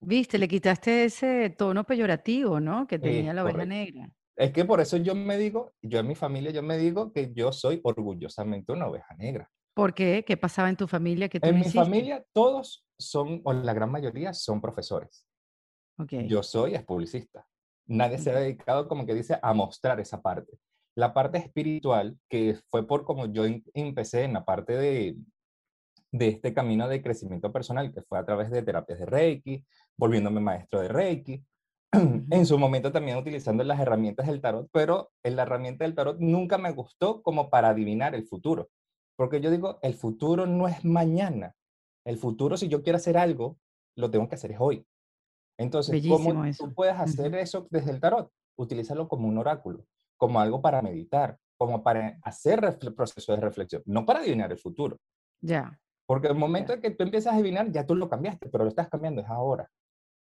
[0.00, 2.86] Viste, le quitaste ese tono peyorativo, ¿no?
[2.86, 4.10] Que tenía la oveja negra.
[4.36, 7.32] Es que por eso yo me digo, yo en mi familia, yo me digo que
[7.32, 9.48] yo soy orgullosamente una oveja negra.
[9.74, 10.24] ¿Por qué?
[10.26, 11.28] ¿Qué pasaba en tu familia?
[11.28, 15.26] Que en mi familia todos son, o la gran mayoría son profesores.
[15.98, 16.26] Okay.
[16.26, 17.46] Yo soy es publicista.
[17.86, 20.58] Nadie se ha dedicado, como que dice, a mostrar esa parte.
[20.96, 23.44] La parte espiritual, que fue por como yo
[23.74, 25.16] empecé en la parte de,
[26.12, 29.64] de este camino de crecimiento personal, que fue a través de terapias de Reiki,
[29.96, 31.44] volviéndome maestro de Reiki,
[31.92, 36.18] en su momento también utilizando las herramientas del tarot, pero en la herramienta del tarot
[36.20, 38.70] nunca me gustó como para adivinar el futuro,
[39.16, 41.54] porque yo digo, el futuro no es mañana,
[42.06, 43.58] el futuro si yo quiero hacer algo,
[43.96, 44.86] lo tengo que hacer es hoy.
[45.58, 48.30] Entonces, ¿cómo tú puedes hacer eso desde el tarot?
[48.56, 49.84] Utilízalo como un oráculo
[50.22, 54.58] como algo para meditar, como para hacer el proceso de reflexión, no para adivinar el
[54.58, 54.96] futuro.
[55.40, 55.76] Ya.
[56.06, 58.70] Porque el momento en que tú empiezas a adivinar, ya tú lo cambiaste, pero lo
[58.70, 59.70] estás cambiando es ahora.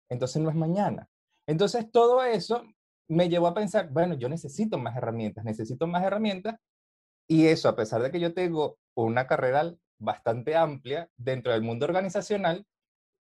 [0.10, 1.07] Entonces no es mañana.
[1.48, 2.64] Entonces todo eso
[3.10, 6.56] me llevó a pensar, bueno, yo necesito más herramientas, necesito más herramientas.
[7.27, 11.85] Y eso, a pesar de que yo tengo una carrera bastante amplia dentro del mundo
[11.85, 12.65] organizacional,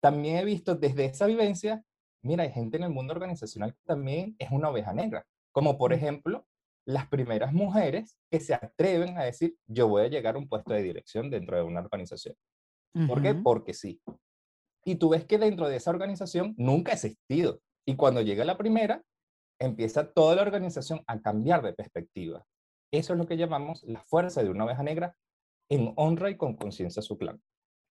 [0.01, 1.85] también he visto desde esa vivencia,
[2.23, 5.24] mira, hay gente en el mundo organizacional que también es una oveja negra.
[5.52, 6.47] Como por ejemplo,
[6.87, 10.73] las primeras mujeres que se atreven a decir, yo voy a llegar a un puesto
[10.73, 12.35] de dirección dentro de una organización.
[13.07, 13.35] ¿Por qué?
[13.35, 14.01] Porque sí.
[14.85, 17.61] Y tú ves que dentro de esa organización nunca ha existido.
[17.87, 19.03] Y cuando llega la primera,
[19.59, 22.45] empieza toda la organización a cambiar de perspectiva.
[22.93, 25.17] Eso es lo que llamamos la fuerza de una oveja negra
[25.71, 27.41] en honra y con conciencia a su clan.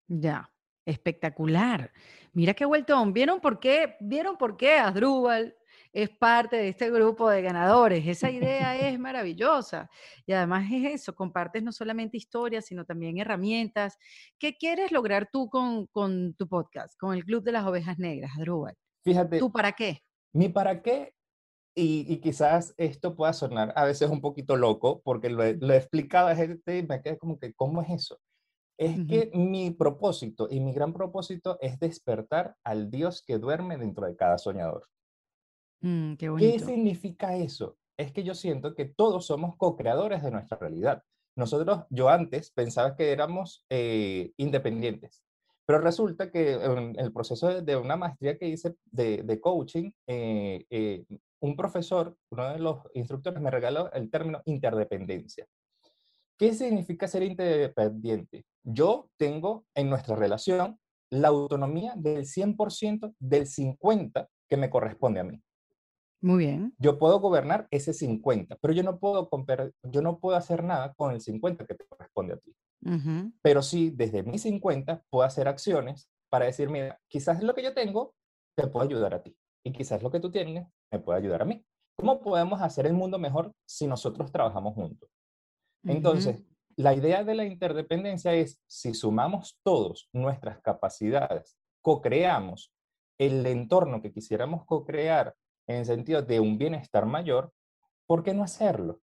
[0.06, 0.52] Ya,
[0.84, 1.90] espectacular.
[2.32, 3.12] Mira qué vueltón.
[3.12, 3.96] ¿Vieron por qué?
[4.00, 5.56] ¿Vieron por qué Asdrúbal
[5.92, 8.06] es parte de este grupo de ganadores.
[8.06, 9.90] Esa idea es maravillosa.
[10.26, 13.98] Y además es eso, compartes no solamente historias, sino también herramientas.
[14.38, 18.32] ¿Qué quieres lograr tú con, con tu podcast, con el Club de las Ovejas Negras,
[18.38, 18.76] Adrúbal?
[19.04, 19.38] Fíjate.
[19.38, 20.02] ¿Tú para qué?
[20.32, 21.14] Mi para qué,
[21.74, 25.76] y, quizás esto pueda sonar a veces un poquito loco, porque lo he, lo he
[25.76, 28.18] explicado a gente y me quedé como que, ¿cómo es eso?
[28.78, 34.06] es que mi propósito y mi gran propósito es despertar al Dios que duerme dentro
[34.06, 34.88] de cada soñador.
[35.82, 37.76] Mm, qué, ¿Qué significa eso?
[37.96, 41.02] Es que yo siento que todos somos co-creadores de nuestra realidad.
[41.36, 45.22] Nosotros, yo antes pensaba que éramos eh, independientes,
[45.66, 51.04] pero resulta que en el proceso de, una maestría que hice de, coaching, eh, eh,
[51.40, 55.46] un profesor, uno de los instructores me regaló el término interdependencia.
[56.36, 58.44] ¿Qué significa ser independiente?
[58.62, 60.78] Yo tengo en nuestra relación
[61.10, 65.42] la autonomía del 100% del 50% que me corresponde a mí.
[66.22, 66.72] Muy bien.
[66.78, 69.28] Yo puedo gobernar ese 50, pero yo no puedo,
[69.82, 72.54] yo no puedo hacer nada con el 50 que te corresponde a ti.
[73.42, 77.74] Pero sí, desde mi 50 puedo hacer acciones para decir, mira, quizás lo que yo
[77.74, 78.14] tengo
[78.56, 81.44] te puede ayudar a ti y quizás lo que tú tienes me puede ayudar a
[81.44, 81.64] mí.
[81.96, 85.10] ¿Cómo podemos hacer el mundo mejor si nosotros trabajamos juntos?
[85.84, 86.42] Entonces,
[86.76, 92.72] la idea de la interdependencia es, si sumamos todos nuestras capacidades, co-creamos
[93.18, 95.34] el entorno que quisiéramos co-crear
[95.66, 97.52] en el sentido de un bienestar mayor,
[98.06, 99.00] ¿por qué no hacerlo?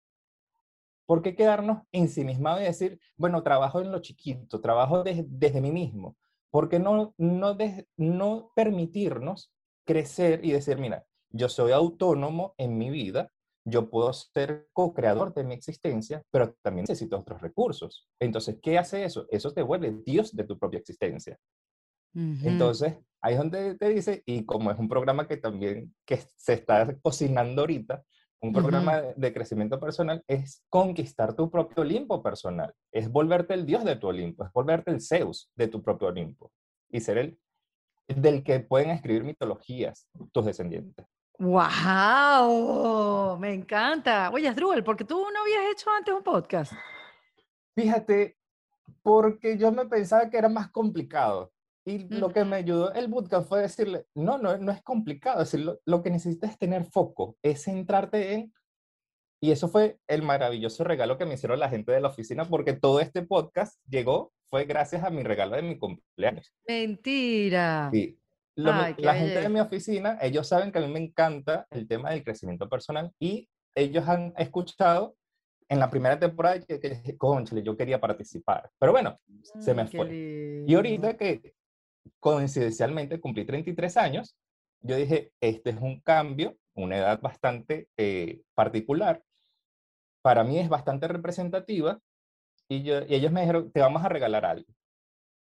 [1.05, 6.15] ¿Por qué quedarnos ensimismados y decir, bueno, trabajo en lo chiquito, trabajo desde mí mismo?
[6.51, 7.57] ¿Por qué no, no,
[7.97, 9.51] no permitirnos
[9.85, 13.31] crecer y decir, mira, yo soy autónomo en mi vida,
[13.65, 18.07] yo puedo ser co-creador de mi existencia, pero también necesito otros recursos.
[18.19, 19.27] Entonces, ¿qué hace eso?
[19.29, 21.37] Eso te vuelve Dios de tu propia existencia.
[22.13, 26.53] Entonces, ahí es donde te dice, y como es un programa que también que se
[26.53, 28.03] está cocinando ahorita,
[28.41, 33.83] un programa de, crecimiento personal es conquistar tu propio Olimpo personal, es volverte el dios
[33.83, 36.51] de tu Olimpo, es volverte el Zeus de tu propio Olimpo
[36.89, 37.39] y ser el
[38.07, 41.05] del que pueden escribir mitologías tus descendientes.
[41.37, 43.37] ¡Wow!
[43.39, 44.29] Me encanta.
[44.31, 46.73] Oye, Drubel, ¿por qué tú no habías hecho antes un podcast?
[47.75, 48.37] Fíjate,
[49.01, 51.51] porque yo me pensaba que era más complicado.
[51.89, 55.51] Y lo que me ayudó el bootcamp fue decirle, no, no, no es complicado, es
[55.51, 58.53] decir, lo, que necesitas es tener foco, es centrarte en...
[59.41, 62.73] Y eso fue el maravilloso regalo que me hicieron la gente de la oficina, porque
[62.73, 66.53] todo este podcast llegó, fue gracias a mi regalo de mi cumpleaños.
[66.67, 67.89] Mentira.
[67.91, 68.19] Sí.
[68.55, 72.23] la gente de mi oficina, ellos saben que a mí me encanta el tema del
[72.23, 75.15] crecimiento personal y ellos han escuchado
[75.69, 78.69] en la primera temporada que, que conchale, yo quería participar.
[78.77, 79.17] Pero bueno,
[79.59, 80.65] se me fue.
[80.67, 81.53] Y ahorita que
[82.19, 84.35] coincidencialmente cumplí 33 años,
[84.81, 89.23] yo dije, este es un cambio, una edad bastante eh, particular,
[90.21, 91.99] para mí es bastante representativa,
[92.67, 94.71] y, yo, y ellos me dijeron, te vamos a regalar algo.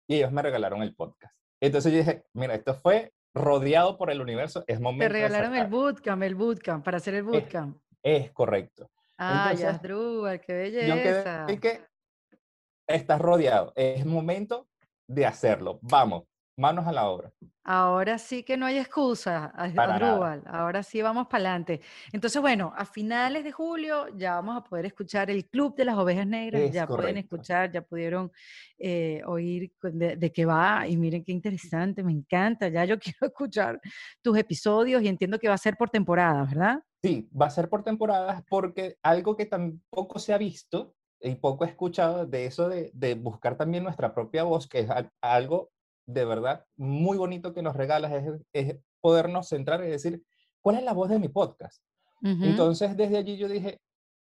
[0.09, 1.35] Y ellos me regalaron el podcast.
[1.61, 5.67] Entonces yo dije, mira, esto fue rodeado por el universo, es momento Te regalaron el
[5.67, 7.79] bootcamp, el bootcamp, para hacer el bootcamp.
[8.03, 8.89] Es, correcto.
[9.19, 11.47] Ah, ya, qué belleza.
[11.49, 11.81] Yo que
[12.87, 14.69] estás rodeado, es momento
[15.09, 16.25] de hacerlo, vamos
[16.57, 17.33] manos a la obra.
[17.65, 20.43] Ahora sí que no hay excusa, Adrúbal.
[20.47, 21.81] Ahora sí vamos para adelante.
[22.13, 25.97] Entonces, bueno, a finales de julio ya vamos a poder escuchar el Club de las
[25.97, 26.71] Ovejas Negras.
[26.71, 28.31] ya pueden escuchar, ya pudieron
[28.79, 30.87] eh, oír de, qué va.
[30.87, 32.69] Y miren qué interesante, me encanta.
[32.69, 33.81] Ya yo quiero escuchar
[34.23, 36.83] tus episodios y entiendo que va a ser por temporada, ¿verdad?
[37.03, 41.65] Sí, va a ser por temporadas porque algo que tampoco se ha visto y poco
[41.65, 44.89] he escuchado de eso de, de buscar también nuestra propia voz, que es
[45.21, 45.71] algo
[46.07, 48.13] de verdad muy bonito que nos regalas
[48.53, 50.23] es, podernos centrar y decir,
[50.61, 51.83] ¿cuál es la voz de mi podcast?
[52.23, 53.81] Entonces, desde allí yo dije,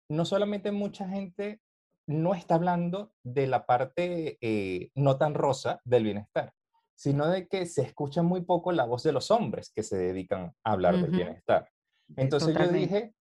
[0.08, 1.60] no solamente mucha gente
[2.06, 6.52] no está hablando de la parte eh, no tan rosa del bienestar,
[6.94, 10.52] sino de que se escucha muy poco la voz de los hombres que se dedican
[10.64, 11.70] a hablar del bienestar.
[12.16, 13.14] Entonces yo dije,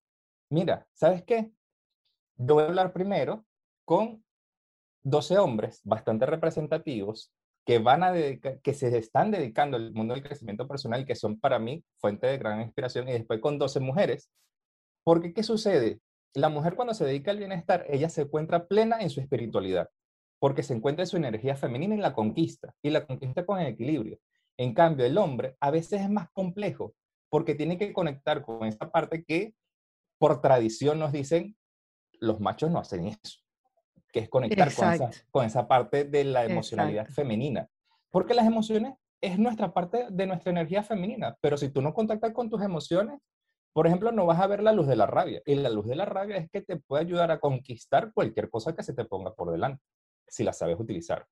[0.50, 1.52] mira, ¿sabes qué?
[2.38, 3.46] Yo voy a hablar primero
[3.86, 4.24] con
[5.04, 7.32] 12 hombres bastante representativos
[7.66, 11.60] que van a que se están dedicando al mundo del crecimiento personal, que son para
[11.60, 14.32] mí fuente de gran inspiración, y después con 12 mujeres.
[15.04, 16.00] Porque, ¿qué sucede?
[16.34, 19.90] La mujer cuando se dedica al bienestar, ella se encuentra plena en su espiritualidad,
[20.40, 23.68] porque se encuentra en su energía femenina en la conquista, y la conquista con el
[23.68, 24.18] equilibrio.
[24.58, 26.96] En cambio, el hombre a veces es más complejo,
[27.30, 29.54] porque tiene que conectar con esa parte que
[30.20, 31.56] por tradición nos dicen,
[32.20, 33.41] los machos no hacen eso
[34.12, 37.68] que es conectar con esa, con esa, parte de la emocionalidad femenina.
[38.10, 42.34] Porque las emociones es nuestra parte de nuestra energía femenina, pero si tú no contactas
[42.34, 43.20] con tus emociones,
[43.74, 45.42] por ejemplo, no vas a ver la luz de la rabia.
[45.46, 48.76] Y la luz de la rabia es que te puede ayudar a conquistar cualquier cosa
[48.76, 49.82] que se te ponga por delante,
[50.28, 51.26] si la sabes utilizar.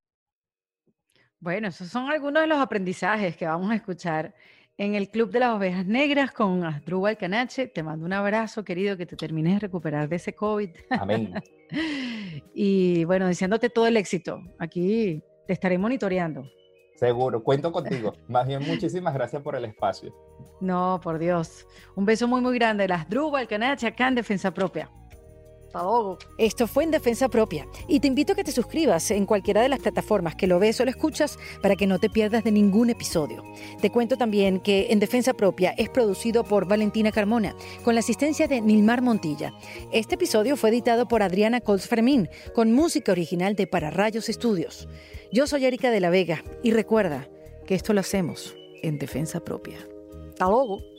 [1.42, 4.34] Bueno, esos son algunos de los aprendizajes que vamos a escuchar
[4.80, 7.68] en el Club de las Ovejas Negras con Asdrúbal Canache.
[7.68, 10.70] Te mando un abrazo, querido, que te termines de recuperar de ese COVID.
[10.90, 11.34] Amén.
[12.54, 14.42] y bueno, deseándote todo el éxito.
[14.58, 16.50] Aquí Te estaré monitoreando.
[16.96, 18.14] Seguro, cuento contigo.
[18.30, 20.16] Más bien, muchísimas gracias por el espacio.
[20.62, 21.68] No, por Dios.
[21.96, 22.88] Un beso muy, muy grande.
[22.88, 24.90] Las Drupal, Canadá, acá en Defensa Propia.
[26.38, 29.70] Esto fue en Defensa Propia y te invito a que te suscribas en cualquiera de
[29.70, 32.90] las plataformas que lo ves o lo escuchas para que no te pierdas de ningún
[32.90, 33.44] episodio.
[33.82, 38.48] Te cuento también que En Defensa Propia es producido por Valentina Carmona con la asistencia
[38.48, 39.54] de Nilmar Montilla.
[39.92, 44.88] Este episodio fue editado por Adriana Colts Fermín con música original de Para Rayos Estudios.
[45.32, 47.30] Yo soy Erika de la Vega y recuerda
[47.68, 49.78] que esto lo hacemos en Defensa Propia.
[50.30, 50.99] Hasta luego.